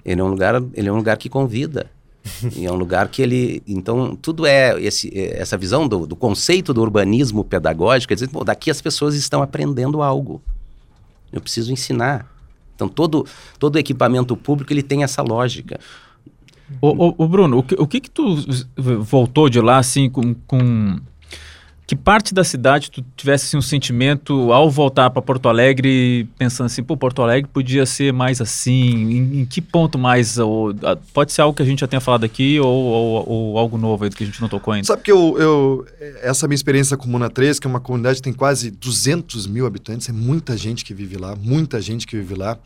Ele 0.04 0.20
é 0.20 0.24
um 0.24 0.28
lugar, 0.28 0.62
ele 0.74 0.86
é 0.86 0.92
um 0.92 0.96
lugar 0.96 1.16
que 1.16 1.30
convida. 1.30 1.90
e 2.54 2.66
é 2.66 2.70
um 2.70 2.74
lugar 2.74 3.08
que 3.08 3.22
ele. 3.22 3.62
Então, 3.66 4.14
tudo 4.14 4.44
é 4.44 4.78
esse, 4.78 5.10
essa 5.14 5.56
visão 5.56 5.88
do, 5.88 6.06
do 6.06 6.14
conceito 6.14 6.74
do 6.74 6.82
urbanismo 6.82 7.42
pedagógico, 7.42 8.12
é 8.12 8.16
dizer, 8.16 8.28
pô, 8.28 8.44
daqui 8.44 8.70
as 8.70 8.82
pessoas 8.82 9.14
estão 9.14 9.42
aprendendo 9.42 10.02
algo. 10.02 10.42
Eu 11.32 11.40
preciso 11.40 11.72
ensinar. 11.72 12.30
Então, 12.74 12.88
todo, 12.88 13.26
todo 13.58 13.78
equipamento 13.78 14.36
público 14.36 14.70
ele 14.70 14.82
tem 14.82 15.02
essa 15.02 15.22
lógica. 15.22 15.80
O, 16.80 17.28
Bruno, 17.28 17.58
o 17.58 17.62
que, 17.62 17.74
o 17.74 17.86
que 17.86 18.00
que 18.00 18.10
tu 18.10 18.36
voltou 18.76 19.48
de 19.48 19.60
lá, 19.60 19.78
assim, 19.78 20.08
com, 20.08 20.34
com... 20.46 20.98
Que 21.86 21.94
parte 21.94 22.32
da 22.32 22.42
cidade 22.42 22.90
tu 22.90 23.04
tivesse 23.14 23.44
assim, 23.44 23.58
um 23.58 23.62
sentimento 23.62 24.50
ao 24.50 24.70
voltar 24.70 25.10
para 25.10 25.20
Porto 25.20 25.50
Alegre, 25.50 26.26
pensando 26.38 26.64
assim, 26.64 26.82
pô, 26.82 26.96
Porto 26.96 27.20
Alegre 27.20 27.50
podia 27.52 27.84
ser 27.84 28.10
mais 28.10 28.40
assim, 28.40 28.72
em, 28.72 29.40
em 29.40 29.44
que 29.44 29.60
ponto 29.60 29.98
mais, 29.98 30.38
ou, 30.38 30.74
pode 31.12 31.32
ser 31.32 31.42
algo 31.42 31.54
que 31.54 31.62
a 31.62 31.66
gente 31.66 31.80
já 31.80 31.86
tenha 31.86 32.00
falado 32.00 32.24
aqui, 32.24 32.58
ou, 32.58 32.66
ou, 32.66 33.28
ou 33.28 33.58
algo 33.58 33.76
novo 33.76 34.04
aí 34.04 34.10
que 34.10 34.24
a 34.24 34.26
gente 34.26 34.40
não 34.40 34.48
tocou 34.48 34.72
ainda? 34.72 34.86
Sabe 34.86 35.02
que 35.02 35.12
eu, 35.12 35.36
eu, 35.38 35.86
essa 36.22 36.48
minha 36.48 36.54
experiência 36.54 36.96
com 36.96 37.04
Comuna 37.04 37.28
3, 37.28 37.60
que 37.60 37.66
é 37.66 37.70
uma 37.70 37.80
comunidade 37.80 38.16
que 38.16 38.22
tem 38.22 38.32
quase 38.32 38.70
200 38.70 39.46
mil 39.46 39.66
habitantes, 39.66 40.08
é 40.08 40.12
muita 40.12 40.56
gente 40.56 40.86
que 40.86 40.94
vive 40.94 41.18
lá, 41.18 41.36
muita 41.36 41.82
gente 41.82 42.06
que 42.06 42.16
vive 42.16 42.34
lá, 42.34 42.56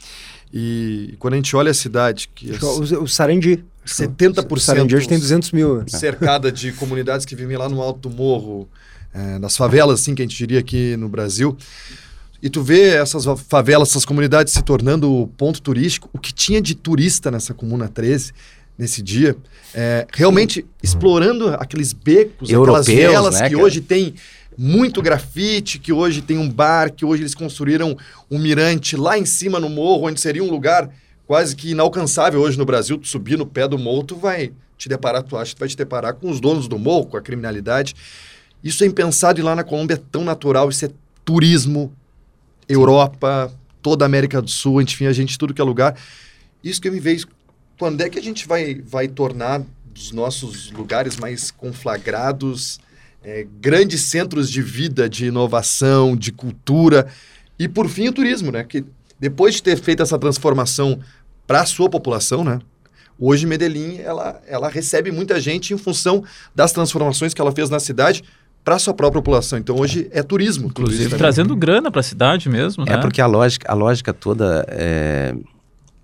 e 0.52 1.14
quando 1.18 1.34
a 1.34 1.36
gente 1.36 1.54
olha 1.54 1.70
a 1.70 1.74
cidade... 1.74 2.28
Que 2.34 2.52
o, 2.52 3.02
o 3.02 3.08
Sarandi 3.08 3.64
70%. 3.88 4.58
Sarandi 4.58 4.94
hoje 4.94 5.08
tem 5.08 5.18
200 5.18 5.52
mil. 5.52 5.84
Cercada 5.86 6.52
de 6.52 6.72
comunidades 6.72 7.24
que 7.24 7.34
vivem 7.34 7.56
lá 7.56 7.68
no 7.68 7.80
alto 7.80 8.08
do 8.08 8.14
morro, 8.14 8.68
é, 9.12 9.38
nas 9.38 9.56
favelas, 9.56 10.00
assim, 10.00 10.14
que 10.14 10.22
a 10.22 10.24
gente 10.24 10.36
diria 10.36 10.60
aqui 10.60 10.96
no 10.96 11.08
Brasil. 11.08 11.56
E 12.40 12.48
tu 12.48 12.62
vê 12.62 12.90
essas 12.90 13.24
favelas, 13.48 13.90
essas 13.90 14.04
comunidades 14.04 14.52
se 14.52 14.62
tornando 14.62 15.28
ponto 15.36 15.60
turístico. 15.60 16.08
O 16.12 16.18
que 16.18 16.32
tinha 16.32 16.60
de 16.60 16.74
turista 16.74 17.30
nessa 17.30 17.52
Comuna 17.52 17.88
13, 17.88 18.32
nesse 18.76 19.02
dia, 19.02 19.36
é, 19.74 20.06
realmente 20.14 20.60
Sim. 20.60 20.68
explorando 20.80 21.48
aqueles 21.48 21.92
becos, 21.92 22.48
Europeus, 22.48 22.88
aquelas 22.88 23.10
velas 23.10 23.34
né, 23.40 23.48
que 23.48 23.54
cara? 23.54 23.64
hoje 23.64 23.80
tem 23.80 24.14
muito 24.60 25.00
grafite, 25.00 25.78
que 25.78 25.92
hoje 25.92 26.20
tem 26.20 26.36
um 26.36 26.50
bar, 26.50 26.92
que 26.92 27.04
hoje 27.04 27.22
eles 27.22 27.34
construíram 27.34 27.96
um 28.28 28.40
mirante 28.40 28.96
lá 28.96 29.16
em 29.16 29.24
cima 29.24 29.60
no 29.60 29.68
morro, 29.68 30.08
onde 30.08 30.20
seria 30.20 30.42
um 30.42 30.50
lugar 30.50 30.90
quase 31.28 31.54
que 31.54 31.70
inalcançável 31.70 32.40
hoje 32.40 32.58
no 32.58 32.64
Brasil. 32.64 32.98
Tu 32.98 33.06
subir 33.06 33.38
no 33.38 33.46
pé 33.46 33.68
do 33.68 33.78
morro, 33.78 34.02
tu 34.02 34.16
vai 34.16 34.52
te 34.76 34.88
deparar, 34.88 35.22
tu 35.22 35.36
acha 35.36 35.54
que 35.54 35.60
vai 35.60 35.68
te 35.68 35.76
deparar 35.76 36.14
com 36.14 36.28
os 36.28 36.40
donos 36.40 36.66
do 36.66 36.76
morro, 36.76 37.06
com 37.06 37.16
a 37.16 37.22
criminalidade. 37.22 37.94
Isso 38.62 38.82
é 38.82 38.86
impensado 38.88 39.38
e 39.38 39.42
lá 39.44 39.54
na 39.54 39.62
Colômbia 39.62 39.94
é 39.94 40.02
tão 40.10 40.24
natural, 40.24 40.68
isso 40.68 40.84
é 40.84 40.90
turismo, 41.24 41.92
Europa, 42.68 43.52
toda 43.80 44.04
a 44.04 44.06
América 44.06 44.42
do 44.42 44.50
Sul, 44.50 44.82
enfim, 44.82 45.06
a 45.06 45.12
gente 45.12 45.38
tudo 45.38 45.54
que 45.54 45.60
é 45.60 45.64
lugar. 45.64 45.96
Isso 46.64 46.80
que 46.80 46.88
eu 46.88 46.92
me 46.92 46.98
vejo, 46.98 47.28
quando 47.78 48.00
é 48.00 48.08
que 48.08 48.18
a 48.18 48.22
gente 48.22 48.48
vai, 48.48 48.74
vai 48.74 49.06
tornar 49.06 49.62
dos 49.94 50.10
nossos 50.10 50.72
lugares 50.72 51.16
mais 51.16 51.52
conflagrados 51.52 52.80
é, 53.28 53.46
grandes 53.60 54.00
centros 54.00 54.50
de 54.50 54.62
vida, 54.62 55.06
de 55.06 55.26
inovação, 55.26 56.16
de 56.16 56.32
cultura 56.32 57.06
e, 57.58 57.68
por 57.68 57.86
fim, 57.86 58.08
o 58.08 58.12
turismo, 58.12 58.50
né? 58.50 58.64
Que 58.64 58.82
depois 59.20 59.56
de 59.56 59.62
ter 59.62 59.76
feito 59.76 60.02
essa 60.02 60.18
transformação 60.18 60.98
para 61.46 61.60
a 61.60 61.66
sua 61.66 61.90
população, 61.90 62.42
né? 62.42 62.58
Hoje 63.20 63.46
Medellín 63.46 63.98
ela, 63.98 64.40
ela 64.46 64.68
recebe 64.68 65.10
muita 65.10 65.38
gente 65.40 65.74
em 65.74 65.78
função 65.78 66.24
das 66.54 66.72
transformações 66.72 67.34
que 67.34 67.40
ela 67.40 67.52
fez 67.52 67.68
na 67.68 67.80
cidade 67.80 68.22
para 68.64 68.76
a 68.76 68.78
sua 68.78 68.94
própria 68.94 69.20
população. 69.20 69.58
Então 69.58 69.76
hoje 69.76 70.08
é 70.10 70.22
turismo, 70.22 70.68
inclusive. 70.68 71.04
inclusive 71.04 71.18
trazendo 71.18 71.54
grana 71.54 71.90
para 71.90 72.00
a 72.00 72.04
cidade 72.04 72.48
mesmo, 72.48 72.84
é 72.84 72.90
né? 72.90 72.94
É 72.94 72.98
porque 72.98 73.20
a 73.20 73.26
lógica, 73.26 73.70
a 73.70 73.74
lógica 73.74 74.14
toda 74.14 74.64
é, 74.68 75.34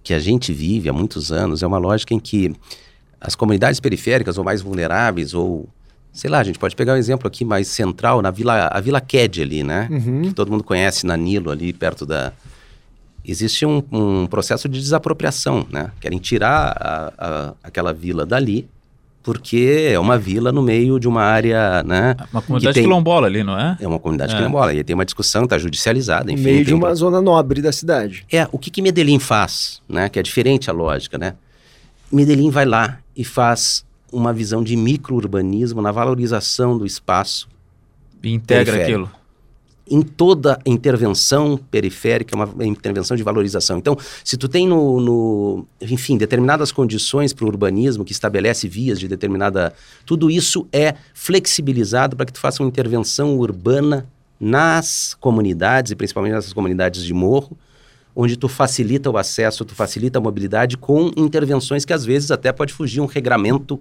que 0.02 0.12
a 0.12 0.18
gente 0.18 0.52
vive 0.52 0.90
há 0.90 0.92
muitos 0.92 1.32
anos 1.32 1.62
é 1.62 1.66
uma 1.66 1.78
lógica 1.78 2.12
em 2.12 2.20
que 2.20 2.54
as 3.18 3.34
comunidades 3.34 3.80
periféricas 3.80 4.36
ou 4.36 4.44
mais 4.44 4.60
vulneráveis 4.60 5.32
ou 5.32 5.68
sei 6.14 6.30
lá, 6.30 6.38
a 6.38 6.44
gente 6.44 6.58
pode 6.58 6.76
pegar 6.76 6.94
um 6.94 6.96
exemplo 6.96 7.26
aqui 7.26 7.44
mais 7.44 7.68
central, 7.68 8.22
na 8.22 8.30
Vila, 8.30 8.68
a 8.72 8.80
Vila 8.80 9.00
Ked 9.00 9.42
ali, 9.42 9.62
né? 9.64 9.88
Uhum. 9.90 10.22
Que 10.22 10.32
todo 10.32 10.50
mundo 10.50 10.62
conhece, 10.62 11.04
na 11.04 11.16
Nilo, 11.16 11.50
ali 11.50 11.72
perto 11.72 12.06
da, 12.06 12.32
existe 13.24 13.66
um, 13.66 13.82
um, 13.90 14.26
processo 14.26 14.68
de 14.68 14.78
desapropriação, 14.80 15.66
né? 15.70 15.90
Querem 16.00 16.18
tirar 16.18 16.76
a, 16.80 17.12
a, 17.18 17.54
aquela 17.64 17.92
vila 17.92 18.24
dali 18.24 18.68
porque 19.24 19.88
é 19.90 19.98
uma 19.98 20.18
vila 20.18 20.52
no 20.52 20.62
meio 20.62 21.00
de 21.00 21.08
uma 21.08 21.22
área, 21.22 21.82
né? 21.82 22.14
Uma 22.30 22.42
comunidade 22.42 22.74
tem... 22.74 22.84
quilombola 22.84 23.26
ali, 23.26 23.42
não 23.42 23.58
é? 23.58 23.74
É 23.80 23.88
uma 23.88 23.98
comunidade 23.98 24.34
é. 24.34 24.36
quilombola. 24.36 24.74
E 24.74 24.84
tem 24.84 24.92
uma 24.92 25.04
discussão, 25.04 25.44
está 25.44 25.56
judicializada, 25.56 26.30
enfim. 26.30 26.42
No 26.42 26.48
meio 26.50 26.64
de 26.64 26.74
uma 26.74 26.90
um... 26.90 26.94
zona 26.94 27.22
nobre 27.22 27.62
da 27.62 27.72
cidade. 27.72 28.26
É, 28.30 28.46
o 28.52 28.58
que, 28.58 28.70
que 28.70 28.82
Medellín 28.82 29.18
faz, 29.18 29.80
né? 29.88 30.10
Que 30.10 30.18
é 30.18 30.22
diferente 30.22 30.68
a 30.68 30.74
lógica, 30.74 31.16
né? 31.16 31.34
Medellín 32.12 32.50
vai 32.50 32.66
lá 32.66 32.98
e 33.16 33.24
faz 33.24 33.82
uma 34.14 34.32
visão 34.32 34.62
de 34.62 34.76
microurbanismo 34.76 35.82
na 35.82 35.90
valorização 35.92 36.78
do 36.78 36.86
espaço. 36.86 37.48
E 38.22 38.32
integra 38.32 38.82
aquilo 38.82 39.10
em 39.90 40.00
toda 40.00 40.58
intervenção 40.64 41.58
periférica, 41.70 42.34
uma 42.34 42.64
intervenção 42.64 43.16
de 43.16 43.22
valorização. 43.22 43.78
Então, 43.78 43.96
se 44.24 44.36
tu 44.36 44.48
tem 44.48 44.66
no, 44.66 45.00
no 45.00 45.66
enfim, 45.80 46.16
determinadas 46.16 46.72
condições 46.72 47.32
para 47.32 47.44
o 47.44 47.48
urbanismo 47.48 48.04
que 48.04 48.12
estabelece 48.12 48.66
vias 48.66 48.98
de 48.98 49.06
determinada, 49.06 49.74
tudo 50.06 50.30
isso 50.30 50.66
é 50.72 50.94
flexibilizado 51.12 52.16
para 52.16 52.24
que 52.26 52.32
tu 52.32 52.40
faça 52.40 52.62
uma 52.62 52.68
intervenção 52.68 53.36
urbana 53.36 54.06
nas 54.40 55.14
comunidades 55.20 55.92
e 55.92 55.96
principalmente 55.96 56.32
nessas 56.32 56.52
comunidades 56.52 57.04
de 57.04 57.12
morro, 57.12 57.56
onde 58.16 58.36
tu 58.36 58.48
facilita 58.48 59.10
o 59.10 59.18
acesso, 59.18 59.64
tu 59.64 59.74
facilita 59.74 60.18
a 60.18 60.22
mobilidade 60.22 60.76
com 60.76 61.10
intervenções 61.16 61.84
que 61.84 61.92
às 61.92 62.04
vezes 62.04 62.30
até 62.30 62.52
pode 62.52 62.72
fugir 62.72 63.00
um 63.00 63.06
regramento 63.06 63.80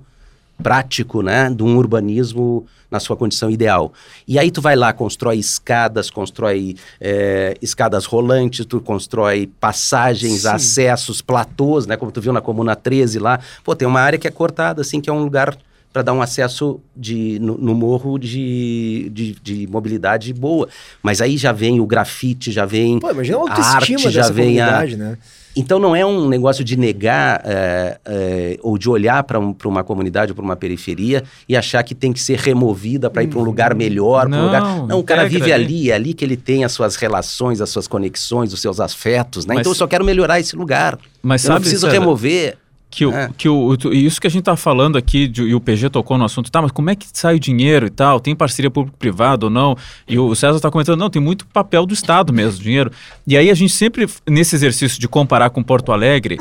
prático, 0.61 1.21
né, 1.21 1.49
de 1.49 1.63
um 1.63 1.77
urbanismo 1.77 2.65
na 2.89 2.99
sua 2.99 3.17
condição 3.17 3.49
ideal. 3.49 3.91
E 4.27 4.37
aí 4.37 4.51
tu 4.51 4.61
vai 4.61 4.75
lá, 4.75 4.93
constrói 4.93 5.37
escadas, 5.37 6.11
constrói 6.11 6.75
é, 7.01 7.55
escadas 7.61 8.05
rolantes, 8.05 8.65
tu 8.65 8.79
constrói 8.79 9.49
passagens, 9.59 10.41
Sim. 10.41 10.47
acessos, 10.47 11.21
platôs, 11.21 11.87
né, 11.87 11.97
como 11.97 12.11
tu 12.11 12.21
viu 12.21 12.31
na 12.31 12.41
Comuna 12.41 12.75
13 12.75 13.17
lá. 13.19 13.39
Pô, 13.63 13.75
tem 13.75 13.87
uma 13.87 13.99
área 13.99 14.19
que 14.19 14.27
é 14.27 14.31
cortada, 14.31 14.81
assim, 14.81 15.01
que 15.01 15.09
é 15.09 15.13
um 15.13 15.23
lugar 15.23 15.57
para 15.91 16.01
dar 16.01 16.13
um 16.13 16.21
acesso 16.21 16.79
de, 16.95 17.37
no, 17.39 17.55
no 17.55 17.75
morro 17.75 18.17
de, 18.17 19.09
de, 19.13 19.35
de, 19.41 19.67
mobilidade 19.67 20.33
boa. 20.33 20.67
Mas 21.03 21.21
aí 21.21 21.37
já 21.37 21.51
vem 21.51 21.79
o 21.79 21.85
grafite, 21.85 22.51
já 22.51 22.65
vem 22.65 22.99
Pô, 22.99 23.07
a 23.07 23.75
arte, 23.75 24.09
já 24.09 24.29
vem 24.29 24.59
a... 24.59 24.83
Né? 24.85 25.17
Então 25.55 25.77
não 25.77 25.95
é 25.95 26.05
um 26.05 26.27
negócio 26.27 26.63
de 26.63 26.75
negar 26.75 27.41
é, 27.45 27.99
é, 28.05 28.57
ou 28.61 28.77
de 28.77 28.89
olhar 28.89 29.23
para 29.23 29.39
um, 29.39 29.55
uma 29.65 29.83
comunidade 29.83 30.31
ou 30.31 30.35
para 30.35 30.43
uma 30.43 30.55
periferia 30.55 31.23
e 31.47 31.55
achar 31.55 31.83
que 31.83 31.93
tem 31.93 32.11
que 32.11 32.19
ser 32.19 32.39
removida 32.39 33.09
para 33.09 33.23
ir 33.23 33.27
para 33.27 33.39
um 33.39 33.43
lugar 33.43 33.75
melhor. 33.75 34.27
Não, 34.27 34.39
um 34.39 34.45
lugar... 34.45 34.87
não 34.87 34.99
o 34.99 35.03
cara 35.03 35.27
vive 35.27 35.51
ali, 35.51 35.91
é 35.91 35.95
ali 35.95 36.13
que 36.13 36.25
ele 36.25 36.37
tem 36.37 36.63
as 36.63 36.71
suas 36.71 36.95
relações, 36.95 37.61
as 37.61 37.69
suas 37.69 37.87
conexões, 37.87 38.51
os 38.51 38.61
seus 38.61 38.79
afetos, 38.79 39.45
né? 39.45 39.53
Mas... 39.55 39.61
Então 39.61 39.71
eu 39.71 39.75
só 39.75 39.87
quero 39.87 40.03
melhorar 40.03 40.39
esse 40.39 40.55
lugar. 40.55 40.97
Mas 41.21 41.43
eu 41.43 41.47
sabe, 41.47 41.55
não 41.55 41.61
preciso 41.61 41.85
César, 41.87 41.99
remover 41.99 42.57
que, 42.93 43.06
é. 43.06 43.29
que 43.36 43.49
o, 43.49 43.73
isso 43.91 44.21
que 44.21 44.27
a 44.27 44.29
gente 44.29 44.41
está 44.41 44.56
falando 44.56 44.97
aqui, 44.97 45.27
de, 45.27 45.41
e 45.41 45.56
o 45.56 45.60
PG 45.60 45.89
tocou 45.89 46.17
no 46.17 46.25
assunto, 46.25 46.51
tá, 46.51 46.62
mas 46.62 46.71
como 46.71 46.89
é 46.89 46.95
que 46.95 47.08
sai 47.12 47.36
o 47.36 47.39
dinheiro 47.39 47.88
e 47.88 47.89
tal? 47.89 48.19
Tem 48.19 48.36
parceria 48.36 48.69
público-privado 48.69 49.47
ou 49.47 49.49
não? 49.49 49.75
E 50.08 50.17
o 50.19 50.36
César 50.36 50.58
está 50.58 50.69
comentando, 50.69 50.99
não, 50.99 51.10
tem 51.10 51.21
muito 51.21 51.47
papel 51.47 51.86
do 51.86 51.93
Estado 51.93 52.32
mesmo, 52.32 52.62
dinheiro. 52.62 52.91
E 53.25 53.36
aí 53.36 53.49
a 53.49 53.53
gente 53.53 53.73
sempre, 53.73 54.08
nesse 54.27 54.56
exercício 54.56 54.99
de 54.99 55.08
comparar 55.08 55.49
com 55.49 55.63
Porto 55.63 55.91
Alegre, 55.91 56.38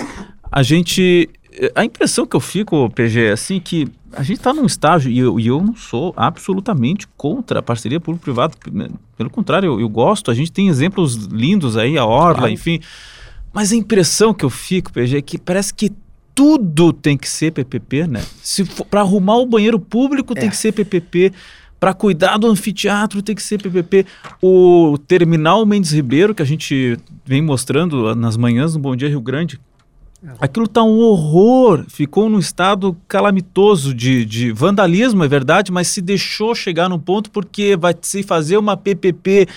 a 0.50 0.62
gente. 0.62 1.28
A 1.74 1.84
impressão 1.84 2.26
que 2.26 2.34
eu 2.34 2.40
fico, 2.40 2.88
PG, 2.90 3.24
é 3.26 3.32
assim, 3.32 3.60
que 3.60 3.86
a 4.14 4.22
gente 4.22 4.38
está 4.38 4.54
num 4.54 4.64
estágio, 4.64 5.10
e 5.10 5.18
eu, 5.18 5.38
e 5.38 5.46
eu 5.46 5.62
não 5.62 5.76
sou 5.76 6.14
absolutamente 6.16 7.06
contra 7.16 7.58
a 7.58 7.62
parceria 7.62 8.00
público-privado. 8.00 8.56
Pelo 9.16 9.30
contrário, 9.30 9.66
eu, 9.66 9.80
eu, 9.80 9.88
gosto, 9.88 10.30
a 10.30 10.34
gente 10.34 10.50
tem 10.50 10.68
exemplos 10.68 11.14
lindos 11.26 11.76
aí, 11.76 11.98
a 11.98 12.06
Orla, 12.06 12.34
claro. 12.34 12.52
enfim. 12.52 12.80
Mas 13.52 13.70
a 13.70 13.76
impressão 13.76 14.32
que 14.32 14.44
eu 14.44 14.50
fico, 14.50 14.90
PG, 14.92 15.18
é 15.18 15.22
que 15.22 15.38
parece 15.38 15.74
que 15.74 15.92
tudo 16.34 16.92
tem 16.92 17.16
que 17.16 17.28
ser 17.28 17.52
PPP, 17.52 18.06
né? 18.06 18.22
Se 18.42 18.64
para 18.64 19.00
arrumar 19.00 19.36
o 19.36 19.46
banheiro 19.46 19.78
público 19.78 20.32
é. 20.36 20.40
tem 20.40 20.50
que 20.50 20.56
ser 20.56 20.72
PPP, 20.72 21.32
para 21.78 21.92
cuidar 21.92 22.38
do 22.38 22.46
anfiteatro 22.46 23.22
tem 23.22 23.34
que 23.34 23.42
ser 23.42 23.60
PPP. 23.60 24.06
O 24.40 24.96
terminal 25.06 25.66
Mendes 25.66 25.92
Ribeiro 25.92 26.34
que 26.34 26.42
a 26.42 26.46
gente 26.46 26.96
vem 27.24 27.42
mostrando 27.42 28.14
nas 28.14 28.36
manhãs 28.36 28.74
no 28.74 28.80
Bom 28.80 28.94
Dia 28.94 29.08
Rio 29.08 29.20
Grande, 29.20 29.60
é. 30.24 30.30
Aquilo 30.40 30.68
tá 30.68 30.84
um 30.84 31.00
horror, 31.00 31.84
ficou 31.88 32.30
num 32.30 32.38
estado 32.38 32.96
calamitoso 33.08 33.92
de, 33.92 34.24
de 34.24 34.52
vandalismo, 34.52 35.24
é 35.24 35.28
verdade, 35.28 35.72
mas 35.72 35.88
se 35.88 36.00
deixou 36.00 36.54
chegar 36.54 36.88
no 36.88 36.98
ponto 36.98 37.28
porque 37.30 37.76
vai 37.76 37.94
se 38.00 38.22
fazer 38.22 38.56
uma 38.56 38.76
PPP 38.76 39.48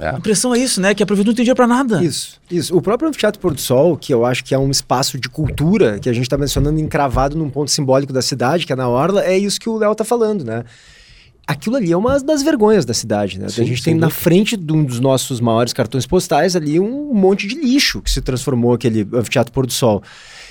é. 0.00 0.10
A 0.10 0.18
impressão 0.18 0.54
é 0.54 0.58
isso, 0.58 0.80
né? 0.80 0.94
Que 0.94 1.02
a 1.02 1.06
prefeitura 1.06 1.32
não 1.32 1.36
tem 1.36 1.44
dinheiro 1.44 1.56
para 1.56 1.66
nada. 1.66 2.02
Isso, 2.02 2.40
isso. 2.50 2.76
O 2.76 2.80
próprio 2.80 3.08
Anfiteatro 3.08 3.40
Pôr 3.40 3.54
do 3.54 3.60
Sol, 3.60 3.96
que 3.96 4.12
eu 4.12 4.24
acho 4.24 4.44
que 4.44 4.54
é 4.54 4.58
um 4.58 4.70
espaço 4.70 5.18
de 5.18 5.28
cultura, 5.28 5.98
que 5.98 6.08
a 6.08 6.12
gente 6.12 6.24
está 6.24 6.38
mencionando 6.38 6.78
encravado 6.80 7.36
num 7.36 7.50
ponto 7.50 7.70
simbólico 7.70 8.12
da 8.12 8.22
cidade, 8.22 8.66
que 8.66 8.72
é 8.72 8.76
na 8.76 8.88
Orla, 8.88 9.24
é 9.24 9.36
isso 9.36 9.58
que 9.60 9.68
o 9.68 9.76
Léo 9.76 9.94
tá 9.94 10.04
falando, 10.04 10.44
né? 10.44 10.64
Aquilo 11.46 11.76
ali 11.76 11.90
é 11.90 11.96
uma 11.96 12.20
das 12.20 12.42
vergonhas 12.42 12.84
da 12.84 12.92
cidade, 12.92 13.38
né? 13.38 13.48
Sim, 13.48 13.62
a 13.62 13.64
gente 13.64 13.82
tem 13.82 13.94
na 13.94 14.10
frente 14.10 14.54
de 14.54 14.70
um 14.70 14.84
dos 14.84 15.00
nossos 15.00 15.40
maiores 15.40 15.72
cartões 15.72 16.06
postais 16.06 16.54
ali 16.54 16.78
um 16.78 17.14
monte 17.14 17.46
de 17.46 17.54
lixo 17.54 18.02
que 18.02 18.10
se 18.10 18.20
transformou 18.20 18.74
aquele 18.74 19.08
Anfiteatro 19.14 19.52
Pôr 19.52 19.66
do 19.66 19.72
Sol. 19.72 20.02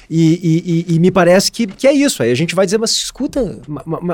E, 0.09 0.85
e, 0.87 0.95
e, 0.95 0.99
me 0.99 1.11
parece 1.11 1.51
que, 1.51 1.67
que 1.67 1.85
é 1.85 1.91
isso. 1.91 2.23
Aí 2.23 2.31
a 2.31 2.35
gente 2.35 2.55
vai 2.55 2.65
dizer, 2.65 2.77
mas 2.77 2.91
escuta, 2.91 3.59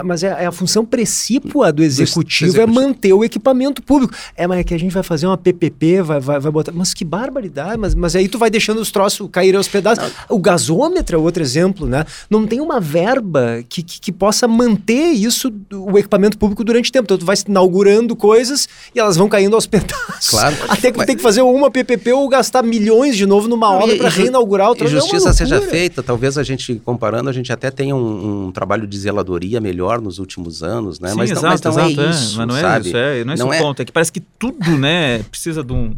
mas 0.03 0.23
é, 0.23 0.43
é 0.43 0.45
a 0.47 0.51
função 0.51 0.83
precípua 0.83 1.71
do 1.71 1.83
executivo, 1.83 2.49
executivo, 2.49 2.61
é 2.61 2.65
manter 2.65 3.13
o 3.13 3.23
equipamento 3.23 3.81
público. 3.81 4.13
É, 4.35 4.47
mas 4.47 4.59
é 4.59 4.63
que 4.63 4.73
a 4.73 4.79
gente 4.79 4.91
vai 4.91 5.03
fazer 5.03 5.27
uma 5.27 5.37
PPP, 5.37 6.01
vai, 6.01 6.19
vai, 6.19 6.39
vai 6.39 6.51
botar. 6.51 6.71
Mas 6.71 6.93
que 6.93 7.05
barbaridade, 7.05 7.77
mas, 7.77 7.93
mas 7.93 8.15
aí 8.15 8.27
tu 8.27 8.39
vai 8.39 8.49
deixando 8.49 8.79
os 8.79 8.91
troços 8.91 9.29
caírem 9.31 9.57
aos 9.57 9.67
pedaços. 9.67 10.03
Não. 10.03 10.37
O 10.37 10.39
gasômetro 10.39 11.15
é 11.15 11.19
outro 11.19 11.43
exemplo, 11.43 11.85
né? 11.85 12.05
Não 12.27 12.47
tem 12.47 12.59
uma 12.59 12.79
verba 12.79 13.63
que, 13.69 13.83
que, 13.83 13.99
que, 13.99 14.11
possa 14.11 14.47
manter 14.47 15.11
isso, 15.11 15.53
o 15.71 15.97
equipamento 15.97 16.39
público 16.39 16.63
durante 16.63 16.91
tempo. 16.91 17.05
Então 17.05 17.17
tu 17.19 17.25
vai 17.25 17.35
inaugurando 17.47 18.15
coisas 18.15 18.67
e 18.95 18.99
elas 18.99 19.15
vão 19.15 19.29
caindo 19.29 19.55
aos 19.55 19.67
pedaços. 19.67 20.29
Claro. 20.29 20.55
Até 20.67 20.91
que 20.91 20.97
mas... 20.97 21.05
tem 21.05 21.15
que 21.15 21.21
fazer 21.21 21.43
uma 21.43 21.69
PPP 21.69 22.13
ou 22.13 22.27
gastar 22.27 22.63
milhões 22.63 23.15
de 23.15 23.27
novo 23.27 23.47
numa 23.47 23.71
obra 23.71 23.95
para 23.95 24.09
reinaugurar 24.09 24.71
o 24.71 24.75
troço. 24.75 24.95
E 24.95 24.97
é 24.97 25.01
justiça 25.01 25.29
é 25.29 25.33
seja 25.33 25.61
feita 25.61 25.82
feita, 25.83 26.01
talvez 26.01 26.37
a 26.37 26.43
gente, 26.43 26.75
comparando, 26.75 27.29
a 27.29 27.33
gente 27.33 27.51
até 27.51 27.69
tenha 27.69 27.93
um, 27.93 28.45
um 28.45 28.51
trabalho 28.51 28.87
de 28.87 28.97
zeladoria 28.97 29.59
melhor 29.59 29.99
nos 29.99 30.17
últimos 30.17 30.63
anos, 30.63 30.99
né? 30.99 31.09
Sim, 31.09 31.17
mas, 31.17 31.31
exato, 31.31 31.43
não, 31.43 31.49
mas 31.49 31.61
não 31.61 31.71
é 31.71 31.91
exato, 31.91 32.01
é 32.01 32.09
isso, 32.09 32.37
Mas 32.37 32.47
não 32.47 32.55
é 32.55 32.79
isso, 32.79 32.97
é, 32.97 33.23
não 33.25 33.31
é 33.31 33.35
esse 33.35 33.43
o 33.43 33.53
é... 33.53 33.59
ponto. 33.59 33.81
É 33.81 33.85
que 33.85 33.91
parece 33.91 34.11
que 34.11 34.21
tudo, 34.21 34.77
né, 34.77 35.19
precisa 35.23 35.61
de 35.61 35.73
um, 35.73 35.93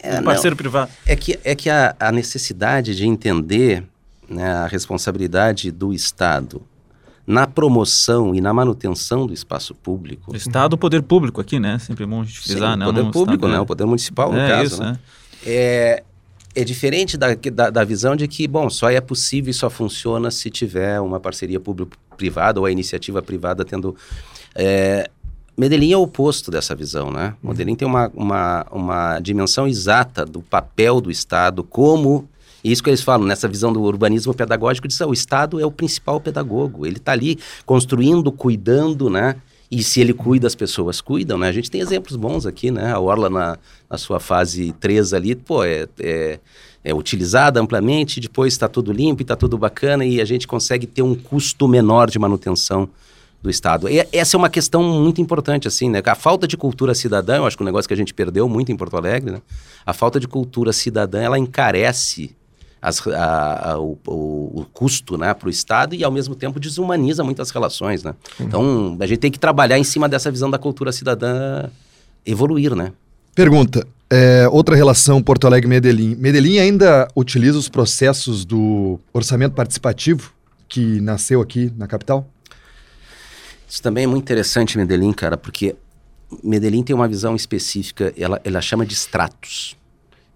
é, 0.00 0.20
um 0.20 0.22
parceiro 0.22 0.54
não, 0.54 0.58
privado. 0.58 0.90
É 1.04 1.16
que, 1.16 1.38
é 1.42 1.54
que 1.56 1.68
a, 1.68 1.96
a 1.98 2.12
necessidade 2.12 2.94
de 2.94 3.04
entender 3.04 3.82
né, 4.28 4.48
a 4.48 4.66
responsabilidade 4.66 5.72
do 5.72 5.92
Estado 5.92 6.62
na 7.26 7.44
promoção 7.48 8.32
e 8.32 8.40
na 8.40 8.54
manutenção 8.54 9.26
do 9.26 9.34
espaço 9.34 9.74
público. 9.74 10.32
O 10.32 10.36
Estado, 10.36 10.74
o 10.74 10.78
poder 10.78 11.02
público 11.02 11.40
aqui, 11.40 11.58
né? 11.58 11.76
Sempre 11.80 12.04
é 12.04 12.06
bom 12.06 12.20
a 12.20 12.24
gente 12.24 12.38
frisar, 12.38 12.74
Sim, 12.74 12.78
né? 12.78 12.86
O 12.86 12.94
poder 12.94 13.10
público, 13.10 13.44
Estado, 13.44 13.52
né? 13.52 13.60
O 13.60 13.66
poder 13.66 13.84
municipal, 13.86 14.30
no 14.30 14.38
é, 14.38 14.48
caso, 14.48 14.74
isso, 14.74 14.80
né? 14.80 14.96
É, 15.44 16.04
é 16.04 16.15
diferente 16.64 17.16
da, 17.16 17.34
da, 17.34 17.70
da, 17.70 17.84
visão 17.84 18.16
de 18.16 18.26
que, 18.26 18.46
bom, 18.46 18.70
só 18.70 18.90
é 18.90 19.00
possível 19.00 19.50
e 19.50 19.54
só 19.54 19.68
funciona 19.68 20.30
se 20.30 20.50
tiver 20.50 21.00
uma 21.00 21.20
parceria 21.20 21.60
público-privada 21.60 22.60
ou 22.60 22.66
a 22.66 22.72
iniciativa 22.72 23.22
privada 23.22 23.64
tendo. 23.64 23.94
É, 24.54 25.10
Medellín 25.56 25.92
é 25.92 25.96
o 25.96 26.02
oposto 26.02 26.50
dessa 26.50 26.74
visão, 26.74 27.10
né? 27.10 27.34
Uhum. 27.42 27.50
Medellín 27.50 27.74
tem 27.74 27.86
uma, 27.86 28.10
uma, 28.14 28.66
uma 28.70 29.20
dimensão 29.20 29.66
exata 29.66 30.24
do 30.24 30.40
papel 30.40 31.00
do 31.00 31.10
Estado 31.10 31.64
como 31.64 32.28
e 32.66 32.72
isso 32.72 32.82
que 32.82 32.90
eles 32.90 33.02
falam, 33.02 33.24
nessa 33.24 33.46
visão 33.46 33.72
do 33.72 33.80
urbanismo 33.80 34.34
pedagógico, 34.34 34.88
diz, 34.88 35.00
ah, 35.00 35.06
o 35.06 35.12
Estado 35.12 35.60
é 35.60 35.64
o 35.64 35.70
principal 35.70 36.20
pedagogo. 36.20 36.84
Ele 36.84 36.96
está 36.96 37.12
ali 37.12 37.38
construindo, 37.64 38.32
cuidando, 38.32 39.08
né? 39.08 39.36
E 39.70 39.82
se 39.82 40.00
ele 40.00 40.12
cuida, 40.12 40.46
as 40.46 40.54
pessoas 40.54 41.00
cuidam, 41.00 41.36
né? 41.38 41.48
A 41.48 41.52
gente 41.52 41.70
tem 41.70 41.80
exemplos 41.80 42.16
bons 42.16 42.46
aqui, 42.46 42.70
né? 42.70 42.92
A 42.92 43.00
Orla 43.00 43.28
na, 43.28 43.58
na 43.90 43.98
sua 43.98 44.20
fase 44.20 44.72
3 44.78 45.12
ali, 45.12 45.34
pô, 45.34 45.64
é, 45.64 45.88
é, 45.98 46.38
é 46.84 46.94
utilizada 46.94 47.60
amplamente, 47.60 48.20
depois 48.20 48.52
está 48.52 48.68
tudo 48.68 48.92
limpo 48.92 49.22
e 49.22 49.24
está 49.24 49.34
tudo 49.34 49.58
bacana 49.58 50.04
e 50.04 50.20
a 50.20 50.24
gente 50.24 50.46
consegue 50.46 50.86
ter 50.86 51.02
um 51.02 51.14
custo 51.14 51.66
menor 51.66 52.08
de 52.08 52.18
manutenção 52.18 52.88
do 53.42 53.50
Estado. 53.50 53.88
E 53.88 54.06
essa 54.12 54.36
é 54.36 54.38
uma 54.38 54.48
questão 54.48 54.82
muito 54.82 55.20
importante, 55.20 55.66
assim, 55.66 55.90
né? 55.90 56.00
A 56.04 56.14
falta 56.14 56.46
de 56.46 56.56
cultura 56.56 56.94
cidadã, 56.94 57.38
eu 57.38 57.46
acho 57.46 57.56
que 57.56 57.62
um 57.62 57.66
negócio 57.66 57.88
que 57.88 57.94
a 57.94 57.96
gente 57.96 58.14
perdeu 58.14 58.48
muito 58.48 58.70
em 58.70 58.76
Porto 58.76 58.96
Alegre, 58.96 59.32
né? 59.32 59.42
A 59.84 59.92
falta 59.92 60.20
de 60.20 60.28
cultura 60.28 60.72
cidadã, 60.72 61.20
ela 61.20 61.38
encarece 61.38 62.34
as, 62.86 63.04
a, 63.08 63.72
a, 63.72 63.78
o, 63.80 63.98
o, 64.06 64.66
custo 64.72 65.18
né, 65.18 65.34
para 65.34 65.48
o 65.48 65.50
Estado 65.50 65.92
e, 65.92 66.04
ao 66.04 66.12
mesmo 66.12 66.36
tempo, 66.36 66.60
desumaniza 66.60 67.24
muitas 67.24 67.50
relações. 67.50 68.04
Né? 68.04 68.14
Uhum. 68.38 68.46
Então, 68.46 68.96
a 69.00 69.06
gente 69.08 69.18
tem 69.18 69.30
que 69.30 69.40
trabalhar 69.40 69.76
em 69.76 69.82
cima 69.82 70.08
dessa 70.08 70.30
visão 70.30 70.48
da 70.48 70.56
cultura 70.56 70.92
cidadã 70.92 71.68
evoluir, 72.24 72.76
né? 72.76 72.92
Pergunta. 73.34 73.84
É, 74.08 74.48
outra 74.52 74.76
relação 74.76 75.20
Porto 75.20 75.48
Alegre-Medellín. 75.48 76.14
Medellín 76.14 76.58
ainda 76.58 77.08
utiliza 77.16 77.58
os 77.58 77.68
processos 77.68 78.44
do 78.44 79.00
orçamento 79.12 79.54
participativo 79.54 80.32
que 80.68 81.00
nasceu 81.00 81.40
aqui 81.40 81.72
na 81.76 81.88
capital? 81.88 82.30
Isso 83.68 83.82
também 83.82 84.04
é 84.04 84.06
muito 84.06 84.22
interessante, 84.22 84.78
Medellín, 84.78 85.12
cara, 85.12 85.36
porque 85.36 85.74
Medellín 86.40 86.84
tem 86.84 86.94
uma 86.94 87.08
visão 87.08 87.34
específica, 87.34 88.14
ela, 88.16 88.40
ela 88.44 88.60
chama 88.60 88.86
de 88.86 88.94
estratos. 88.94 89.76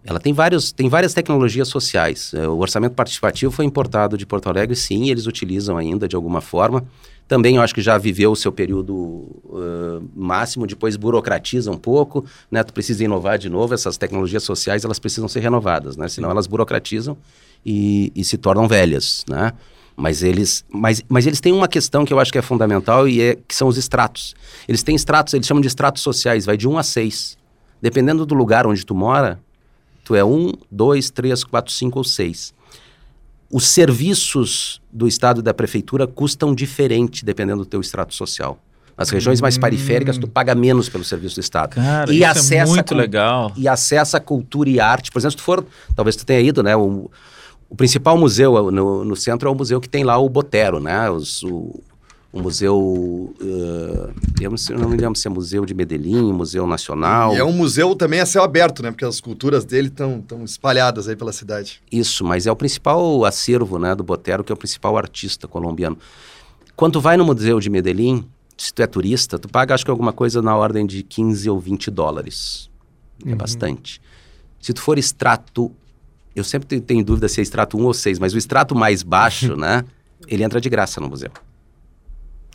Ela 0.05 0.19
tem, 0.19 0.33
vários, 0.33 0.73
tem 0.73 0.89
várias 0.89 1.13
tecnologias 1.13 1.69
sociais. 1.69 2.33
É, 2.35 2.49
o 2.49 2.59
orçamento 2.59 2.95
participativo 2.95 3.53
foi 3.53 3.65
importado 3.65 4.17
de 4.17 4.25
Porto 4.25 4.49
Alegre, 4.49 4.75
sim, 4.75 5.11
eles 5.11 5.27
utilizam 5.27 5.77
ainda 5.77 6.09
de 6.09 6.17
alguma 6.17 6.41
forma. 6.41 6.85
Também 7.29 7.57
eu 7.57 7.63
acho 7.63 7.75
que 7.75 7.83
já 7.83 7.97
viveu 7.97 8.33
o 8.33 8.37
seu 8.37 8.51
período 8.51 8.93
uh, 8.95 10.03
máximo, 10.17 10.67
depois 10.67 10.97
burocratiza 10.97 11.71
um 11.71 11.77
pouco, 11.77 12.25
né? 12.51 12.65
Tu 12.65 12.73
precisa 12.73 13.05
inovar 13.05 13.39
de 13.39 13.49
novo, 13.49 13.73
essas 13.73 13.97
tecnologias 13.97 14.43
sociais 14.43 14.85
elas 14.85 14.99
precisam 14.99 15.29
ser 15.29 15.39
renovadas, 15.39 15.97
né? 15.97 16.09
Senão 16.09 16.29
elas 16.29 16.49
burocratizam 16.49 17.17
e, 17.65 18.11
e 18.17 18.25
se 18.25 18.37
tornam 18.37 18.67
velhas, 18.67 19.25
né? 19.29 19.53
Mas 19.97 20.25
eles, 20.25 20.65
mas, 20.69 21.05
mas 21.09 21.27
eles 21.27 21.41
têm 21.41 21.53
uma 21.53 21.69
questão 21.69 22.05
que 22.05 22.13
eu 22.13 22.19
acho 22.19 22.33
que 22.33 22.39
é 22.39 22.43
fundamental 22.43 23.07
e 23.07 23.21
é 23.21 23.39
que 23.47 23.55
são 23.55 23.69
os 23.69 23.77
estratos. 23.77 24.35
Eles 24.67 24.83
têm 24.83 24.97
estratos, 24.97 25.35
eles 25.35 25.47
chamam 25.47 25.61
de 25.61 25.69
estratos 25.69 26.03
sociais, 26.03 26.47
vai 26.47 26.57
de 26.57 26.67
1 26.67 26.79
a 26.79 26.83
6. 26.83 27.39
Dependendo 27.81 28.27
do 28.27 28.35
lugar 28.35 28.67
onde 28.67 28.85
tu 28.85 28.95
mora, 28.95 29.39
tu 30.11 30.17
é 30.17 30.25
1, 30.25 30.53
2, 30.69 31.11
3, 31.11 31.45
4, 31.45 31.73
5 31.73 31.99
ou 31.99 32.05
6 32.05 32.55
os 33.53 33.67
serviços 33.67 34.81
do 34.93 35.09
Estado 35.09 35.41
e 35.41 35.43
da 35.43 35.53
Prefeitura 35.53 36.07
custam 36.07 36.55
diferente 36.55 37.25
dependendo 37.25 37.65
do 37.65 37.67
teu 37.67 37.81
extrato 37.81 38.15
social. 38.15 38.59
Nas 38.97 39.11
regiões 39.11 39.41
mais 39.41 39.57
periféricas, 39.59 40.19
tu 40.19 40.29
paga 40.29 40.55
menos 40.55 40.89
pelo 40.89 41.03
serviço 41.03 41.37
do 41.37 41.41
Estado. 41.41 41.75
Cara, 41.75 42.13
e 42.13 42.19
isso 42.19 42.27
acessa 42.27 42.55
é 42.55 42.67
muito 42.67 42.95
legal. 42.95 43.53
E 43.57 43.67
acessa 43.67 44.21
cultura 44.21 44.69
e 44.69 44.79
arte. 44.79 45.11
Por 45.11 45.19
exemplo, 45.19 45.33
se 45.33 45.37
tu 45.39 45.43
for, 45.43 45.65
talvez 45.97 46.15
tu 46.15 46.25
tenha 46.25 46.41
ido, 46.41 46.63
né? 46.63 46.77
O, 46.77 47.11
o 47.69 47.75
principal 47.75 48.17
museu 48.19 48.71
no, 48.71 49.05
no 49.05 49.17
centro 49.17 49.49
é 49.49 49.53
o 49.53 49.55
museu 49.55 49.81
que 49.81 49.89
tem 49.89 50.05
lá 50.05 50.19
o 50.19 50.29
Botero, 50.29 50.79
né? 50.79 51.11
Os, 51.11 51.43
o, 51.43 51.83
o 52.33 52.41
museu, 52.41 52.79
uh, 52.79 54.15
eu 54.41 54.79
não 54.79 54.89
me 54.89 54.97
lembro 54.97 55.19
se 55.19 55.27
é 55.27 55.31
museu 55.31 55.67
de 55.67 55.75
Medellín, 55.75 56.33
museu 56.33 56.65
nacional. 56.65 57.35
E 57.35 57.39
é 57.39 57.45
um 57.45 57.53
museu 57.53 57.97
também 57.97 58.21
a 58.21 58.27
céu 58.27 58.45
aberto, 58.45 58.85
né? 58.85 58.93
Porque 58.93 59.05
as 59.05 59.21
culturas 59.21 59.65
dele 59.65 59.89
estão 59.89 60.25
espalhadas 60.45 61.09
aí 61.09 61.17
pela 61.17 61.33
cidade. 61.33 61.83
Isso, 61.91 62.25
mas 62.25 62.47
é 62.47 62.53
o 62.53 62.57
principal 62.57 63.25
acervo, 63.25 63.81
né, 63.81 63.97
do 63.97 64.05
Botero, 64.05 64.45
que 64.45 64.53
é 64.53 64.55
o 64.55 64.57
principal 64.57 64.97
artista 64.97 65.49
colombiano. 65.49 65.99
Quando 66.77 66.95
tu 66.95 67.01
vai 67.01 67.17
no 67.17 67.25
museu 67.25 67.59
de 67.59 67.69
Medellín, 67.69 68.25
se 68.57 68.73
tu 68.73 68.81
é 68.81 68.87
turista, 68.87 69.37
tu 69.37 69.49
paga 69.49 69.75
acho 69.75 69.85
que 69.85 69.91
alguma 69.91 70.13
coisa 70.13 70.41
na 70.41 70.57
ordem 70.57 70.87
de 70.87 71.03
15 71.03 71.51
ou 71.51 71.59
20 71.59 71.91
dólares. 71.91 72.71
É 73.27 73.31
uhum. 73.31 73.37
bastante. 73.37 74.01
Se 74.61 74.73
tu 74.73 74.81
for 74.81 74.99
extrato, 74.99 75.73
eu 76.37 76.45
sempre 76.45 76.81
tenho 76.81 77.05
dúvida 77.05 77.29
se 77.29 77.41
é 77.41 77.43
extrato 77.43 77.77
1 77.77 77.85
ou 77.85 77.93
6, 77.93 78.19
mas 78.21 78.35
o 78.35 78.39
extrato 78.39 78.75
mais 78.75 79.03
baixo, 79.03 79.57
né, 79.59 79.85
ele 80.29 80.45
entra 80.45 80.61
de 80.61 80.69
graça 80.69 81.01
no 81.01 81.09
museu. 81.09 81.33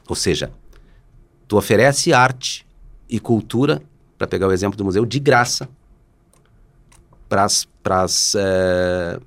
Ou 0.07 0.15
seja, 0.15 0.51
tu 1.47 1.57
oferece 1.57 2.13
arte 2.13 2.65
e 3.09 3.19
cultura, 3.19 3.81
para 4.17 4.27
pegar 4.27 4.47
o 4.47 4.51
exemplo 4.51 4.77
do 4.77 4.85
museu, 4.85 5.05
de 5.05 5.19
graça 5.19 5.67
para 7.27 7.45
as 8.03 8.35
é, 8.35 9.19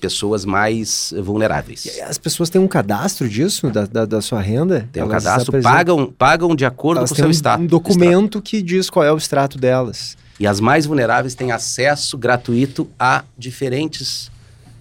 pessoas 0.00 0.44
mais 0.44 1.12
vulneráveis. 1.22 2.00
As 2.06 2.18
pessoas 2.18 2.50
têm 2.50 2.60
um 2.60 2.68
cadastro 2.68 3.28
disso, 3.28 3.70
da, 3.70 3.86
da, 3.86 4.04
da 4.04 4.20
sua 4.20 4.40
renda? 4.40 4.88
Tem 4.92 5.02
um 5.02 5.08
cadastro, 5.08 5.60
pagam, 5.60 6.10
pagam 6.10 6.54
de 6.54 6.64
acordo 6.64 6.98
elas 6.98 7.10
com 7.10 7.14
o 7.14 7.18
seu 7.18 7.28
um, 7.28 7.30
status. 7.30 7.64
um 7.64 7.68
documento 7.68 8.38
extrato. 8.38 8.42
que 8.42 8.62
diz 8.62 8.90
qual 8.90 9.04
é 9.04 9.12
o 9.12 9.16
extrato 9.16 9.58
delas. 9.58 10.16
E 10.38 10.46
as 10.46 10.60
mais 10.60 10.86
vulneráveis 10.86 11.34
têm 11.34 11.52
acesso 11.52 12.18
gratuito 12.18 12.88
a 12.98 13.24
diferentes 13.36 14.30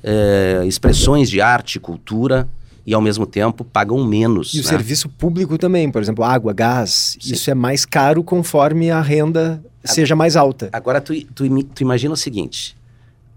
é, 0.04 0.64
expressões 0.66 1.30
de 1.30 1.40
arte, 1.42 1.80
cultura, 1.80 2.48
e 2.92 2.94
ao 2.94 3.00
mesmo 3.00 3.26
tempo 3.26 3.64
pagam 3.64 4.04
menos. 4.04 4.54
E 4.54 4.58
né? 4.58 4.64
o 4.64 4.66
serviço 4.66 5.08
público 5.08 5.58
também, 5.58 5.90
por 5.90 6.02
exemplo, 6.02 6.26
água, 6.26 6.52
gás, 6.52 7.18
Sim. 7.22 7.34
isso 7.34 7.50
é 7.50 7.54
mais 7.54 7.86
caro 7.86 8.22
conforme 8.22 8.92
a 8.92 9.00
renda 9.00 9.64
seja 9.82 10.14
mais 10.14 10.36
alta. 10.36 10.70
Agora 10.74 11.00
tu, 11.00 11.14
tu, 11.34 11.64
tu 11.64 11.82
imagina 11.82 12.14
o 12.14 12.18
seguinte: 12.18 12.76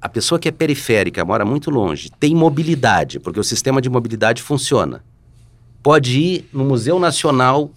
a 0.02 0.09
pessoa 0.09 0.40
que 0.40 0.48
é 0.48 0.50
periférica, 0.50 1.24
mora 1.24 1.44
muito 1.44 1.70
longe, 1.70 2.11
tem 2.18 2.34
mobilidade, 2.34 3.20
porque 3.20 3.38
o 3.38 3.44
sistema 3.44 3.80
de 3.80 3.88
mobilidade 3.88 4.42
funciona. 4.42 5.05
Pode 5.84 6.18
ir 6.18 6.48
no 6.52 6.64
Museu 6.64 6.98
Nacional 6.98 7.70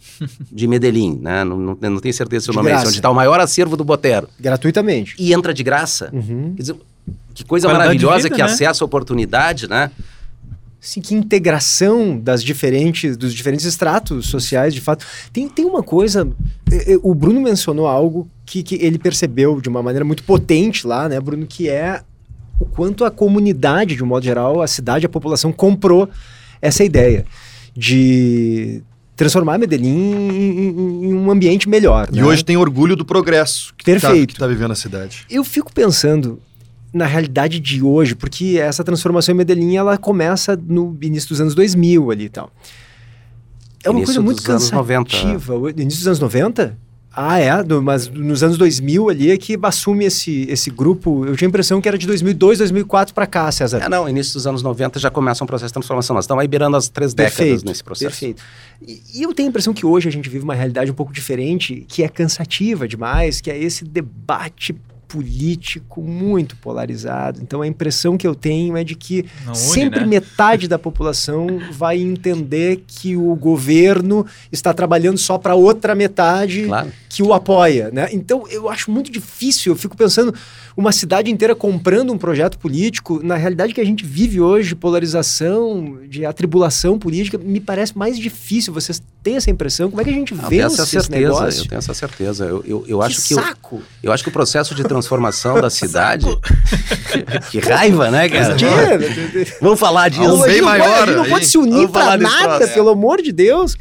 de 0.52 0.68
Medellín, 0.68 1.20
né? 1.22 1.44
Não, 1.44 1.58
não, 1.58 1.78
não 1.80 2.00
tenho 2.00 2.14
certeza 2.14 2.46
se 2.46 2.52
o 2.52 2.54
nome 2.54 2.72
é 2.72 2.76
esse, 2.76 2.88
onde 2.88 2.96
está 2.96 3.12
o 3.12 3.14
maior 3.14 3.40
acervo 3.40 3.78
do 3.78 3.84
Botero. 3.84 4.28
Gratuitamente. 4.40 5.16
E 5.20 5.32
entra 5.32 5.54
de 5.54 5.62
graça. 5.62 6.10
Uhum. 6.12 6.54
Quer 6.56 6.62
dizer, 6.62 6.76
que 7.36 7.44
coisa 7.44 7.68
maravilhosa, 7.68 8.24
vida, 8.24 8.36
que 8.36 8.42
né? 8.42 8.48
acesso 8.48 8.84
à 8.84 8.86
oportunidade, 8.86 9.70
né? 9.70 9.92
Sim, 10.80 11.02
que 11.02 11.16
integração 11.16 12.20
das 12.20 12.44
diferentes, 12.44 13.18
dos 13.18 13.34
diferentes 13.34 13.66
estratos 13.66 14.28
sociais, 14.28 14.74
de 14.74 14.82
fato. 14.82 15.06
Tem, 15.34 15.50
tem 15.50 15.66
uma 15.66 15.82
coisa, 15.82 16.30
eh, 16.72 16.94
eh, 16.94 17.00
o 17.02 17.16
Bruno 17.16 17.42
mencionou 17.42 17.88
algo 17.88 18.28
que, 18.46 18.62
que 18.62 18.76
ele 18.76 19.00
percebeu 19.00 19.60
de 19.60 19.70
uma 19.70 19.82
maneira 19.82 20.06
muito 20.06 20.24
potente 20.24 20.86
lá, 20.86 21.10
né, 21.10 21.20
Bruno, 21.20 21.48
que 21.48 21.68
é 21.68 22.02
o 22.60 22.66
quanto 22.66 23.04
a 23.04 23.12
comunidade, 23.12 23.96
de 23.96 24.04
um 24.04 24.08
modo 24.08 24.24
geral, 24.24 24.62
a 24.62 24.68
cidade, 24.68 25.06
a 25.06 25.10
população 25.10 25.52
comprou 25.52 26.10
essa 26.62 26.84
ideia 26.84 27.26
de 27.76 28.82
transformar 29.16 29.58
Medellín 29.58 29.90
em, 29.90 31.08
em 31.10 31.14
um 31.14 31.30
ambiente 31.32 31.68
melhor. 31.68 32.08
E 32.12 32.18
né? 32.18 32.24
hoje 32.24 32.46
tem 32.46 32.56
orgulho 32.56 32.96
do 32.96 33.04
progresso 33.04 33.74
que 33.76 33.92
está 33.92 34.12
tá 34.38 34.48
vivendo 34.48 34.72
a 34.72 34.76
cidade. 34.76 35.26
Eu 35.30 35.44
fico 35.44 35.74
pensando, 35.74 36.40
na 36.94 37.06
realidade 37.06 37.60
de 37.60 37.84
hoje, 37.84 38.16
porque 38.16 38.58
essa 38.60 38.84
transformação 38.84 39.34
em 39.34 39.38
Medellín 39.38 39.76
ela 39.76 39.98
começa 39.98 40.56
no 40.56 40.98
início 41.02 41.30
dos 41.30 41.42
anos 41.42 41.54
2000 41.56 42.12
ali 42.12 42.26
e 42.26 42.30
tal. 42.30 42.52
É 43.84 43.90
uma 43.90 44.04
coisa 44.04 44.22
muito 44.22 44.44
cansativa. 44.44 45.54
Início 45.76 46.00
dos 46.00 46.08
anos 46.08 46.20
90? 46.20 46.78
Ah, 47.20 47.40
é? 47.40 47.64
Do, 47.64 47.82
mas 47.82 48.08
nos 48.08 48.44
anos 48.44 48.60
2000 48.60 49.10
ali 49.10 49.32
é 49.32 49.38
que 49.38 49.58
assume 49.64 50.06
esse, 50.06 50.46
esse 50.50 50.70
grupo. 50.70 51.26
Eu 51.26 51.36
tinha 51.36 51.48
a 51.48 51.50
impressão 51.50 51.82
que 51.82 51.88
era 51.88 51.98
de 51.98 52.06
2002, 52.06 52.60
2004 52.60 53.12
para 53.12 53.26
cá, 53.26 53.52
César. 53.52 53.80
É, 53.80 53.90
não, 53.90 54.08
início 54.08 54.34
dos 54.34 54.46
anos 54.46 54.62
90 54.62 55.00
já 55.00 55.10
começa 55.10 55.44
um 55.44 55.48
processo 55.48 55.70
de 55.70 55.74
transformação. 55.74 56.14
Nós 56.14 56.26
estamos 56.26 56.44
aí 56.44 56.48
beirando 56.48 56.78
as 56.78 56.90
três 56.90 57.16
perfeito, 57.16 57.40
décadas 57.40 57.64
nesse 57.64 57.84
processo. 57.84 58.12
Perfeito. 58.12 58.44
E, 58.86 59.02
e, 59.16 59.24
eu 59.24 59.34
tenho 59.34 59.48
a 59.48 59.50
impressão 59.50 59.74
que 59.74 59.84
hoje 59.84 60.08
a 60.08 60.12
gente 60.12 60.30
vive 60.30 60.44
uma 60.44 60.54
realidade 60.54 60.92
um 60.92 60.94
pouco 60.94 61.12
diferente, 61.12 61.86
que 61.88 62.04
é 62.04 62.08
cansativa 62.08 62.88
demais, 62.88 63.42
que 63.42 63.50
é 63.50 63.58
esse 63.58 63.84
debate 63.84 64.76
político 65.08 66.02
muito 66.02 66.56
polarizado. 66.58 67.40
Então 67.42 67.62
a 67.62 67.68
impressão 67.68 68.18
que 68.18 68.28
eu 68.28 68.36
tenho 68.36 68.76
é 68.76 68.84
de 68.84 68.96
que 68.96 69.26
une, 69.46 69.56
sempre 69.56 70.02
né? 70.02 70.06
metade 70.06 70.68
da 70.68 70.78
população 70.78 71.48
vai 71.72 71.98
entender 71.98 72.84
que 72.86 73.16
o 73.16 73.36
governo 73.36 74.26
está 74.52 74.74
trabalhando 74.74 75.18
só 75.18 75.38
para 75.38 75.56
outra 75.56 75.96
metade 75.96 76.66
claro. 76.66 76.92
que 77.10 77.24
o 77.24 77.34
apoia, 77.34 77.90
né? 77.92 78.10
Então 78.12 78.44
eu 78.50 78.70
acho 78.70 78.92
muito 78.92 79.12
difícil, 79.12 79.74
eu 79.74 79.78
fico 79.78 79.96
pensando 79.96 80.34
uma 80.76 80.92
cidade 80.92 81.32
inteira 81.32 81.56
comprando 81.56 82.14
um 82.14 82.18
projeto 82.18 82.60
político, 82.60 83.20
na 83.24 83.36
realidade 83.36 83.74
que 83.74 83.82
a 83.82 83.86
gente 83.86 84.06
vive 84.06 84.40
hoje, 84.40 84.76
polarização, 84.76 86.00
de 86.08 86.24
atribulação 86.24 87.00
política, 87.00 87.38
me 87.38 87.60
parece 87.60 87.98
mais 87.98 88.18
difícil. 88.20 88.72
Vocês 88.72 89.02
têm 89.28 89.36
essa 89.36 89.52
impressão? 89.52 89.90
Como 89.90 90.00
é 90.02 90.06
que 90.06 90.10
a 90.10 90.14
gente 90.14 90.34
vê 90.34 90.60
essa 90.60 90.86
certeza, 90.86 91.10
negócio? 91.10 91.64
Eu 91.64 91.68
tenho 91.68 91.80
essa 91.80 91.94
certeza. 91.94 92.46
Eu, 92.46 92.64
eu, 92.66 92.86
eu 92.88 93.02
acho 93.02 93.22
que 93.22 93.34
saco! 93.34 93.76
Eu, 93.76 93.84
eu 94.04 94.12
acho 94.14 94.24
que 94.24 94.30
o 94.30 94.32
processo 94.32 94.74
de 94.74 94.84
transformação 94.86 95.60
da 95.60 95.70
cidade. 95.70 96.26
que 97.52 97.60
raiva, 97.60 98.10
né, 98.10 98.30
cara? 98.30 98.56
Vamos 99.60 99.80
falar 99.80 100.10
disso. 100.10 100.24
Não, 100.24 100.42
bem 100.42 100.62
maior. 100.62 101.08
Não 101.08 101.26
pode 101.26 101.46
se 101.46 101.58
unir 101.58 101.90
para 101.90 102.16
nada, 102.16 102.68
pelo 102.70 102.90
amor 102.90 103.22
de 103.22 103.34
Deus. 103.34 103.76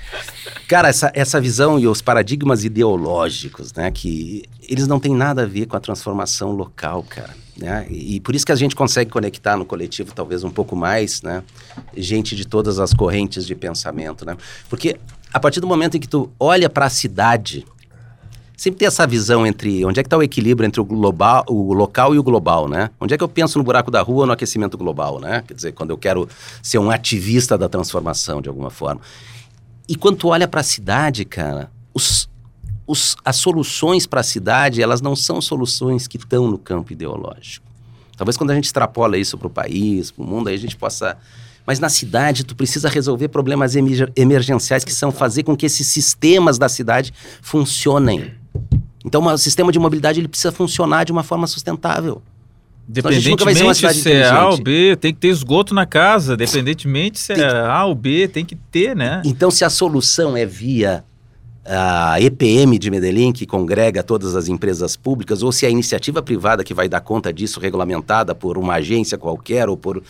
Cara, 0.67 0.89
essa, 0.89 1.13
essa 1.15 1.41
visão 1.41 1.79
e 1.79 1.87
os 1.87 2.03
paradigmas 2.03 2.65
ideológicos, 2.65 3.73
né, 3.73 3.89
que 3.93 4.43
eles 4.69 4.89
não 4.89 4.99
têm 4.99 5.15
nada 5.15 5.43
a 5.43 5.47
ver 5.47 5.67
com 5.67 5.77
a 5.77 5.81
transformação 5.81 6.51
local, 6.51 7.05
cara. 7.09 7.31
Né? 7.57 7.87
E, 7.89 8.17
e 8.17 8.21
por 8.21 8.35
isso 8.35 8.45
que 8.45 8.53
a 8.53 8.57
gente 8.57 8.75
consegue 8.75 9.11
conectar 9.11 9.57
no 9.57 9.65
coletivo 9.65 10.13
talvez 10.13 10.43
um 10.45 10.51
pouco 10.51 10.77
mais, 10.77 11.23
né? 11.23 11.43
Gente 11.97 12.37
de 12.37 12.47
todas 12.47 12.79
as 12.79 12.93
correntes 12.93 13.47
de 13.47 13.55
pensamento, 13.55 14.27
né? 14.27 14.37
Porque 14.69 14.97
a 15.37 15.41
partir 15.41 15.61
do 15.61 15.67
momento 15.67 15.99
em 15.99 16.01
que 16.01 16.09
tu 16.09 16.31
olha 16.41 16.71
para 16.71 16.87
a 16.87 16.89
cidade, 16.89 17.67
sempre 18.57 18.79
tem 18.79 18.89
essa 18.89 19.07
visão 19.07 19.47
entre 19.47 19.85
onde 19.85 20.01
é 20.01 20.03
que 20.03 20.07
está 20.07 20.17
o 20.17 20.23
equilíbrio 20.23 20.67
entre 20.67 20.81
o 20.81 20.85
global, 20.85 21.45
o 21.47 21.75
local 21.75 22.15
e 22.15 22.19
o 22.19 22.23
global, 22.23 22.67
né? 22.67 22.89
Onde 22.99 23.13
é 23.13 23.19
que 23.19 23.23
eu 23.23 23.29
penso 23.29 23.59
no 23.59 23.65
buraco 23.65 23.91
da 23.91 24.01
rua 24.01 24.25
no 24.25 24.33
aquecimento 24.33 24.79
global, 24.79 25.21
né? 25.21 25.45
Quer 25.47 25.53
dizer, 25.53 25.73
quando 25.73 25.91
eu 25.91 25.99
quero 25.99 26.27
ser 26.63 26.79
um 26.79 26.91
ativista 26.91 27.59
da 27.59 27.69
transformação 27.69 28.41
de 28.41 28.49
alguma 28.49 28.71
forma. 28.71 29.03
E 29.87 29.95
quando 29.95 30.17
tu 30.17 30.29
olha 30.29 30.49
para 30.49 30.63
a 30.63 30.65
cidade, 30.65 31.27
cara, 31.27 31.71
os, 31.93 32.31
os, 32.87 33.15
as 33.23 33.37
soluções 33.37 34.07
para 34.07 34.21
a 34.21 34.25
cidade, 34.25 34.81
elas 34.81 35.03
não 35.03 35.15
são 35.15 35.39
soluções 35.43 36.07
que 36.07 36.17
estão 36.17 36.49
no 36.49 36.57
campo 36.57 36.95
ideológico. 36.95 37.67
Talvez 38.17 38.39
quando 38.39 38.53
a 38.53 38.55
gente 38.55 38.65
extrapola 38.65 39.19
isso 39.19 39.37
para 39.37 39.49
o 39.49 39.51
país, 39.51 40.11
para 40.11 40.25
o 40.25 40.27
mundo, 40.27 40.49
aí 40.49 40.55
a 40.55 40.59
gente 40.59 40.77
possa... 40.77 41.19
Mas 41.67 41.81
na 41.81 41.89
cidade, 41.89 42.45
tu 42.45 42.55
precisa 42.55 42.89
resolver 42.89 43.29
problemas 43.29 43.75
emergenciais 44.15 44.85
que 44.85 44.93
são 44.93 45.11
fazer 45.11 45.43
com 45.43 45.57
que 45.57 45.67
esses 45.67 45.87
sistemas 45.89 46.59
da 46.59 46.69
cidade 46.69 47.13
funcionem. 47.43 48.33
Então, 49.05 49.25
o 49.25 49.39
sistema 49.39 49.73
de 49.73 49.79
mobilidade 49.79 50.21
ele 50.21 50.29
precisa 50.29 50.53
funcionar 50.53 51.05
de 51.05 51.13
uma 51.13 51.23
forma 51.23 51.47
sustentável. 51.47 52.23
Independentemente 52.89 53.95
se 53.95 54.13
é 54.13 54.29
A 54.29 54.49
ou 54.49 54.59
B, 54.59 54.97
tem 54.97 55.13
que 55.13 55.19
ter 55.19 55.29
esgoto 55.29 55.75
na 55.75 55.85
casa. 55.85 56.35
Independentemente 56.35 57.19
se 57.19 57.33
é 57.33 57.61
A 57.61 57.85
ou 57.85 57.97
B, 57.97 58.29
tem 58.29 58.45
que 58.45 58.55
ter, 58.55 58.95
né? 58.95 59.21
Então, 59.25 59.51
se 59.51 59.65
a 59.65 59.71
solução 59.71 60.37
é 60.37 60.47
via 60.47 61.05
a 61.65 62.21
EPM 62.21 62.79
de 62.79 62.89
Medellín, 62.89 63.33
que 63.33 63.45
congrega 63.45 64.05
todas 64.05 64.37
as 64.37 64.47
empresas 64.47 64.97
públicas, 64.97 65.43
ou 65.43 65.51
se 65.51 65.65
é 65.67 65.69
a 65.69 65.73
iniciativa 65.73 66.23
privada 66.23 66.63
que 66.63 66.73
vai 66.73 66.89
dar 66.89 67.01
conta 67.01 67.33
disso, 67.33 67.59
regulamentada 67.59 68.37
por 68.37 68.57
uma 68.57 68.75
agência 68.75 69.19
qualquer 69.19 69.69
ou 69.69 69.77
por. 69.77 70.01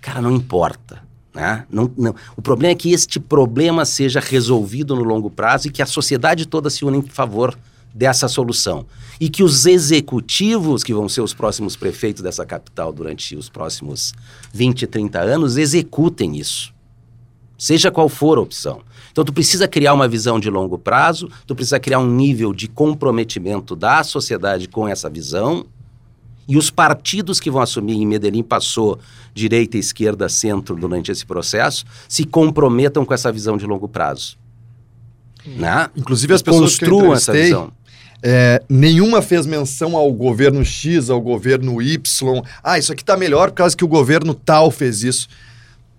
Cara, 0.00 0.20
não 0.20 0.32
importa. 0.32 1.02
Né? 1.34 1.64
Não, 1.70 1.90
não. 1.96 2.14
O 2.36 2.42
problema 2.42 2.72
é 2.72 2.74
que 2.74 2.92
este 2.92 3.20
problema 3.20 3.84
seja 3.84 4.20
resolvido 4.20 4.96
no 4.96 5.02
longo 5.02 5.30
prazo 5.30 5.68
e 5.68 5.70
que 5.70 5.82
a 5.82 5.86
sociedade 5.86 6.46
toda 6.46 6.70
se 6.70 6.84
une 6.84 6.98
em 6.98 7.02
favor 7.02 7.56
dessa 7.94 8.28
solução. 8.28 8.86
E 9.20 9.28
que 9.28 9.42
os 9.42 9.66
executivos, 9.66 10.82
que 10.82 10.94
vão 10.94 11.08
ser 11.08 11.20
os 11.20 11.34
próximos 11.34 11.76
prefeitos 11.76 12.22
dessa 12.22 12.44
capital 12.44 12.92
durante 12.92 13.36
os 13.36 13.48
próximos 13.48 14.14
20, 14.52 14.86
30 14.86 15.20
anos, 15.20 15.56
executem 15.56 16.36
isso. 16.36 16.72
Seja 17.56 17.90
qual 17.90 18.08
for 18.08 18.38
a 18.38 18.40
opção. 18.40 18.82
Então, 19.10 19.24
tu 19.24 19.32
precisa 19.32 19.66
criar 19.66 19.94
uma 19.94 20.06
visão 20.06 20.38
de 20.38 20.48
longo 20.48 20.78
prazo, 20.78 21.28
tu 21.44 21.56
precisa 21.56 21.80
criar 21.80 21.98
um 21.98 22.08
nível 22.08 22.52
de 22.52 22.68
comprometimento 22.68 23.74
da 23.74 24.04
sociedade 24.04 24.68
com 24.68 24.86
essa 24.86 25.10
visão. 25.10 25.66
E 26.48 26.56
os 26.56 26.70
partidos 26.70 27.38
que 27.38 27.50
vão 27.50 27.60
assumir, 27.60 27.94
em 27.94 28.06
Medellín 28.06 28.42
passou 28.42 28.98
direita, 29.34 29.76
esquerda, 29.76 30.28
centro 30.30 30.74
durante 30.74 31.12
esse 31.12 31.26
processo, 31.26 31.84
se 32.08 32.24
comprometam 32.24 33.04
com 33.04 33.12
essa 33.12 33.30
visão 33.30 33.58
de 33.58 33.66
longo 33.66 33.86
prazo. 33.86 34.38
Né? 35.44 35.90
Inclusive 35.94 36.32
as 36.32 36.42
pessoas 36.42 36.78
Construam 36.78 37.12
essa 37.12 37.32
visão. 37.32 37.70
É, 38.22 38.62
nenhuma 38.68 39.22
fez 39.22 39.46
menção 39.46 39.96
ao 39.96 40.12
governo 40.12 40.64
X, 40.64 41.10
ao 41.10 41.20
governo 41.20 41.80
Y. 41.80 42.42
Ah, 42.64 42.78
isso 42.78 42.92
aqui 42.92 43.02
está 43.02 43.16
melhor 43.16 43.50
por 43.50 43.56
causa 43.56 43.76
que 43.76 43.84
o 43.84 43.88
governo 43.88 44.34
tal 44.34 44.70
fez 44.70 45.02
isso. 45.04 45.28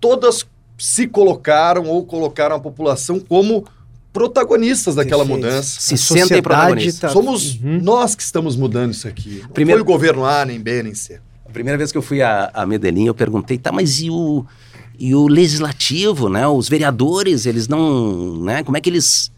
Todas 0.01 0.45
se 0.77 1.07
colocaram 1.07 1.85
ou 1.85 2.05
colocaram 2.05 2.55
a 2.55 2.59
população 2.59 3.19
como 3.19 3.65
protagonistas 4.11 4.95
daquela 4.95 5.23
mudança. 5.23 5.79
Se 5.79 5.97
sentem 5.97 6.41
protagonistas. 6.41 6.99
Tá... 6.99 7.09
Somos 7.09 7.55
uhum. 7.55 7.79
nós 7.81 8.15
que 8.15 8.23
estamos 8.23 8.55
mudando 8.55 8.91
isso 8.91 9.07
aqui. 9.07 9.39
Não 9.43 9.49
Primeiro... 9.49 9.83
foi 9.83 9.89
o 9.89 9.93
governo 9.93 10.25
A, 10.25 10.45
nem 10.45 10.59
B, 10.59 10.83
nem 10.83 10.93
C. 10.93 11.19
A 11.45 11.51
primeira 11.51 11.77
vez 11.77 11.91
que 11.91 11.97
eu 11.97 12.01
fui 12.01 12.21
a, 12.21 12.49
a 12.53 12.65
Medellín, 12.65 13.05
eu 13.05 13.15
perguntei, 13.15 13.57
tá, 13.57 13.71
mas 13.71 13.99
e 13.99 14.09
o, 14.09 14.45
e 14.97 15.15
o 15.15 15.27
legislativo, 15.27 16.29
né? 16.29 16.47
Os 16.47 16.69
vereadores, 16.69 17.45
eles 17.45 17.67
não, 17.67 18.43
né? 18.43 18.63
Como 18.63 18.77
é 18.77 18.81
que 18.81 18.89
eles... 18.89 19.31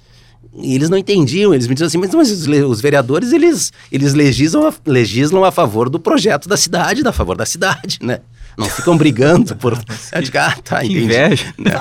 Eles 0.53 0.89
não 0.89 0.97
entendiam, 0.97 1.53
eles 1.53 1.65
me 1.65 1.73
diziam 1.73 1.87
assim, 1.87 1.97
mas, 1.97 2.13
mas 2.13 2.29
os, 2.29 2.45
os, 2.45 2.81
vereadores, 2.81 3.31
eles, 3.31 3.71
eles 3.89 4.13
legislam, 4.13 4.67
a, 4.67 4.73
legislam 4.85 5.45
a 5.45 5.51
favor 5.51 5.89
do 5.89 5.97
projeto 5.97 6.49
da 6.49 6.57
cidade, 6.57 7.07
a 7.07 7.13
favor 7.13 7.37
da 7.37 7.45
cidade, 7.45 7.99
né? 8.01 8.19
Não 8.57 8.65
ficam 8.67 8.97
brigando 8.97 9.55
por. 9.55 9.77
Que, 9.77 10.37
ah, 10.37 10.55
tá, 10.63 10.81
que 10.81 10.97
inveja. 10.97 11.53
Né? 11.57 11.71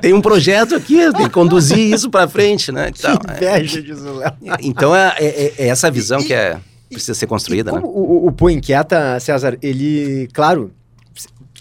Tem 0.00 0.12
um 0.12 0.20
projeto 0.20 0.74
aqui, 0.74 1.12
tem 1.12 1.24
que 1.24 1.30
conduzir 1.30 1.78
isso 1.78 2.10
para 2.10 2.28
frente, 2.28 2.70
né? 2.70 2.90
Então, 2.96 3.16
que 3.16 3.32
inveja 3.32 3.82
disso, 3.82 4.04
Léo. 4.04 4.32
Então 4.60 4.94
é, 4.94 5.14
é, 5.18 5.54
é, 5.58 5.68
essa 5.68 5.90
visão 5.90 6.20
e, 6.20 6.24
que 6.24 6.34
é, 6.34 6.58
precisa 6.88 7.14
ser 7.14 7.26
construída, 7.26 7.72
né? 7.72 7.80
O, 7.82 8.28
o 8.28 8.32
Pô 8.32 8.50
Inquieta, 8.50 9.18
César, 9.20 9.58
ele, 9.62 10.28
claro, 10.32 10.72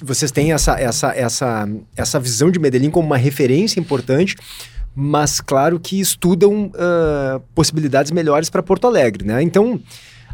vocês 0.01 0.31
têm 0.31 0.53
essa, 0.53 0.79
essa, 0.79 1.13
essa, 1.15 1.69
essa 1.95 2.19
visão 2.19 2.49
de 2.49 2.59
Medellín 2.59 2.89
como 2.89 3.05
uma 3.05 3.17
referência 3.17 3.79
importante, 3.79 4.35
mas 4.95 5.39
claro 5.39 5.79
que 5.79 5.99
estudam 5.99 6.65
uh, 6.67 7.39
possibilidades 7.53 8.11
melhores 8.11 8.49
para 8.49 8.63
Porto 8.63 8.87
Alegre, 8.87 9.25
né? 9.25 9.41
Então, 9.41 9.79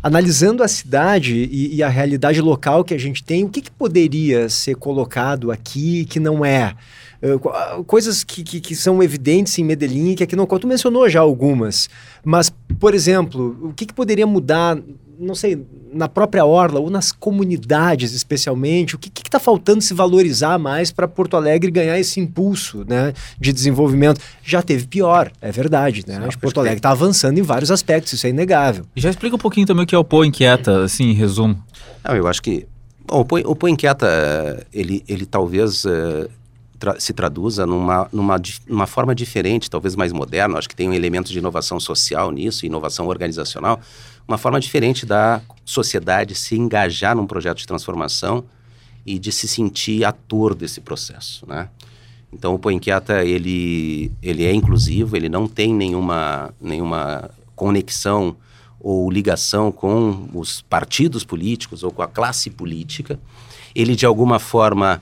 analisando 0.05 0.61
a 0.61 0.67
cidade 0.67 1.49
e, 1.51 1.77
e, 1.77 1.81
a 1.81 1.89
realidade 1.89 2.39
local 2.39 2.83
que 2.83 2.93
a 2.93 2.97
gente 2.97 3.23
tem, 3.23 3.43
o 3.43 3.49
que, 3.49 3.59
que 3.59 3.71
poderia 3.71 4.47
ser 4.49 4.75
colocado 4.75 5.51
aqui 5.51 6.05
que 6.05 6.19
não 6.19 6.45
é? 6.45 6.75
Uh, 7.23 7.83
coisas 7.85 8.23
que, 8.23 8.43
que, 8.43 8.61
que, 8.61 8.75
são 8.75 9.01
evidentes 9.01 9.57
em 9.57 9.63
Medellín, 9.63 10.13
que 10.13 10.23
aqui 10.23 10.35
não. 10.35 10.45
Tu 10.45 10.67
mencionou 10.67 11.09
já 11.09 11.21
algumas, 11.21 11.89
mas, 12.23 12.53
por 12.79 12.93
exemplo, 12.93 13.57
o 13.63 13.73
que, 13.73 13.83
que 13.83 13.95
poderia 13.95 14.27
mudar 14.27 14.77
não 15.19 15.35
sei, 15.35 15.65
na 15.93 16.07
própria 16.07 16.45
Orla 16.45 16.79
ou 16.79 16.89
nas 16.89 17.11
comunidades 17.11 18.13
especialmente, 18.13 18.95
o 18.95 18.99
que 18.99 19.09
está 19.25 19.39
faltando 19.39 19.81
se 19.81 19.93
valorizar 19.93 20.57
mais 20.57 20.91
para 20.91 21.07
Porto 21.07 21.35
Alegre 21.37 21.71
ganhar 21.71 21.99
esse 21.99 22.19
impulso 22.19 22.85
né, 22.87 23.13
de 23.39 23.51
desenvolvimento? 23.51 24.19
Já 24.43 24.61
teve 24.61 24.87
pior, 24.87 25.31
é 25.41 25.51
verdade. 25.51 26.03
Né? 26.07 26.15
Sim, 26.31 26.39
Porto 26.39 26.59
Alegre 26.59 26.79
está 26.79 26.91
avançando 26.91 27.37
em 27.37 27.41
vários 27.41 27.71
aspectos, 27.71 28.13
isso 28.13 28.27
é 28.27 28.29
inegável. 28.29 28.85
Já 28.95 29.09
explica 29.09 29.35
um 29.35 29.39
pouquinho 29.39 29.65
também 29.65 29.83
o 29.83 29.87
que 29.87 29.95
é 29.95 29.97
o 29.97 30.03
Pô 30.03 30.23
Inquieta, 30.23 30.83
assim, 30.83 31.05
em 31.05 31.13
resumo. 31.13 31.61
Não, 32.03 32.15
eu 32.15 32.27
acho 32.27 32.41
que 32.41 32.67
bom, 33.05 33.21
o, 33.21 33.25
Pô, 33.25 33.37
o 33.37 33.55
Pô 33.55 33.67
Inquieta, 33.67 34.65
ele, 34.73 35.03
ele 35.07 35.25
talvez... 35.25 35.85
Uh, 35.85 36.29
tra 36.77 36.99
se 36.99 37.13
traduza 37.13 37.65
numa, 37.65 38.07
numa, 38.11 38.41
numa 38.67 38.87
forma 38.87 39.15
diferente, 39.15 39.69
talvez 39.69 39.95
mais 39.95 40.11
moderna. 40.11 40.57
Acho 40.57 40.69
que 40.69 40.75
tem 40.75 40.89
um 40.89 40.93
elemento 40.93 41.31
de 41.31 41.39
inovação 41.39 41.79
social 41.79 42.31
nisso, 42.31 42.65
inovação 42.65 43.07
organizacional, 43.07 43.79
uma 44.27 44.37
forma 44.37 44.59
diferente 44.59 45.05
da 45.05 45.41
sociedade 45.63 46.35
se 46.35 46.55
engajar 46.55 47.15
num 47.15 47.27
projeto 47.27 47.57
de 47.57 47.67
transformação 47.67 48.43
e 49.05 49.19
de 49.19 49.31
se 49.31 49.47
sentir 49.47 50.03
ator 50.03 50.55
desse 50.55 50.81
processo, 50.81 51.45
né? 51.47 51.69
Então 52.33 52.53
o 52.53 52.59
Põe 52.59 52.75
Inquieta, 52.75 53.23
ele, 53.23 54.11
ele 54.21 54.43
é 54.43 54.53
inclusivo, 54.53 55.15
ele 55.15 55.29
não 55.29 55.47
tem 55.47 55.73
nenhuma, 55.73 56.53
nenhuma 56.59 57.29
conexão 57.55 58.35
ou 58.79 59.09
ligação 59.09 59.71
com 59.71 60.27
os 60.33 60.61
partidos 60.61 61.23
políticos 61.23 61.83
ou 61.83 61.91
com 61.91 62.01
a 62.01 62.07
classe 62.07 62.49
política. 62.49 63.19
Ele, 63.73 63.95
de 63.95 64.05
alguma 64.05 64.37
forma, 64.37 65.01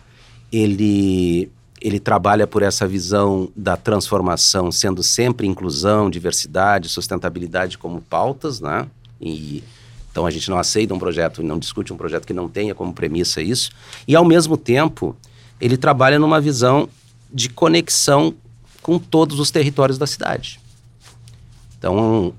ele, 0.51 1.51
ele 1.81 1.99
trabalha 1.99 2.45
por 2.45 2.61
essa 2.61 2.87
visão 2.87 3.51
da 3.55 3.75
transformação, 3.75 4.71
sendo 4.71 5.01
sempre 5.01 5.47
inclusão, 5.47 6.09
diversidade, 6.09 6.87
sustentabilidade 6.87 7.77
como 7.77 7.99
pautas, 7.99 8.61
né? 8.61 8.87
E, 9.23 9.63
então 10.11 10.25
a 10.25 10.31
gente 10.31 10.49
não 10.49 10.57
aceita 10.57 10.93
um 10.93 10.99
projeto, 10.99 11.41
não 11.41 11.57
discute 11.57 11.93
um 11.93 11.97
projeto 11.97 12.25
que 12.25 12.33
não 12.33 12.49
tenha 12.49 12.75
como 12.75 12.93
premissa 12.93 13.41
isso. 13.41 13.71
E 14.07 14.15
ao 14.15 14.25
mesmo 14.25 14.57
tempo, 14.57 15.15
ele 15.59 15.77
trabalha 15.77 16.19
numa 16.19 16.41
visão 16.41 16.89
de 17.31 17.49
conexão 17.49 18.35
com 18.81 18.99
todos 18.99 19.39
os 19.39 19.49
territórios 19.49 19.97
da 19.97 20.05
cidade. 20.05 20.59
Então, 21.77 22.33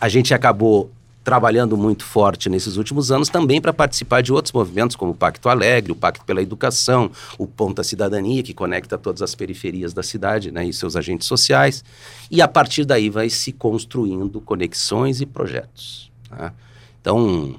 a 0.00 0.08
gente 0.08 0.32
acabou 0.32 0.90
trabalhando 1.26 1.76
muito 1.76 2.04
forte 2.04 2.48
nesses 2.48 2.76
últimos 2.76 3.10
anos 3.10 3.28
também 3.28 3.60
para 3.60 3.72
participar 3.72 4.22
de 4.22 4.32
outros 4.32 4.52
movimentos, 4.52 4.94
como 4.94 5.10
o 5.10 5.14
Pacto 5.14 5.48
Alegre, 5.48 5.90
o 5.90 5.96
Pacto 5.96 6.24
pela 6.24 6.40
Educação, 6.40 7.10
o 7.36 7.48
Ponta 7.48 7.82
Cidadania, 7.82 8.44
que 8.44 8.54
conecta 8.54 8.96
todas 8.96 9.22
as 9.22 9.34
periferias 9.34 9.92
da 9.92 10.04
cidade 10.04 10.52
né, 10.52 10.64
e 10.64 10.72
seus 10.72 10.94
agentes 10.94 11.26
sociais. 11.26 11.84
E 12.30 12.40
a 12.40 12.46
partir 12.46 12.84
daí 12.84 13.10
vai 13.10 13.28
se 13.28 13.50
construindo 13.50 14.40
conexões 14.40 15.20
e 15.20 15.26
projetos. 15.26 16.12
Tá? 16.28 16.52
Então, 17.00 17.56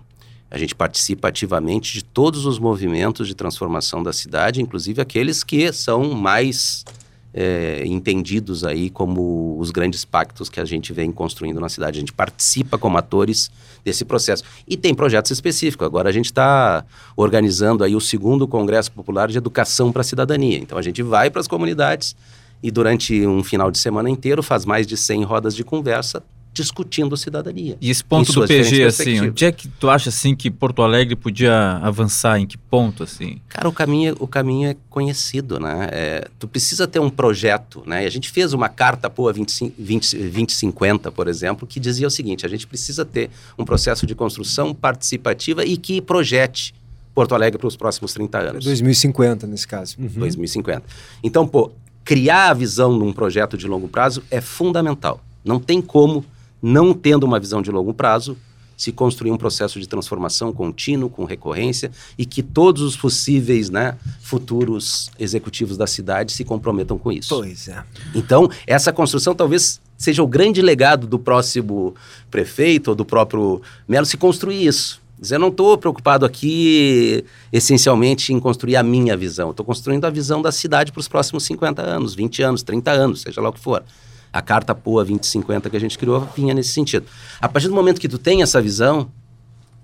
a 0.49 0.57
gente 0.57 0.73
participa 0.73 1.27
ativamente 1.27 1.93
de 1.93 2.03
todos 2.03 2.45
os 2.45 2.57
movimentos 2.57 3.27
de 3.27 3.35
transformação 3.35 4.01
da 4.01 4.13
cidade, 4.13 4.61
inclusive 4.61 5.01
aqueles 5.01 5.43
que 5.43 5.71
são 5.73 6.11
mais 6.11 6.85
é, 7.33 7.83
entendidos 7.85 8.63
aí 8.63 8.89
como 8.89 9.57
os 9.59 9.71
grandes 9.71 10.05
pactos 10.05 10.49
que 10.49 10.59
a 10.59 10.65
gente 10.65 10.93
vem 10.93 11.11
construindo 11.11 11.59
na 11.59 11.69
cidade. 11.69 11.97
A 11.97 11.99
gente 11.99 12.13
participa 12.13 12.77
como 12.77 12.97
atores 12.97 13.51
desse 13.83 14.05
processo. 14.05 14.43
E 14.67 14.77
tem 14.77 14.95
projetos 14.95 15.31
específicos. 15.31 15.85
Agora 15.85 16.09
a 16.09 16.11
gente 16.13 16.25
está 16.25 16.85
organizando 17.15 17.83
aí 17.83 17.95
o 17.95 18.01
segundo 18.01 18.47
Congresso 18.47 18.91
Popular 18.91 19.27
de 19.27 19.37
Educação 19.37 19.91
para 19.91 20.01
a 20.01 20.05
Cidadania. 20.05 20.57
Então 20.57 20.77
a 20.77 20.81
gente 20.81 21.03
vai 21.03 21.29
para 21.29 21.41
as 21.41 21.47
comunidades 21.47 22.15
e 22.63 22.71
durante 22.71 23.27
um 23.27 23.43
final 23.43 23.69
de 23.69 23.77
semana 23.77 24.09
inteiro 24.09 24.41
faz 24.41 24.65
mais 24.65 24.87
de 24.87 24.95
100 24.95 25.23
rodas 25.23 25.55
de 25.55 25.63
conversa 25.63 26.23
discutindo 26.57 27.15
cidadania. 27.15 27.77
E 27.79 27.89
esse 27.89 28.03
ponto 28.03 28.31
do 28.33 28.47
PG, 28.47 28.83
assim, 28.83 29.21
onde 29.21 29.45
é 29.45 29.51
que 29.51 29.67
tu 29.67 29.89
acha 29.89 30.09
assim 30.09 30.35
que 30.35 30.49
Porto 30.49 30.81
Alegre 30.81 31.15
podia 31.15 31.77
avançar? 31.81 32.39
Em 32.39 32.47
que 32.47 32.57
ponto, 32.57 33.03
assim? 33.03 33.39
Cara, 33.47 33.69
o 33.69 33.71
caminho, 33.71 34.15
o 34.19 34.27
caminho 34.27 34.69
é 34.69 34.75
conhecido, 34.89 35.59
né? 35.59 35.89
É, 35.91 36.27
tu 36.39 36.47
precisa 36.47 36.87
ter 36.87 36.99
um 36.99 37.09
projeto, 37.09 37.83
né? 37.85 38.03
E 38.03 38.07
a 38.07 38.09
gente 38.09 38.29
fez 38.29 38.53
uma 38.53 38.69
carta 38.69 39.09
POA 39.09 39.33
20, 39.33 39.73
20, 39.77 40.17
2050, 40.17 41.11
por 41.11 41.27
exemplo, 41.27 41.67
que 41.67 41.79
dizia 41.79 42.07
o 42.07 42.11
seguinte: 42.11 42.45
a 42.45 42.49
gente 42.49 42.65
precisa 42.65 43.05
ter 43.05 43.29
um 43.57 43.63
processo 43.63 44.05
de 44.07 44.15
construção 44.15 44.73
participativa 44.73 45.63
e 45.63 45.77
que 45.77 46.01
projete 46.01 46.73
Porto 47.13 47.35
Alegre 47.35 47.57
para 47.57 47.67
os 47.67 47.75
próximos 47.75 48.13
30 48.13 48.37
anos. 48.37 48.65
2050, 48.65 49.47
nesse 49.47 49.67
caso. 49.67 49.95
Uhum. 49.99 50.07
2050. 50.07 50.83
Então, 51.23 51.47
pô, 51.47 51.71
criar 52.03 52.51
a 52.51 52.53
visão 52.53 52.97
de 52.97 53.03
um 53.03 53.11
projeto 53.11 53.57
de 53.57 53.67
longo 53.67 53.87
prazo 53.87 54.23
é 54.31 54.39
fundamental. 54.39 55.19
Não 55.43 55.59
tem 55.59 55.81
como 55.81 56.23
não 56.61 56.93
tendo 56.93 57.23
uma 57.23 57.39
visão 57.39 57.61
de 57.61 57.71
longo 57.71 57.93
prazo, 57.93 58.37
se 58.77 58.91
construir 58.91 59.31
um 59.31 59.37
processo 59.37 59.79
de 59.79 59.87
transformação 59.87 60.53
contínuo, 60.53 61.09
com 61.09 61.25
recorrência, 61.25 61.91
e 62.15 62.25
que 62.25 62.43
todos 62.43 62.83
os 62.83 62.95
possíveis 62.95 63.71
né, 63.71 63.97
futuros 64.21 65.09
executivos 65.19 65.75
da 65.75 65.87
cidade 65.87 66.31
se 66.31 66.45
comprometam 66.45 66.97
com 66.97 67.11
isso. 67.11 67.35
Pois 67.35 67.67
é. 67.67 67.83
Então, 68.13 68.47
essa 68.67 68.93
construção 68.93 69.33
talvez 69.33 69.81
seja 69.97 70.21
o 70.21 70.27
grande 70.27 70.61
legado 70.61 71.07
do 71.07 71.17
próximo 71.17 71.95
prefeito 72.29 72.89
ou 72.89 72.95
do 72.95 73.03
próprio 73.03 73.61
Melo 73.87 74.05
se 74.05 74.15
construir 74.15 74.65
isso. 74.65 75.01
Dizer, 75.19 75.35
eu 75.35 75.39
não 75.39 75.47
estou 75.47 75.75
preocupado 75.79 76.23
aqui 76.23 77.25
essencialmente 77.51 78.31
em 78.31 78.39
construir 78.39 78.75
a 78.75 78.83
minha 78.83 79.17
visão, 79.17 79.49
estou 79.49 79.65
construindo 79.65 80.05
a 80.05 80.11
visão 80.11 80.43
da 80.43 80.51
cidade 80.51 80.91
para 80.91 80.99
os 80.99 81.07
próximos 81.07 81.43
50 81.45 81.81
anos, 81.81 82.13
20 82.13 82.43
anos, 82.43 82.61
30 82.61 82.91
anos, 82.91 83.21
seja 83.21 83.41
lá 83.41 83.49
o 83.49 83.53
que 83.53 83.59
for. 83.59 83.83
A 84.31 84.41
carta 84.41 84.75
POA 84.75 85.05
2050 85.05 85.69
que 85.69 85.77
a 85.77 85.79
gente 85.79 85.97
criou 85.97 86.27
vinha 86.35 86.53
nesse 86.53 86.69
sentido. 86.69 87.05
A 87.39 87.47
partir 87.47 87.67
do 87.67 87.73
momento 87.73 87.99
que 87.99 88.09
tu 88.09 88.17
tem 88.17 88.41
essa 88.41 88.61
visão, 88.61 89.11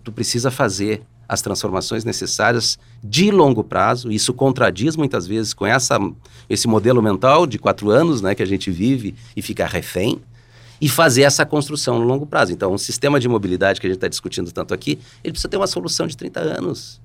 tu 0.03 0.11
precisa 0.11 0.51
fazer 0.51 1.01
as 1.27 1.41
transformações 1.41 2.03
necessárias 2.03 2.77
de 3.03 3.31
longo 3.31 3.63
prazo. 3.63 4.11
Isso 4.11 4.33
contradiz 4.33 4.95
muitas 4.95 5.25
vezes 5.25 5.53
com 5.53 5.65
essa, 5.65 5.97
esse 6.49 6.67
modelo 6.67 7.01
mental 7.01 7.47
de 7.47 7.57
quatro 7.57 7.89
anos 7.89 8.21
né, 8.21 8.35
que 8.35 8.43
a 8.43 8.45
gente 8.45 8.69
vive 8.69 9.15
e 9.35 9.41
fica 9.41 9.65
refém 9.65 10.21
e 10.79 10.89
fazer 10.89 11.21
essa 11.21 11.45
construção 11.45 11.97
no 11.97 12.05
longo 12.05 12.25
prazo. 12.25 12.51
Então, 12.51 12.73
o 12.73 12.77
sistema 12.77 13.19
de 13.19 13.29
mobilidade 13.29 13.79
que 13.79 13.87
a 13.87 13.89
gente 13.89 13.97
está 13.97 14.07
discutindo 14.07 14.51
tanto 14.51 14.73
aqui, 14.73 14.99
ele 15.23 15.31
precisa 15.31 15.47
ter 15.47 15.57
uma 15.57 15.67
solução 15.67 16.05
de 16.07 16.17
30 16.17 16.39
anos. 16.41 17.01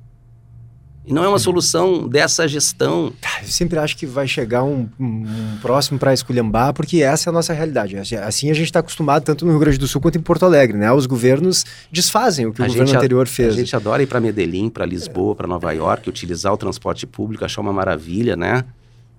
E 1.08 1.12
não 1.14 1.24
é 1.24 1.28
uma 1.28 1.38
solução 1.38 2.06
dessa 2.06 2.46
gestão. 2.46 3.10
Eu 3.40 3.48
sempre 3.48 3.78
acho 3.78 3.96
que 3.96 4.04
vai 4.04 4.28
chegar 4.28 4.62
um, 4.62 4.86
um 5.00 5.24
próximo 5.62 5.98
para 5.98 6.12
esculhambar, 6.12 6.74
porque 6.74 7.02
essa 7.02 7.28
é 7.28 7.30
a 7.30 7.32
nossa 7.32 7.54
realidade. 7.54 7.96
Assim 7.96 8.50
a 8.50 8.54
gente 8.54 8.66
está 8.66 8.80
acostumado 8.80 9.24
tanto 9.24 9.46
no 9.46 9.52
Rio 9.52 9.60
Grande 9.60 9.78
do 9.78 9.88
Sul 9.88 10.02
quanto 10.02 10.18
em 10.18 10.20
Porto 10.20 10.44
Alegre, 10.44 10.76
né? 10.76 10.92
Os 10.92 11.06
governos 11.06 11.64
desfazem 11.90 12.44
o 12.44 12.52
que 12.52 12.60
a 12.60 12.66
o 12.66 12.68
governo 12.68 12.94
anterior 12.94 13.26
fez. 13.26 13.54
A 13.54 13.56
gente 13.56 13.74
adora 13.74 14.02
ir 14.02 14.06
para 14.06 14.20
Medellín, 14.20 14.68
para 14.68 14.84
Lisboa, 14.84 15.34
para 15.34 15.46
Nova 15.46 15.72
York, 15.72 16.10
utilizar 16.10 16.52
o 16.52 16.58
transporte 16.58 17.06
público, 17.06 17.42
achar 17.42 17.62
uma 17.62 17.72
maravilha, 17.72 18.36
né? 18.36 18.64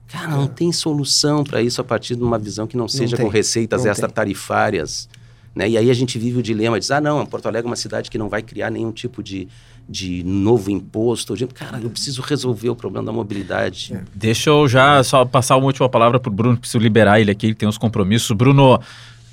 Cara, 0.07 0.27
não 0.27 0.43
é. 0.43 0.47
tem 0.47 0.71
solução 0.71 1.43
para 1.43 1.59
isso 1.59 1.81
a 1.81 1.83
partir 1.83 2.15
de 2.15 2.21
uma 2.21 2.37
visão 2.37 2.67
que 2.67 2.77
não 2.77 2.87
seja 2.87 3.17
não 3.17 3.25
com 3.25 3.31
receitas 3.31 3.85
extra-tarifárias. 3.85 5.09
Né? 5.55 5.69
E 5.69 5.77
aí 5.77 5.89
a 5.89 5.93
gente 5.93 6.17
vive 6.19 6.39
o 6.39 6.43
dilema, 6.43 6.79
diz, 6.79 6.91
ah 6.91 7.01
não, 7.01 7.25
Porto 7.25 7.47
Alegre 7.47 7.67
é 7.67 7.69
uma 7.69 7.75
cidade 7.75 8.09
que 8.09 8.17
não 8.17 8.29
vai 8.29 8.41
criar 8.41 8.69
nenhum 8.69 8.91
tipo 8.91 9.21
de, 9.23 9.47
de 9.89 10.23
novo 10.23 10.69
imposto. 10.69 11.35
De, 11.35 11.47
cara, 11.47 11.79
eu 11.81 11.89
preciso 11.89 12.21
resolver 12.21 12.69
o 12.69 12.75
problema 12.75 13.05
da 13.05 13.11
mobilidade. 13.11 13.93
É. 13.93 14.01
Deixa 14.13 14.51
eu 14.51 14.67
já 14.67 15.03
só 15.03 15.25
passar 15.25 15.57
uma 15.57 15.65
última 15.65 15.89
palavra 15.89 16.19
para 16.19 16.29
o 16.29 16.33
Bruno, 16.33 16.57
preciso 16.57 16.77
liberar 16.77 17.19
ele 17.19 17.31
aqui, 17.31 17.47
ele 17.47 17.55
tem 17.55 17.67
uns 17.67 17.77
compromissos. 17.77 18.31
Bruno, 18.31 18.79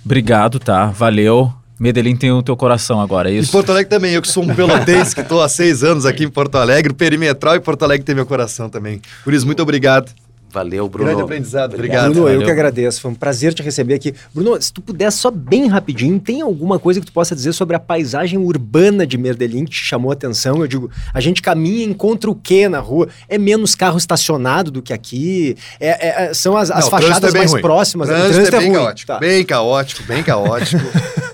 obrigado, 0.04 0.59
tá? 0.59 0.86
Valeu. 0.86 1.52
Medellín 1.78 2.16
tem 2.16 2.32
o 2.32 2.42
teu 2.42 2.57
coração 2.57 3.02
agora, 3.02 3.30
é 3.30 3.34
isso? 3.34 3.50
Em 3.50 3.52
Porto 3.52 3.68
Alegre 3.68 3.90
também, 3.90 4.12
eu 4.14 4.22
que 4.22 4.28
sou 4.28 4.42
um 4.42 4.54
pelotense, 4.54 5.14
que 5.14 5.20
estou 5.20 5.42
há 5.42 5.48
seis 5.48 5.84
anos 5.84 6.07
aqui 6.07 6.24
em 6.24 6.30
Porto 6.30 6.57
Alegre, 6.57 6.94
perimetral 6.94 7.54
e 7.54 7.61
Porto 7.61 7.82
Alegre 7.82 8.02
tem 8.02 8.14
meu 8.14 8.24
coração 8.24 8.70
também. 8.70 9.02
Por 9.22 9.34
isso, 9.34 9.44
muito 9.44 9.62
obrigado. 9.62 10.11
Valeu, 10.57 10.88
Bruno. 10.88 11.11
Grande 11.11 11.22
aprendizado. 11.22 11.74
Obrigado. 11.74 12.04
Bruno, 12.04 12.22
Valeu. 12.22 12.40
eu 12.40 12.46
que 12.46 12.50
agradeço. 12.50 13.02
Foi 13.02 13.11
um 13.11 13.14
prazer 13.14 13.52
te 13.52 13.62
receber 13.62 13.92
aqui. 13.92 14.14
Bruno, 14.32 14.61
se 14.61 14.72
tu 14.72 14.80
puder 14.80 15.12
só 15.12 15.30
bem 15.30 15.68
rapidinho, 15.68 16.18
tem 16.18 16.40
alguma 16.40 16.78
coisa 16.78 16.98
que 16.98 17.04
tu 17.04 17.12
possa 17.12 17.34
dizer 17.34 17.52
sobre 17.52 17.76
a 17.76 17.78
paisagem 17.78 18.38
urbana 18.38 19.07
de 19.07 19.18
Medellín 19.18 19.66
que 19.66 19.72
te 19.72 19.84
chamou 19.84 20.11
a 20.11 20.14
atenção? 20.14 20.62
Eu 20.62 20.66
digo, 20.66 20.90
a 21.12 21.20
gente 21.20 21.42
caminha 21.42 21.84
e 21.84 21.84
encontra 21.84 22.30
o 22.30 22.34
quê 22.34 22.70
na 22.70 22.78
rua? 22.78 23.07
É 23.28 23.36
menos 23.36 23.74
carro 23.74 23.98
estacionado 23.98 24.70
do 24.70 24.80
que 24.80 24.94
aqui? 24.94 25.59
É, 25.78 25.88
é, 25.88 26.24
é 26.30 26.34
são 26.34 26.57
as, 26.57 26.70
as 26.70 26.84
Não, 26.84 26.90
fachadas 26.90 27.34
é 27.34 27.36
mais 27.36 27.52
ruim. 27.52 27.61
próximas. 27.61 28.09
O 28.09 28.12
trânsito, 28.12 28.30
o 28.30 28.32
trânsito 28.32 28.57
é, 28.57 28.61
bem, 28.61 28.70
é 28.70 28.74
caótico, 28.74 29.12
tá. 29.12 29.18
bem 29.18 29.44
caótico, 29.44 30.02
bem 30.04 30.22
caótico. 30.22 30.82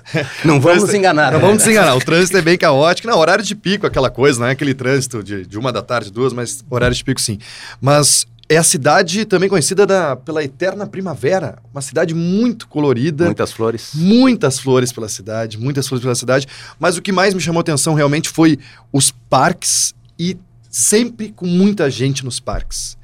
não 0.45 0.61
vamos 0.61 0.83
nos 0.83 0.95
enganar. 0.95 1.31
Não 1.31 1.39
né? 1.39 1.47
vamos 1.47 1.59
nos 1.59 1.69
enganar. 1.69 1.95
O 1.95 2.01
trânsito 2.01 2.37
é 2.37 2.43
bem 2.43 2.59
caótico. 2.59 3.07
Não, 3.07 3.17
horário 3.17 3.45
de 3.45 3.55
pico, 3.55 3.87
aquela 3.87 4.11
coisa, 4.11 4.41
não 4.41 4.49
é 4.49 4.51
aquele 4.51 4.75
trânsito 4.75 5.23
de, 5.23 5.47
de 5.47 5.57
uma 5.57 5.73
da 5.73 5.81
tarde, 5.81 6.11
duas, 6.11 6.33
mas 6.33 6.65
horário 6.69 6.97
de 6.97 7.05
pico 7.05 7.21
sim. 7.21 7.39
Mas 7.81 8.27
é 8.49 8.57
a 8.57 8.63
cidade 8.63 9.25
também 9.25 9.49
conhecida 9.49 9.87
da, 9.87 10.17
pela 10.17 10.43
eterna 10.43 10.87
primavera. 10.87 11.59
Uma 11.73 11.81
cidade 11.81 12.15
muito 12.15 12.69
colorida. 12.69 13.25
Muitas 13.25 13.53
flores. 13.53 13.91
Muitas 13.95 14.59
flores 14.59 14.93
pela 14.93 15.09
cidade, 15.09 15.59
muitas 15.59 15.89
flores 15.89 16.03
pela 16.03 16.15
cidade. 16.15 16.47
Mas 16.79 16.97
o 16.97 17.03
que 17.03 17.13
mais 17.13 17.35
me 17.35 17.41
chamou 17.41 17.61
atenção 17.61 17.95
realmente 17.95 18.29
foi 18.29 18.59
os 18.93 19.11
parques 19.11 19.95
e 20.19 20.37
sempre 20.71 21.33
com 21.33 21.47
muita 21.47 21.91
gente 21.91 22.25
nos 22.25 22.41
parques. 22.41 22.97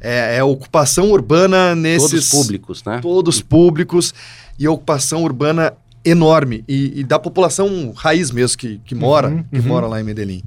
É, 0.00 0.36
é 0.36 0.44
ocupação 0.44 1.10
urbana 1.10 1.74
nesses... 1.74 2.10
Todos 2.10 2.28
públicos, 2.28 2.84
né? 2.84 3.00
Todos 3.00 3.40
públicos 3.40 4.14
e 4.58 4.66
ocupação 4.68 5.22
urbana 5.22 5.72
enorme. 6.06 6.64
E, 6.68 7.00
e 7.00 7.04
da 7.04 7.18
população 7.18 7.92
raiz 7.94 8.30
mesmo 8.30 8.56
que, 8.56 8.80
que 8.84 8.94
mora, 8.94 9.28
uhum, 9.28 9.42
que 9.42 9.58
uhum. 9.58 9.66
mora 9.66 9.86
lá 9.88 10.00
em 10.00 10.04
Medellín. 10.04 10.42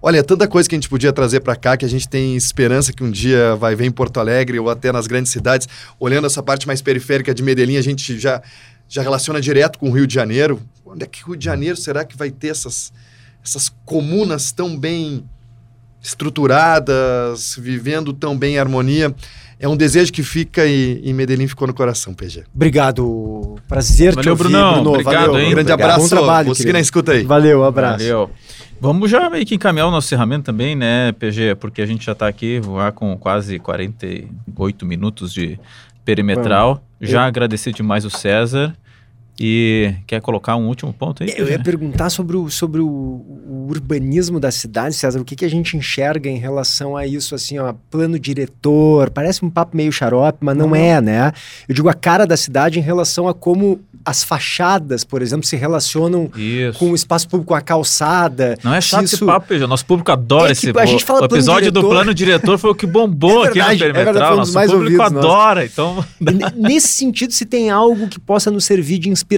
Olha, 0.00 0.22
tanta 0.22 0.48
coisa 0.48 0.66
que 0.68 0.74
a 0.74 0.78
gente 0.78 0.88
podia 0.88 1.12
trazer 1.12 1.40
para 1.40 1.54
cá 1.56 1.76
que 1.76 1.84
a 1.84 1.88
gente 1.88 2.08
tem 2.08 2.34
esperança 2.36 2.92
que 2.92 3.04
um 3.04 3.10
dia 3.10 3.54
vai 3.56 3.74
ver 3.74 3.84
em 3.84 3.90
Porto 3.90 4.18
Alegre 4.18 4.58
ou 4.58 4.70
até 4.70 4.90
nas 4.92 5.06
grandes 5.06 5.30
cidades. 5.32 5.68
Olhando 5.98 6.26
essa 6.26 6.42
parte 6.42 6.66
mais 6.66 6.80
periférica 6.80 7.34
de 7.34 7.42
Medellín, 7.42 7.76
a 7.76 7.82
gente 7.82 8.18
já, 8.18 8.40
já 8.88 9.02
relaciona 9.02 9.40
direto 9.40 9.78
com 9.78 9.90
o 9.90 9.92
Rio 9.92 10.06
de 10.06 10.14
Janeiro. 10.14 10.62
Onde 10.86 11.04
é 11.04 11.06
que 11.06 11.22
o 11.24 11.26
Rio 11.28 11.36
de 11.36 11.44
Janeiro 11.44 11.76
será 11.76 12.04
que 12.04 12.16
vai 12.16 12.30
ter 12.30 12.48
essas, 12.48 12.92
essas 13.44 13.70
comunas 13.84 14.52
tão 14.52 14.78
bem 14.78 15.24
estruturadas, 16.00 17.56
vivendo 17.58 18.12
tão 18.14 18.38
bem 18.38 18.54
em 18.54 18.58
harmonia? 18.58 19.14
É 19.62 19.68
um 19.68 19.76
desejo 19.76 20.10
que 20.10 20.22
fica 20.22 20.64
e, 20.64 21.02
e 21.04 21.12
Medellín 21.12 21.46
ficou 21.46 21.68
no 21.68 21.74
coração, 21.74 22.14
PG. 22.14 22.44
Obrigado. 22.54 23.56
Prazer 23.68 24.14
Valeu, 24.14 24.22
te 24.22 24.30
ouvir, 24.30 24.42
Brunão. 24.44 24.72
Bruno. 24.72 24.90
Obrigado, 24.92 25.26
Valeu. 25.26 25.38
Hein? 25.38 25.48
Um 25.48 25.50
grande 25.50 25.72
Obrigado. 25.72 25.80
abraço. 25.82 26.00
Bom 26.00 26.08
trabalho, 26.08 26.46
Vou 26.46 26.54
seguir 26.54 26.72
na 26.72 26.80
escuta 26.80 27.12
aí. 27.12 27.24
Valeu, 27.24 27.60
um 27.60 27.64
abraço. 27.64 27.98
Valeu. 27.98 28.30
Vamos 28.80 29.10
já 29.10 29.28
meio 29.28 29.44
que 29.44 29.54
encaminhar 29.54 29.86
o 29.86 29.90
nosso 29.90 30.06
encerramento 30.06 30.44
também, 30.44 30.74
né, 30.74 31.12
PG? 31.12 31.56
Porque 31.56 31.82
a 31.82 31.86
gente 31.86 32.06
já 32.06 32.12
está 32.12 32.26
aqui 32.26 32.62
já 32.62 32.90
com 32.90 33.14
quase 33.18 33.58
48 33.58 34.86
minutos 34.86 35.30
de 35.30 35.60
perimetral. 36.06 36.82
já 36.98 37.18
eu... 37.18 37.28
agradecer 37.28 37.74
demais 37.74 38.06
o 38.06 38.10
César. 38.10 38.74
E 39.42 39.94
quer 40.06 40.20
colocar 40.20 40.54
um 40.56 40.68
último 40.68 40.92
ponto 40.92 41.22
aí? 41.22 41.32
Eu 41.34 41.48
ia 41.48 41.58
perguntar 41.58 42.10
sobre 42.10 42.36
o, 42.36 42.50
sobre 42.50 42.82
o, 42.82 42.86
o 42.86 43.66
urbanismo 43.70 44.38
da 44.38 44.50
cidade, 44.50 44.94
César. 44.94 45.18
O 45.18 45.24
que, 45.24 45.34
que 45.34 45.46
a 45.46 45.48
gente 45.48 45.78
enxerga 45.78 46.28
em 46.28 46.36
relação 46.36 46.94
a 46.94 47.06
isso, 47.06 47.34
assim, 47.34 47.58
ó, 47.58 47.72
plano 47.90 48.18
diretor? 48.18 49.08
Parece 49.08 49.42
um 49.42 49.48
papo 49.48 49.74
meio 49.74 49.90
xarope, 49.90 50.40
mas 50.42 50.54
não, 50.54 50.68
não 50.68 50.76
é, 50.76 51.00
né? 51.00 51.32
Eu 51.66 51.74
digo 51.74 51.88
a 51.88 51.94
cara 51.94 52.26
da 52.26 52.36
cidade 52.36 52.78
em 52.78 52.82
relação 52.82 53.26
a 53.26 53.32
como 53.32 53.80
as 54.04 54.22
fachadas, 54.24 55.04
por 55.04 55.22
exemplo, 55.22 55.46
se 55.46 55.56
relacionam 55.56 56.30
isso. 56.36 56.78
com 56.78 56.90
o 56.90 56.94
espaço 56.94 57.28
público, 57.28 57.48
com 57.48 57.54
a 57.54 57.60
calçada. 57.60 58.58
Não 58.62 58.74
é 58.74 58.80
chato 58.80 59.04
isso... 59.04 59.16
esse 59.16 59.24
papo, 59.24 59.46
Pedro. 59.48 59.68
Nosso 59.68 59.86
público 59.86 60.10
adora 60.12 60.48
é 60.48 60.52
esse 60.52 60.70
a 60.76 60.86
gente 60.86 61.04
fala 61.04 61.22
O 61.22 61.24
episódio 61.24 61.72
do 61.72 61.80
plano 61.80 62.12
diretor 62.12 62.58
foi 62.58 62.70
o 62.70 62.74
que 62.74 62.86
bombou 62.86 63.44
é 63.46 63.50
verdade, 63.50 63.84
aqui 63.84 63.88
no 63.88 63.94
Perimetral. 63.94 64.32
É 64.32 64.36
Nosso 64.36 64.52
mais 64.52 64.70
público 64.70 65.02
ouvidos, 65.02 65.24
adora, 65.24 65.64
então... 65.64 66.04
Nesse 66.56 66.88
sentido, 66.88 67.32
se 67.32 67.46
tem 67.46 67.70
algo 67.70 68.08
que 68.08 68.18
possa 68.18 68.50
nos 68.50 68.64
servir 68.64 68.98
de 68.98 69.08
inspiração, 69.08 69.29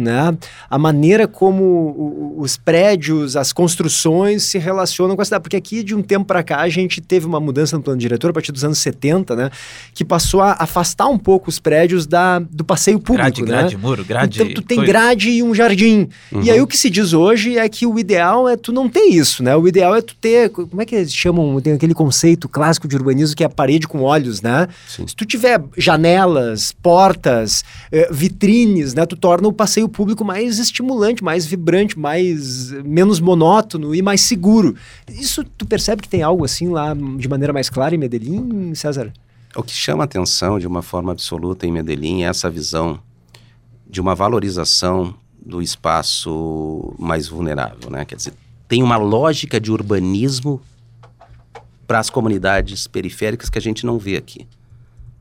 né? 0.00 0.36
A 0.68 0.78
maneira 0.78 1.28
como 1.28 2.34
os 2.36 2.56
prédios, 2.56 3.36
as 3.36 3.52
construções 3.52 4.42
se 4.44 4.58
relacionam 4.58 5.14
com 5.14 5.22
a 5.22 5.24
cidade. 5.24 5.42
Porque 5.42 5.56
aqui, 5.56 5.82
de 5.82 5.94
um 5.94 6.02
tempo 6.02 6.24
para 6.24 6.42
cá, 6.42 6.60
a 6.60 6.68
gente 6.68 7.00
teve 7.00 7.26
uma 7.26 7.40
mudança 7.40 7.76
no 7.76 7.82
plano 7.82 7.98
diretor, 7.98 8.30
a 8.30 8.32
partir 8.32 8.52
dos 8.52 8.64
anos 8.64 8.78
70, 8.78 9.36
né? 9.36 9.50
Que 9.94 10.04
passou 10.04 10.40
a 10.40 10.56
afastar 10.58 11.06
um 11.06 11.18
pouco 11.18 11.48
os 11.48 11.58
prédios 11.58 12.06
da, 12.06 12.38
do 12.38 12.64
passeio 12.64 12.98
público, 12.98 13.16
grade, 13.16 13.42
né? 13.42 13.58
Grade, 13.58 13.76
muro, 13.76 14.04
grade. 14.04 14.42
Então, 14.42 14.54
tu 14.54 14.62
tem 14.62 14.78
coisa. 14.78 14.92
grade 14.92 15.30
e 15.30 15.42
um 15.42 15.54
jardim. 15.54 16.08
Uhum. 16.32 16.42
E 16.42 16.50
aí 16.50 16.60
o 16.60 16.66
que 16.66 16.76
se 16.76 16.90
diz 16.90 17.12
hoje 17.12 17.58
é 17.58 17.68
que 17.68 17.86
o 17.86 17.98
ideal 17.98 18.48
é 18.48 18.56
tu 18.56 18.72
não 18.72 18.88
ter 18.88 19.04
isso, 19.04 19.42
né? 19.42 19.56
O 19.56 19.66
ideal 19.68 19.94
é 19.94 20.02
tu 20.02 20.14
ter, 20.16 20.50
como 20.50 20.80
é 20.80 20.84
que 20.84 20.94
eles 20.94 21.14
chamam, 21.14 21.60
tem 21.60 21.72
aquele 21.72 21.94
conceito 21.94 22.48
clássico 22.48 22.88
de 22.88 22.96
urbanismo 22.96 23.36
que 23.36 23.42
é 23.42 23.46
a 23.46 23.50
parede 23.50 23.86
com 23.86 24.02
olhos, 24.02 24.42
né? 24.42 24.68
Sim. 24.88 25.06
Se 25.06 25.14
tu 25.14 25.24
tiver 25.24 25.62
janelas, 25.76 26.72
portas, 26.82 27.64
eh, 27.90 28.08
vitrines, 28.10 28.94
né? 28.94 29.06
Tu 29.06 29.16
torna 29.26 29.48
o 29.48 29.52
passeio 29.52 29.88
público 29.88 30.24
mais 30.24 30.60
estimulante, 30.60 31.24
mais 31.24 31.44
vibrante, 31.44 31.98
mais 31.98 32.70
menos 32.84 33.18
monótono 33.18 33.92
e 33.92 34.00
mais 34.00 34.20
seguro. 34.20 34.76
Isso 35.08 35.42
tu 35.42 35.66
percebe 35.66 36.00
que 36.00 36.08
tem 36.08 36.22
algo 36.22 36.44
assim 36.44 36.68
lá 36.68 36.94
de 36.94 37.28
maneira 37.28 37.52
mais 37.52 37.68
clara 37.68 37.92
em 37.92 37.98
Medellín, 37.98 38.72
César? 38.76 39.12
O 39.56 39.64
que 39.64 39.72
chama 39.72 40.04
atenção 40.04 40.60
de 40.60 40.66
uma 40.68 40.80
forma 40.80 41.10
absoluta 41.10 41.66
em 41.66 41.72
Medellín 41.72 42.22
é 42.22 42.28
essa 42.28 42.48
visão 42.48 43.00
de 43.84 44.00
uma 44.00 44.14
valorização 44.14 45.12
do 45.44 45.60
espaço 45.60 46.94
mais 46.96 47.26
vulnerável, 47.26 47.90
né? 47.90 48.04
Quer 48.04 48.14
dizer, 48.14 48.32
tem 48.68 48.80
uma 48.80 48.96
lógica 48.96 49.58
de 49.58 49.72
urbanismo 49.72 50.60
para 51.84 51.98
as 51.98 52.08
comunidades 52.08 52.86
periféricas 52.86 53.50
que 53.50 53.58
a 53.58 53.62
gente 53.62 53.84
não 53.84 53.98
vê 53.98 54.16
aqui. 54.16 54.46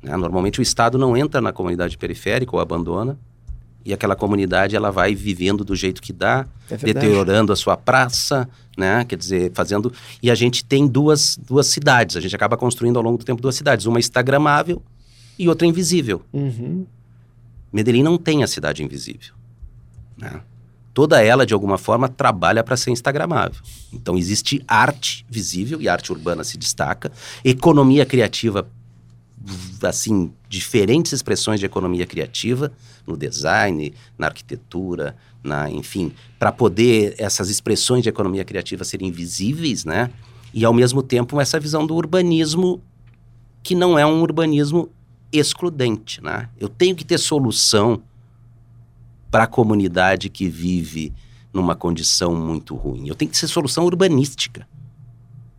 Né? 0.04 0.16
Normalmente 0.16 0.60
o 0.60 0.62
Estado 0.62 0.96
não 0.96 1.18
entra 1.18 1.42
na 1.42 1.52
comunidade 1.52 1.98
periférica 1.98 2.56
ou 2.56 2.62
abandona, 2.62 3.18
e 3.86 3.94
aquela 3.94 4.16
comunidade 4.16 4.76
ela 4.76 4.92
vai 4.92 5.14
vivendo 5.14 5.64
do 5.64 5.76
jeito 5.76 6.02
que 6.02 6.12
dá, 6.12 6.48
é 6.70 6.76
deteriorando 6.76 7.54
a 7.54 7.56
sua 7.56 7.78
praça, 7.78 8.50
né? 8.76 9.06
Quer 9.06 9.16
dizer, 9.16 9.52
fazendo. 9.54 9.94
E 10.24 10.32
a 10.32 10.36
gente 10.36 10.66
tem 10.66 10.88
duas, 10.88 11.38
duas 11.38 11.68
cidades, 11.68 12.18
a 12.18 12.20
gente 12.20 12.36
acaba 12.36 12.58
construindo 12.58 12.98
ao 12.98 13.04
longo 13.04 13.20
do 13.20 13.24
tempo 13.24 13.42
duas 13.42 13.56
cidades, 13.56 13.86
uma 13.86 14.00
instagramável 14.00 14.82
e 15.38 15.48
outra 15.48 15.68
invisível. 15.68 16.24
Uhum. 16.34 16.88
Medellín 17.72 18.02
não 18.02 18.18
tem 18.18 18.44
a 18.44 18.48
cidade 18.48 18.84
invisível. 18.84 19.36
Né? 20.18 20.42
Toda 20.92 21.22
ela, 21.22 21.46
de 21.46 21.54
alguma 21.54 21.78
forma, 21.78 22.10
trabalha 22.10 22.64
para 22.64 22.78
ser 22.78 22.90
instagramável. 22.90 23.62
Então, 23.94 24.18
existe 24.18 24.64
arte 24.68 25.26
visível, 25.30 25.80
e 25.82 25.90
arte 25.90 26.12
urbana 26.12 26.44
se 26.44 26.58
destaca, 26.58 27.12
economia 27.44 28.06
criativa 28.06 28.68
assim, 29.84 30.34
diferentes 30.50 31.12
expressões 31.12 31.60
de 31.60 31.66
economia 31.66 32.06
criativa 32.06 32.72
no 33.06 33.16
design, 33.18 33.94
na 34.18 34.28
arquitetura, 34.28 35.16
na, 35.44 35.70
enfim, 35.70 36.12
para 36.40 36.52
poder 36.52 37.16
essas 37.18 37.50
expressões 37.50 38.04
de 38.04 38.10
economia 38.10 38.44
criativa 38.44 38.84
serem 38.84 39.12
visíveis, 39.12 39.86
né? 39.86 40.10
E 40.54 40.66
ao 40.66 40.74
mesmo 40.74 41.04
tempo 41.04 41.40
essa 41.40 41.60
visão 41.60 41.86
do 41.86 41.96
urbanismo 41.96 42.82
que 43.62 43.76
não 43.76 43.98
é 43.98 44.06
um 44.06 44.22
urbanismo 44.22 44.90
excludente, 45.32 46.24
né? 46.24 46.50
Eu 46.60 46.70
tenho 46.70 46.96
que 46.96 47.04
ter 47.04 47.18
solução 47.18 48.02
para 49.30 49.44
a 49.44 49.48
comunidade 49.48 50.30
que 50.30 50.48
vive 50.48 51.14
numa 51.54 51.76
condição 51.76 52.36
muito 52.36 52.76
ruim. 52.76 53.08
Eu 53.08 53.16
tenho 53.16 53.32
que 53.32 53.38
ser 53.38 53.48
solução 53.48 53.86
urbanística. 53.86 54.68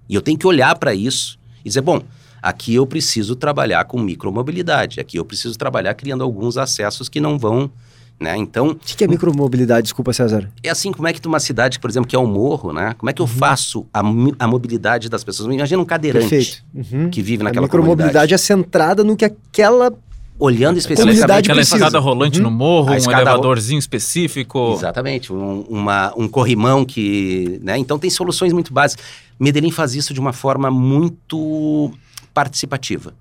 E 0.09 0.15
eu 0.15 0.23
tenho 0.23 0.39
que 0.39 0.47
olhar 0.47 0.79
para 0.79 0.95
isso 0.95 1.39
e 1.65 1.69
dizer, 1.69 1.81
bom, 1.81 2.03
aqui 2.47 2.77
eu 2.77 2.87
preciso 2.87 3.35
trabalhar 3.35 3.85
com 3.85 3.99
micromobilidade, 3.99 5.01
aqui 5.01 5.17
eu 5.17 5.25
preciso 5.25 5.59
trabalhar 5.59 5.95
criando 5.95 6.23
alguns 6.23 6.57
acessos 6.57 7.09
que 7.09 7.21
não 7.21 7.37
vão 7.37 7.71
né? 8.19 8.35
Então, 8.35 8.69
o 8.69 8.75
que, 8.75 9.05
é 9.05 9.07
micromobilidade? 9.07 9.83
Desculpa, 9.83 10.11
César. 10.11 10.51
É 10.63 10.71
assim, 10.71 10.91
como 10.91 11.07
é 11.07 11.13
que 11.13 11.29
uma 11.29 11.39
cidade, 11.39 11.79
por 11.79 11.91
exemplo, 11.91 12.09
que 12.09 12.17
é 12.17 12.19
o 12.19 12.27
morro, 12.27 12.73
né? 12.73 12.95
Como 12.97 13.11
é 13.11 13.13
que 13.13 13.21
eu 13.21 13.27
uhum. 13.27 13.31
faço 13.31 13.87
a, 13.93 14.01
a, 14.39 14.49
mobilidade 14.49 15.11
das 15.11 15.23
pessoas? 15.23 15.53
Imagina 15.53 15.83
um 15.83 15.85
cadeirante 15.85 16.65
uhum. 16.75 17.11
que 17.11 17.21
vive 17.21 17.45
naquela 17.45 17.67
a 17.67 17.69
micromobilidade 17.69 18.33
é 18.33 18.39
centrada 18.39 19.05
no 19.05 19.19
que 19.19 19.27
aquela 19.27 19.93
olhando 20.39 20.79
especificamente 20.79 21.31
aquela 21.31 21.61
escada 21.61 21.99
rolante 21.99 22.39
uhum. 22.39 22.45
no 22.45 22.51
morro, 22.51 22.91
um 22.91 22.95
elevadorzinho 22.95 23.79
específico. 23.79 24.73
Exatamente, 24.73 25.31
um, 25.31 25.61
uma, 25.69 26.15
um 26.17 26.27
corrimão 26.27 26.87
que, 26.87 27.61
né? 27.63 27.77
Então 27.77 27.99
tem 27.99 28.09
soluções 28.09 28.51
muito 28.51 28.73
básicas. 28.73 29.05
Medellín 29.39 29.71
faz 29.71 29.95
isso 29.95 30.15
de 30.15 30.21
uma 30.21 30.33
forma 30.33 30.71
muito 30.71 31.93
participativa. 32.37 33.15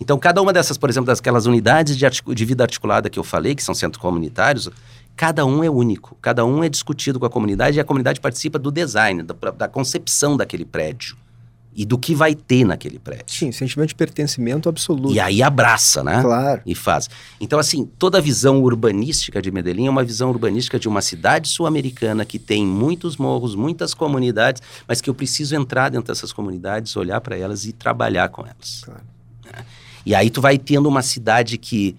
Então, 0.00 0.18
cada 0.18 0.42
uma 0.42 0.52
dessas, 0.52 0.76
por 0.76 0.90
exemplo, 0.90 1.14
daquelas 1.14 1.46
unidades 1.46 1.96
de, 1.96 2.04
de 2.34 2.44
vida 2.44 2.64
articulada 2.64 3.08
que 3.08 3.16
eu 3.16 3.22
falei, 3.22 3.54
que 3.54 3.62
são 3.62 3.72
centros 3.72 4.02
comunitários, 4.02 4.68
cada 5.14 5.46
um 5.46 5.62
é 5.62 5.70
único, 5.70 6.16
cada 6.20 6.44
um 6.44 6.64
é 6.64 6.68
discutido 6.68 7.20
com 7.20 7.26
a 7.26 7.30
comunidade 7.30 7.76
e 7.76 7.80
a 7.80 7.84
comunidade 7.84 8.20
participa 8.20 8.58
do 8.58 8.72
design, 8.72 9.22
da, 9.22 9.34
da 9.52 9.68
concepção 9.68 10.36
daquele 10.36 10.64
prédio 10.64 11.16
e 11.74 11.84
do 11.84 11.96
que 11.96 12.14
vai 12.14 12.34
ter 12.34 12.64
naquele 12.64 12.98
prédio. 12.98 13.26
Sim, 13.28 13.52
sentimento 13.52 13.90
de 13.90 13.94
pertencimento 13.94 14.68
absoluto. 14.68 15.14
E 15.14 15.20
aí 15.20 15.42
abraça, 15.42 16.02
né? 16.02 16.20
Claro. 16.20 16.62
E 16.66 16.74
faz. 16.74 17.08
Então, 17.40 17.58
assim, 17.58 17.88
toda 17.98 18.18
a 18.18 18.20
visão 18.20 18.60
urbanística 18.62 19.40
de 19.40 19.50
Medellín 19.50 19.86
é 19.86 19.90
uma 19.90 20.04
visão 20.04 20.30
urbanística 20.30 20.78
de 20.78 20.88
uma 20.88 21.00
cidade 21.00 21.48
sul-americana 21.48 22.24
que 22.24 22.38
tem 22.38 22.66
muitos 22.66 23.16
morros, 23.16 23.54
muitas 23.54 23.94
comunidades, 23.94 24.62
mas 24.86 25.00
que 25.00 25.08
eu 25.08 25.14
preciso 25.14 25.54
entrar 25.54 25.90
dentro 25.90 26.12
dessas 26.12 26.32
comunidades, 26.32 26.96
olhar 26.96 27.20
para 27.20 27.36
elas 27.36 27.64
e 27.64 27.72
trabalhar 27.72 28.28
com 28.28 28.42
elas. 28.42 28.82
Claro. 28.84 29.02
Né? 29.44 29.64
E 30.04 30.14
aí 30.14 30.28
tu 30.28 30.40
vai 30.40 30.58
tendo 30.58 30.88
uma 30.88 31.02
cidade 31.02 31.56
que 31.56 31.96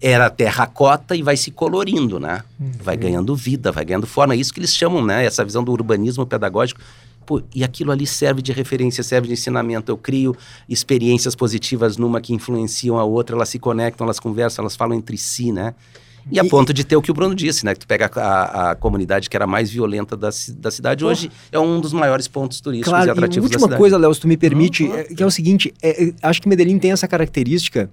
era 0.00 0.28
terracota 0.28 1.14
e 1.14 1.22
vai 1.22 1.36
se 1.36 1.52
colorindo, 1.52 2.18
né? 2.18 2.42
Uhum. 2.58 2.72
Vai 2.82 2.96
ganhando 2.96 3.36
vida, 3.36 3.70
vai 3.70 3.84
ganhando 3.84 4.06
forma. 4.06 4.34
É 4.34 4.36
isso 4.36 4.52
que 4.52 4.58
eles 4.58 4.74
chamam, 4.74 5.04
né? 5.04 5.24
Essa 5.24 5.44
visão 5.44 5.62
do 5.62 5.70
urbanismo 5.70 6.26
pedagógico. 6.26 6.80
Pô, 7.24 7.42
e 7.54 7.64
aquilo 7.64 7.92
ali 7.92 8.06
serve 8.06 8.42
de 8.42 8.52
referência, 8.52 9.02
serve 9.02 9.28
de 9.28 9.34
ensinamento. 9.34 9.90
Eu 9.90 9.96
crio 9.96 10.36
experiências 10.68 11.34
positivas 11.34 11.96
numa 11.96 12.20
que 12.20 12.32
influenciam 12.32 12.98
a 12.98 13.04
outra, 13.04 13.36
elas 13.36 13.48
se 13.48 13.58
conectam, 13.58 14.04
elas 14.04 14.20
conversam, 14.20 14.62
elas 14.62 14.76
falam 14.76 14.96
entre 14.96 15.16
si, 15.16 15.52
né? 15.52 15.74
E 16.30 16.38
a 16.38 16.44
ponto 16.44 16.72
de 16.72 16.84
ter 16.84 16.94
o 16.94 17.02
que 17.02 17.10
o 17.10 17.14
Bruno 17.14 17.34
disse, 17.34 17.64
né? 17.64 17.74
Que 17.74 17.80
tu 17.80 17.86
pega 17.86 18.10
a, 18.14 18.70
a 18.70 18.74
comunidade 18.74 19.28
que 19.28 19.36
era 19.36 19.46
mais 19.46 19.70
violenta 19.70 20.16
da, 20.16 20.30
da 20.56 20.70
cidade, 20.70 21.04
hoje 21.04 21.30
é 21.50 21.58
um 21.58 21.80
dos 21.80 21.92
maiores 21.92 22.28
pontos 22.28 22.60
turísticos 22.60 22.92
claro, 22.92 23.08
e 23.08 23.10
atrativos 23.10 23.50
e 23.50 23.54
última 23.54 23.76
coisa, 23.76 23.96
Léo, 23.96 24.14
se 24.14 24.20
tu 24.20 24.28
me 24.28 24.36
permite, 24.36 24.90
é, 24.90 25.04
que 25.04 25.22
é 25.22 25.26
o 25.26 25.30
seguinte, 25.30 25.74
é, 25.82 26.04
é, 26.04 26.14
acho 26.22 26.40
que 26.40 26.48
Medellín 26.48 26.78
tem 26.78 26.92
essa 26.92 27.08
característica 27.08 27.90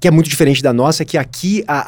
que 0.00 0.06
é 0.06 0.10
muito 0.10 0.28
diferente 0.28 0.62
da 0.62 0.72
nossa, 0.72 1.04
que 1.04 1.18
aqui 1.18 1.64
a, 1.66 1.78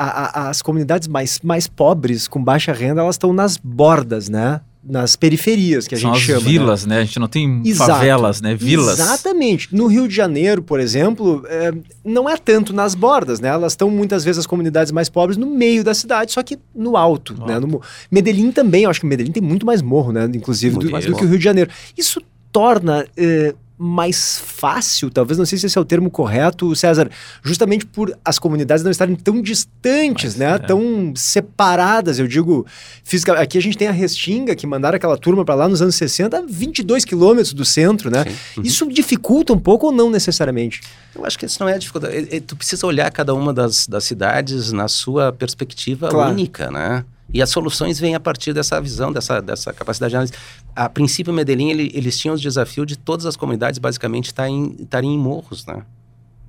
a, 0.45 0.49
as 0.51 0.62
comunidades 0.62 1.07
mais, 1.07 1.39
mais 1.43 1.68
pobres, 1.68 2.26
com 2.26 2.43
baixa 2.43 2.72
renda, 2.72 3.01
elas 3.01 3.14
estão 3.14 3.33
nas 3.33 3.57
bordas, 3.57 4.28
né? 4.28 4.61
Nas 4.83 5.14
periferias 5.14 5.87
que 5.87 5.95
a 5.95 5.99
São 5.99 6.14
gente 6.14 6.24
chama. 6.24 6.41
vilas, 6.41 6.87
né? 6.87 6.97
né? 6.97 7.03
A 7.03 7.05
gente 7.05 7.18
não 7.18 7.28
tem 7.28 7.62
Exato. 7.64 7.93
favelas, 7.93 8.41
né? 8.41 8.55
Vilas. 8.55 8.99
Exatamente. 8.99 9.74
No 9.74 9.87
Rio 9.87 10.09
de 10.09 10.14
Janeiro, 10.14 10.62
por 10.62 10.81
exemplo, 10.81 11.45
é, 11.47 11.72
não 12.05 12.28
é 12.28 12.37
tanto 12.37 12.72
nas 12.72 12.95
bordas, 12.95 13.41
né? 13.41 13.49
Elas 13.49 13.72
estão 13.72 13.91
muitas 13.91 14.24
vezes 14.24 14.39
as 14.39 14.47
comunidades 14.47 14.91
mais 14.91 15.09
pobres 15.09 15.37
no 15.37 15.47
meio 15.47 15.85
da 15.85 15.93
cidade, 15.93 16.33
só 16.33 16.43
que 16.43 16.59
no 16.74 16.97
alto, 16.97 17.35
né? 17.47 17.59
No, 17.59 17.83
Medellín 18.11 18.51
também, 18.53 18.85
eu 18.85 18.91
acho 18.91 19.01
que 19.01 19.07
Medellín 19.07 19.33
tem 19.33 19.43
muito 19.43 19.66
mais 19.66 19.83
morro, 19.83 20.12
né? 20.12 20.28
Inclusive 20.35 20.74
do, 20.76 20.89
do, 20.89 21.14
que 21.16 21.24
o 21.24 21.28
Rio 21.28 21.39
de 21.39 21.45
Janeiro. 21.45 21.70
Isso 21.97 22.20
torna 22.51 23.07
é, 23.16 23.55
mais 23.83 24.39
fácil, 24.39 25.11
talvez 25.11 25.39
não 25.39 25.47
sei 25.47 25.57
se 25.57 25.64
esse 25.64 25.78
é 25.78 25.81
o 25.81 25.85
termo 25.87 26.11
correto, 26.11 26.76
César, 26.76 27.11
justamente 27.43 27.87
por 27.87 28.14
as 28.22 28.39
comunidades 28.39 28.85
não 28.85 28.91
estarem 28.91 29.16
tão 29.16 29.41
distantes, 29.41 30.35
Mas, 30.35 30.37
né? 30.37 30.55
É. 30.57 30.59
Tão 30.59 31.14
separadas, 31.16 32.18
eu 32.18 32.28
digo, 32.28 32.66
física. 33.03 33.33
Aqui 33.41 33.57
a 33.57 33.62
gente 33.62 33.78
tem 33.78 33.89
a 33.89 33.93
Restinga, 33.93 34.55
que 34.55 34.66
mandaram 34.66 34.97
aquela 34.97 35.16
turma 35.16 35.47
para 35.47 35.55
lá 35.55 35.66
nos 35.66 35.81
anos 35.81 35.95
60, 35.95 36.45
22 36.47 37.07
quilômetros 37.07 37.55
do 37.55 37.64
centro, 37.64 38.11
né? 38.11 38.26
Uhum. 38.59 38.64
Isso 38.64 38.87
dificulta 38.87 39.55
um 39.55 39.59
pouco 39.59 39.87
ou 39.87 39.93
não 39.93 40.11
necessariamente? 40.11 40.83
Eu 41.14 41.24
acho 41.24 41.39
que 41.39 41.47
isso 41.47 41.57
não 41.61 41.68
é 41.68 41.78
dificuldade. 41.78 42.41
Tu 42.43 42.55
precisa 42.57 42.87
olhar 42.87 43.11
cada 43.11 43.33
uma 43.35 43.55
das, 43.55 43.87
das 43.87 44.05
cidades 44.05 44.72
na 44.72 44.89
sua 44.89 45.33
perspectiva 45.33 46.11
claro. 46.11 46.33
única, 46.33 46.70
né? 46.70 47.03
E 47.33 47.41
as 47.41 47.51
soluções 47.51 47.99
vêm 47.99 48.14
a 48.14 48.20
partir 48.20 48.53
dessa 48.53 48.81
visão, 48.81 49.12
dessa, 49.12 49.41
dessa 49.41 49.72
capacidade 49.72 50.11
de 50.11 50.16
análise. 50.16 50.35
A 50.74 50.89
princípio, 50.89 51.33
Medellín, 51.33 51.70
ele, 51.70 51.91
eles 51.95 52.18
tinham 52.18 52.35
os 52.35 52.41
desafios 52.41 52.87
de 52.87 52.97
todas 52.97 53.26
as 53.26 53.37
comunidades 53.37 53.78
basicamente 53.78 54.26
estarem, 54.26 54.76
estarem 54.81 55.14
em 55.14 55.18
morros, 55.18 55.64
né? 55.66 55.83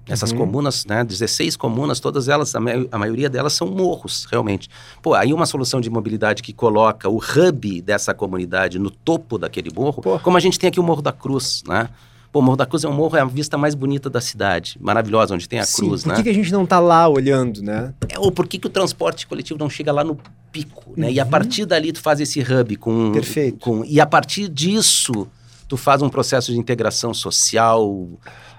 Essas 0.07 0.31
uhum. 0.31 0.39
comunas, 0.39 0.83
né, 0.85 1.03
16 1.03 1.55
comunas, 1.55 1.99
todas 1.99 2.27
elas, 2.27 2.55
a, 2.55 2.59
a, 2.91 2.97
maioria 2.97 3.29
delas 3.29 3.53
são 3.53 3.67
morros, 3.67 4.25
realmente. 4.29 4.67
Pô, 5.01 5.13
aí 5.13 5.31
uma 5.31 5.45
solução 5.45 5.79
de 5.79 5.89
mobilidade 5.89 6.41
que 6.41 6.51
coloca 6.51 7.07
o 7.07 7.17
hub 7.17 7.81
dessa 7.81 8.13
comunidade 8.13 8.79
no 8.79 8.89
topo 8.89 9.37
daquele 9.37 9.71
morro, 9.71 10.01
Pô. 10.01 10.19
como 10.19 10.35
a 10.37 10.39
gente 10.39 10.57
tem 10.57 10.69
aqui 10.69 10.79
o 10.79 10.83
Morro 10.83 11.03
da 11.03 11.11
Cruz, 11.11 11.63
né? 11.67 11.87
Pô, 12.31 12.39
o 12.39 12.41
Morro 12.41 12.55
da 12.55 12.65
Cruz 12.65 12.83
é 12.83 12.87
um 12.87 12.93
morro, 12.93 13.17
é 13.17 13.19
a 13.19 13.25
vista 13.25 13.57
mais 13.57 13.75
bonita 13.75 14.09
da 14.09 14.21
cidade, 14.21 14.77
maravilhosa, 14.79 15.35
onde 15.35 15.49
tem 15.49 15.59
a 15.59 15.65
Sim, 15.65 15.87
cruz, 15.87 16.03
por 16.03 16.09
né? 16.09 16.15
Por 16.15 16.23
que, 16.23 16.29
a 16.29 16.33
gente 16.33 16.51
não 16.51 16.65
tá 16.65 16.79
lá 16.79 17.07
olhando, 17.07 17.61
né? 17.61 17.93
É, 18.07 18.17
ou 18.17 18.31
por 18.31 18.47
que, 18.47 18.57
que 18.57 18.67
o 18.67 18.69
transporte 18.69 19.27
coletivo 19.27 19.59
não 19.59 19.69
chega 19.69 19.91
lá 19.91 20.03
no 20.03 20.17
pico, 20.49 20.93
né? 20.95 21.07
Uhum. 21.07 21.13
E 21.13 21.19
a 21.19 21.25
uhum. 21.25 21.29
partir 21.29 21.65
dali 21.65 21.91
tu 21.91 21.99
faz 21.99 22.21
esse 22.21 22.39
hub 22.39 22.75
com... 22.77 23.11
Perfeito. 23.11 23.59
Com, 23.59 23.83
e 23.83 23.99
a 23.99 24.05
partir 24.05 24.47
disso 24.47 25.27
tu 25.67 25.75
faz 25.75 26.01
um 26.01 26.09
processo 26.09 26.51
de 26.53 26.57
integração 26.57 27.13
social 27.13 28.09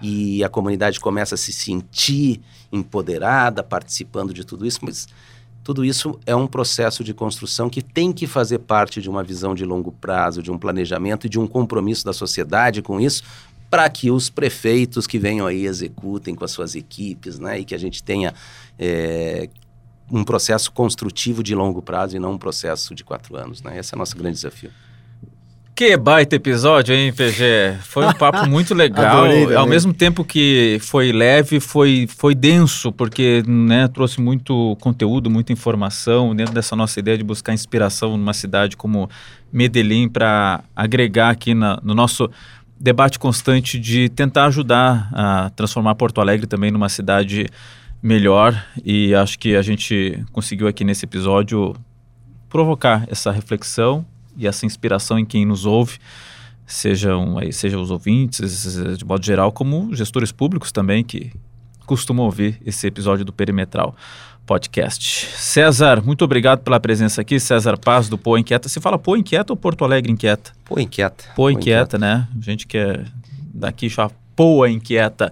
e 0.03 0.45
a 0.45 0.49
comunidade 0.49 1.01
começa 1.01 1.35
a 1.35 1.39
se 1.39 1.53
sentir 1.53 2.41
empoderada, 2.71 3.63
participando 3.63 4.35
de 4.35 4.45
tudo 4.45 4.67
isso, 4.67 4.81
mas 4.83 5.07
tudo 5.63 5.85
isso 5.85 6.19
é 6.27 6.35
um 6.35 6.47
processo 6.47 7.05
de 7.05 7.15
construção 7.15 7.71
que 7.71 7.83
tem 7.83 8.13
que 8.13 8.27
fazer 8.27 8.59
parte 8.59 9.01
de 9.01 9.09
uma 9.09 9.23
visão 9.23 9.55
de 9.55 9.65
longo 9.65 9.93
prazo, 9.93 10.43
de 10.43 10.51
um 10.51 10.59
planejamento 10.59 11.27
e 11.27 11.31
de 11.31 11.39
um 11.39 11.47
compromisso 11.47 12.05
da 12.05 12.13
sociedade 12.13 12.83
com 12.83 13.01
isso, 13.01 13.23
para 13.73 13.89
que 13.89 14.11
os 14.11 14.29
prefeitos 14.29 15.07
que 15.07 15.19
venham 15.19 15.47
aí 15.47 15.65
executem 15.65 16.35
com 16.35 16.45
as 16.45 16.51
suas 16.51 16.75
equipes, 16.75 17.39
né, 17.39 17.61
e 17.61 17.65
que 17.65 17.75
a 17.75 17.79
gente 17.79 18.03
tenha 18.03 18.35
é, 18.79 19.49
um 20.11 20.23
processo 20.23 20.71
construtivo 20.71 21.43
de 21.43 21.55
longo 21.55 21.81
prazo 21.81 22.15
e 22.15 22.19
não 22.19 22.33
um 22.33 22.39
processo 22.39 22.95
de 22.95 23.03
quatro 23.03 23.35
anos, 23.35 23.63
né? 23.63 23.79
Esse 23.79 23.95
é 23.95 23.97
o 23.97 23.99
nosso 23.99 24.15
grande 24.15 24.35
desafio. 24.35 24.71
Que 25.75 25.97
baita 25.97 26.37
episódio, 26.37 26.95
hein, 26.95 27.15
PG? 27.15 27.79
Foi 27.81 28.05
um 28.05 28.13
papo 28.13 28.47
muito 28.47 28.75
legal. 28.75 29.25
Adorei, 29.25 29.55
Ao 29.57 29.67
mesmo 29.67 29.95
tempo 29.95 30.23
que 30.23 30.77
foi 30.83 31.11
leve, 31.11 31.59
foi, 31.59 32.07
foi 32.07 32.35
denso, 32.35 32.93
porque 32.93 33.43
né, 33.47 33.89
trouxe 33.89 34.21
muito 34.21 34.77
conteúdo, 34.83 35.31
muita 35.31 35.51
informação 35.51 36.37
dentro 36.37 36.53
dessa 36.53 36.77
nossa 36.77 37.01
ideia 37.01 37.17
de 37.17 37.25
buscar 37.25 37.55
inspiração 37.55 38.19
numa 38.19 38.35
cidade 38.35 38.77
como 38.77 39.09
Medellín 39.51 40.11
para 40.11 40.63
agregar 40.77 41.31
aqui 41.31 41.55
na, 41.55 41.81
no 41.83 41.95
nosso 41.95 42.31
debate 42.83 43.17
constante 43.17 43.79
de 43.79 44.09
tentar 44.09 44.47
ajudar 44.47 45.09
a 45.13 45.51
transformar 45.51 45.95
Porto 45.95 46.21
Alegre 46.21 46.49
também 46.49 46.73
numa 46.73 46.89
cidade 46.89 47.47
melhor. 48.03 48.61
E 48.85 49.15
acho 49.15 49.39
que 49.39 49.55
a 49.55 49.63
gente 49.63 50.21
conseguiu 50.33 50.67
aqui 50.67 50.83
nesse 50.83 51.05
episódio 51.05 51.77
provocar 52.49 53.07
essa 53.09 53.31
reflexão 53.31 54.05
e 54.37 54.49
essa 54.49 54.67
inspiração 54.67 55.17
em 55.17 55.25
quem 55.25 55.47
nos 55.47 55.65
ouve, 55.65 55.99
sejam 56.67 57.39
aí, 57.39 57.53
seja 57.53 57.79
os 57.79 57.93
ouvintes, 57.93 58.75
de 58.99 59.05
modo 59.05 59.25
geral, 59.25 59.53
como 59.53 59.95
gestores 59.95 60.33
públicos 60.33 60.73
também 60.73 61.05
que 61.05 61.33
costumam 61.87 62.25
ouvir 62.25 62.61
esse 62.67 62.85
episódio 62.89 63.25
do 63.25 63.33
Perimetral 63.33 63.95
Podcast. 64.47 65.29
César, 65.37 66.03
muito 66.05 66.25
obrigado 66.25 66.61
pela 66.61 66.81
presença 66.81 67.21
aqui. 67.21 67.39
César 67.39 67.79
Paz, 67.79 68.09
do 68.09 68.19
Pô 68.19 68.37
Inquieta. 68.37 68.69
Você 68.69 68.81
fala 68.81 68.99
Pô 68.99 69.17
Inquieta 69.17 69.53
ou 69.53 69.57
Porto 69.57 69.85
Alegre 69.85 70.13
Inquieta? 70.13 70.53
Pô 70.65 70.79
Inquieta. 70.79 71.25
Pô 71.35 71.49
Inquieta, 71.49 71.99
né? 71.99 72.27
A 72.37 72.45
gente 72.45 72.67
que 72.67 72.77
é 72.77 73.05
daqui 73.55 73.89
já 73.89 74.11
Poa 74.35 74.71
Inquieta. 74.71 75.31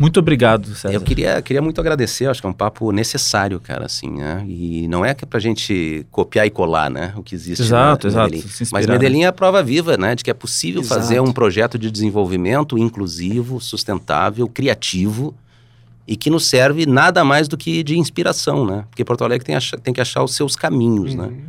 Muito 0.00 0.20
obrigado, 0.20 0.74
César. 0.74 0.94
Eu 0.94 1.00
queria, 1.00 1.40
queria 1.42 1.60
muito 1.60 1.80
agradecer, 1.80 2.26
acho 2.26 2.40
que 2.40 2.46
é 2.46 2.50
um 2.50 2.54
papo 2.54 2.90
necessário, 2.92 3.60
cara, 3.60 3.86
assim, 3.86 4.10
né? 4.10 4.44
E 4.48 4.88
não 4.88 5.04
é 5.04 5.14
que 5.14 5.24
é 5.24 5.26
pra 5.26 5.38
gente 5.38 6.06
copiar 6.10 6.46
e 6.46 6.50
colar, 6.50 6.90
né? 6.90 7.12
O 7.16 7.22
que 7.22 7.34
existe. 7.34 7.62
Exato, 7.62 8.06
né, 8.06 8.12
exato. 8.12 8.30
Medellín. 8.30 8.68
Mas 8.72 8.86
Medellín 8.86 9.22
é 9.22 9.26
a 9.26 9.32
prova 9.32 9.62
viva, 9.62 9.96
né? 9.96 10.14
De 10.14 10.24
que 10.24 10.30
é 10.30 10.34
possível 10.34 10.80
exato. 10.80 11.00
fazer 11.00 11.20
um 11.20 11.32
projeto 11.32 11.78
de 11.78 11.90
desenvolvimento 11.90 12.78
inclusivo, 12.78 13.60
sustentável, 13.60 14.48
criativo 14.48 15.34
e 16.08 16.16
que 16.16 16.30
nos 16.30 16.46
serve 16.46 16.86
nada 16.86 17.22
mais 17.22 17.46
do 17.46 17.56
que 17.58 17.82
de 17.82 17.98
inspiração, 17.98 18.64
né? 18.64 18.86
Porque 18.88 19.04
Porto 19.04 19.22
Alegre 19.22 19.44
tem, 19.44 19.54
tem 19.82 19.92
que 19.92 20.00
achar 20.00 20.24
os 20.24 20.34
seus 20.34 20.56
caminhos, 20.56 21.14
né? 21.14 21.24
uhum. 21.24 21.30
né? 21.30 21.42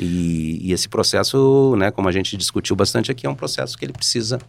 E, 0.00 0.58
e, 0.60 0.72
esse 0.72 0.88
processo, 0.88 1.76
né, 1.76 1.90
como 1.90 2.08
a 2.08 2.12
gente 2.12 2.36
discutiu 2.36 2.74
bastante 2.74 3.12
aqui, 3.12 3.26
é 3.26 3.30
um 3.30 3.34
processo 3.34 3.78
que 3.78 3.84
ele 3.84 3.92
precisa 3.92 4.40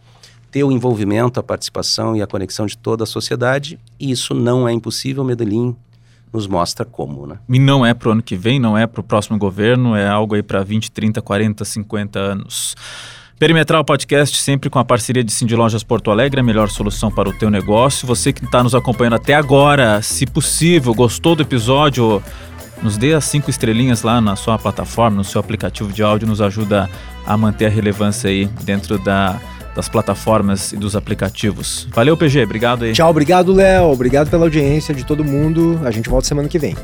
ter 0.49 0.63
o 0.63 0.71
envolvimento, 0.71 1.39
a 1.39 1.43
participação 1.43 2.15
e 2.15 2.21
a 2.21 2.27
conexão 2.27 2.65
de 2.65 2.77
toda 2.77 3.03
a 3.03 3.07
sociedade. 3.07 3.77
E 3.99 4.09
isso 4.09 4.33
não 4.33 4.67
é 4.67 4.71
impossível. 4.71 5.23
Medellín 5.23 5.75
nos 6.31 6.47
mostra 6.47 6.85
como, 6.85 7.27
né? 7.27 7.37
E 7.47 7.59
não 7.59 7.85
é 7.85 7.93
para 7.93 8.09
o 8.09 8.11
ano 8.13 8.23
que 8.23 8.35
vem, 8.35 8.59
não 8.59 8.75
é 8.75 8.87
para 8.87 9.01
o 9.01 9.03
próximo 9.03 9.37
governo, 9.37 9.95
é 9.95 10.07
algo 10.07 10.33
aí 10.33 10.41
para 10.41 10.63
20, 10.63 10.89
30, 10.91 11.21
40, 11.21 11.63
50 11.65 12.19
anos. 12.19 12.75
Perimetral 13.43 13.83
Podcast, 13.83 14.37
sempre 14.37 14.69
com 14.69 14.79
a 14.79 14.85
parceria 14.85 15.21
de 15.21 15.29
Cindy 15.29 15.53
Lojas 15.53 15.83
Porto 15.83 16.09
Alegre, 16.09 16.39
a 16.39 16.43
melhor 16.43 16.69
solução 16.69 17.11
para 17.11 17.27
o 17.27 17.33
teu 17.33 17.49
negócio. 17.49 18.07
Você 18.07 18.31
que 18.31 18.45
está 18.45 18.63
nos 18.63 18.73
acompanhando 18.73 19.17
até 19.17 19.33
agora, 19.33 20.01
se 20.01 20.25
possível, 20.25 20.93
gostou 20.93 21.35
do 21.35 21.41
episódio, 21.41 22.23
nos 22.81 22.95
dê 22.95 23.13
as 23.13 23.25
cinco 23.25 23.49
estrelinhas 23.49 24.01
lá 24.01 24.21
na 24.21 24.37
sua 24.37 24.57
plataforma, 24.57 25.17
no 25.17 25.25
seu 25.25 25.41
aplicativo 25.41 25.91
de 25.91 26.01
áudio, 26.01 26.25
nos 26.25 26.39
ajuda 26.39 26.89
a 27.27 27.35
manter 27.35 27.65
a 27.65 27.69
relevância 27.69 28.29
aí 28.29 28.45
dentro 28.63 28.97
da 28.97 29.37
das 29.75 29.89
plataformas 29.89 30.71
e 30.71 30.77
dos 30.77 30.95
aplicativos. 30.95 31.85
Valeu, 31.91 32.15
PG, 32.15 32.43
obrigado 32.43 32.85
aí. 32.85 32.93
Tchau, 32.93 33.09
obrigado, 33.09 33.51
Léo. 33.51 33.91
Obrigado 33.91 34.29
pela 34.29 34.45
audiência 34.45 34.93
de 34.93 35.03
todo 35.03 35.21
mundo. 35.21 35.81
A 35.83 35.91
gente 35.91 36.09
volta 36.09 36.27
semana 36.27 36.47
que 36.47 36.59
vem. 36.59 36.77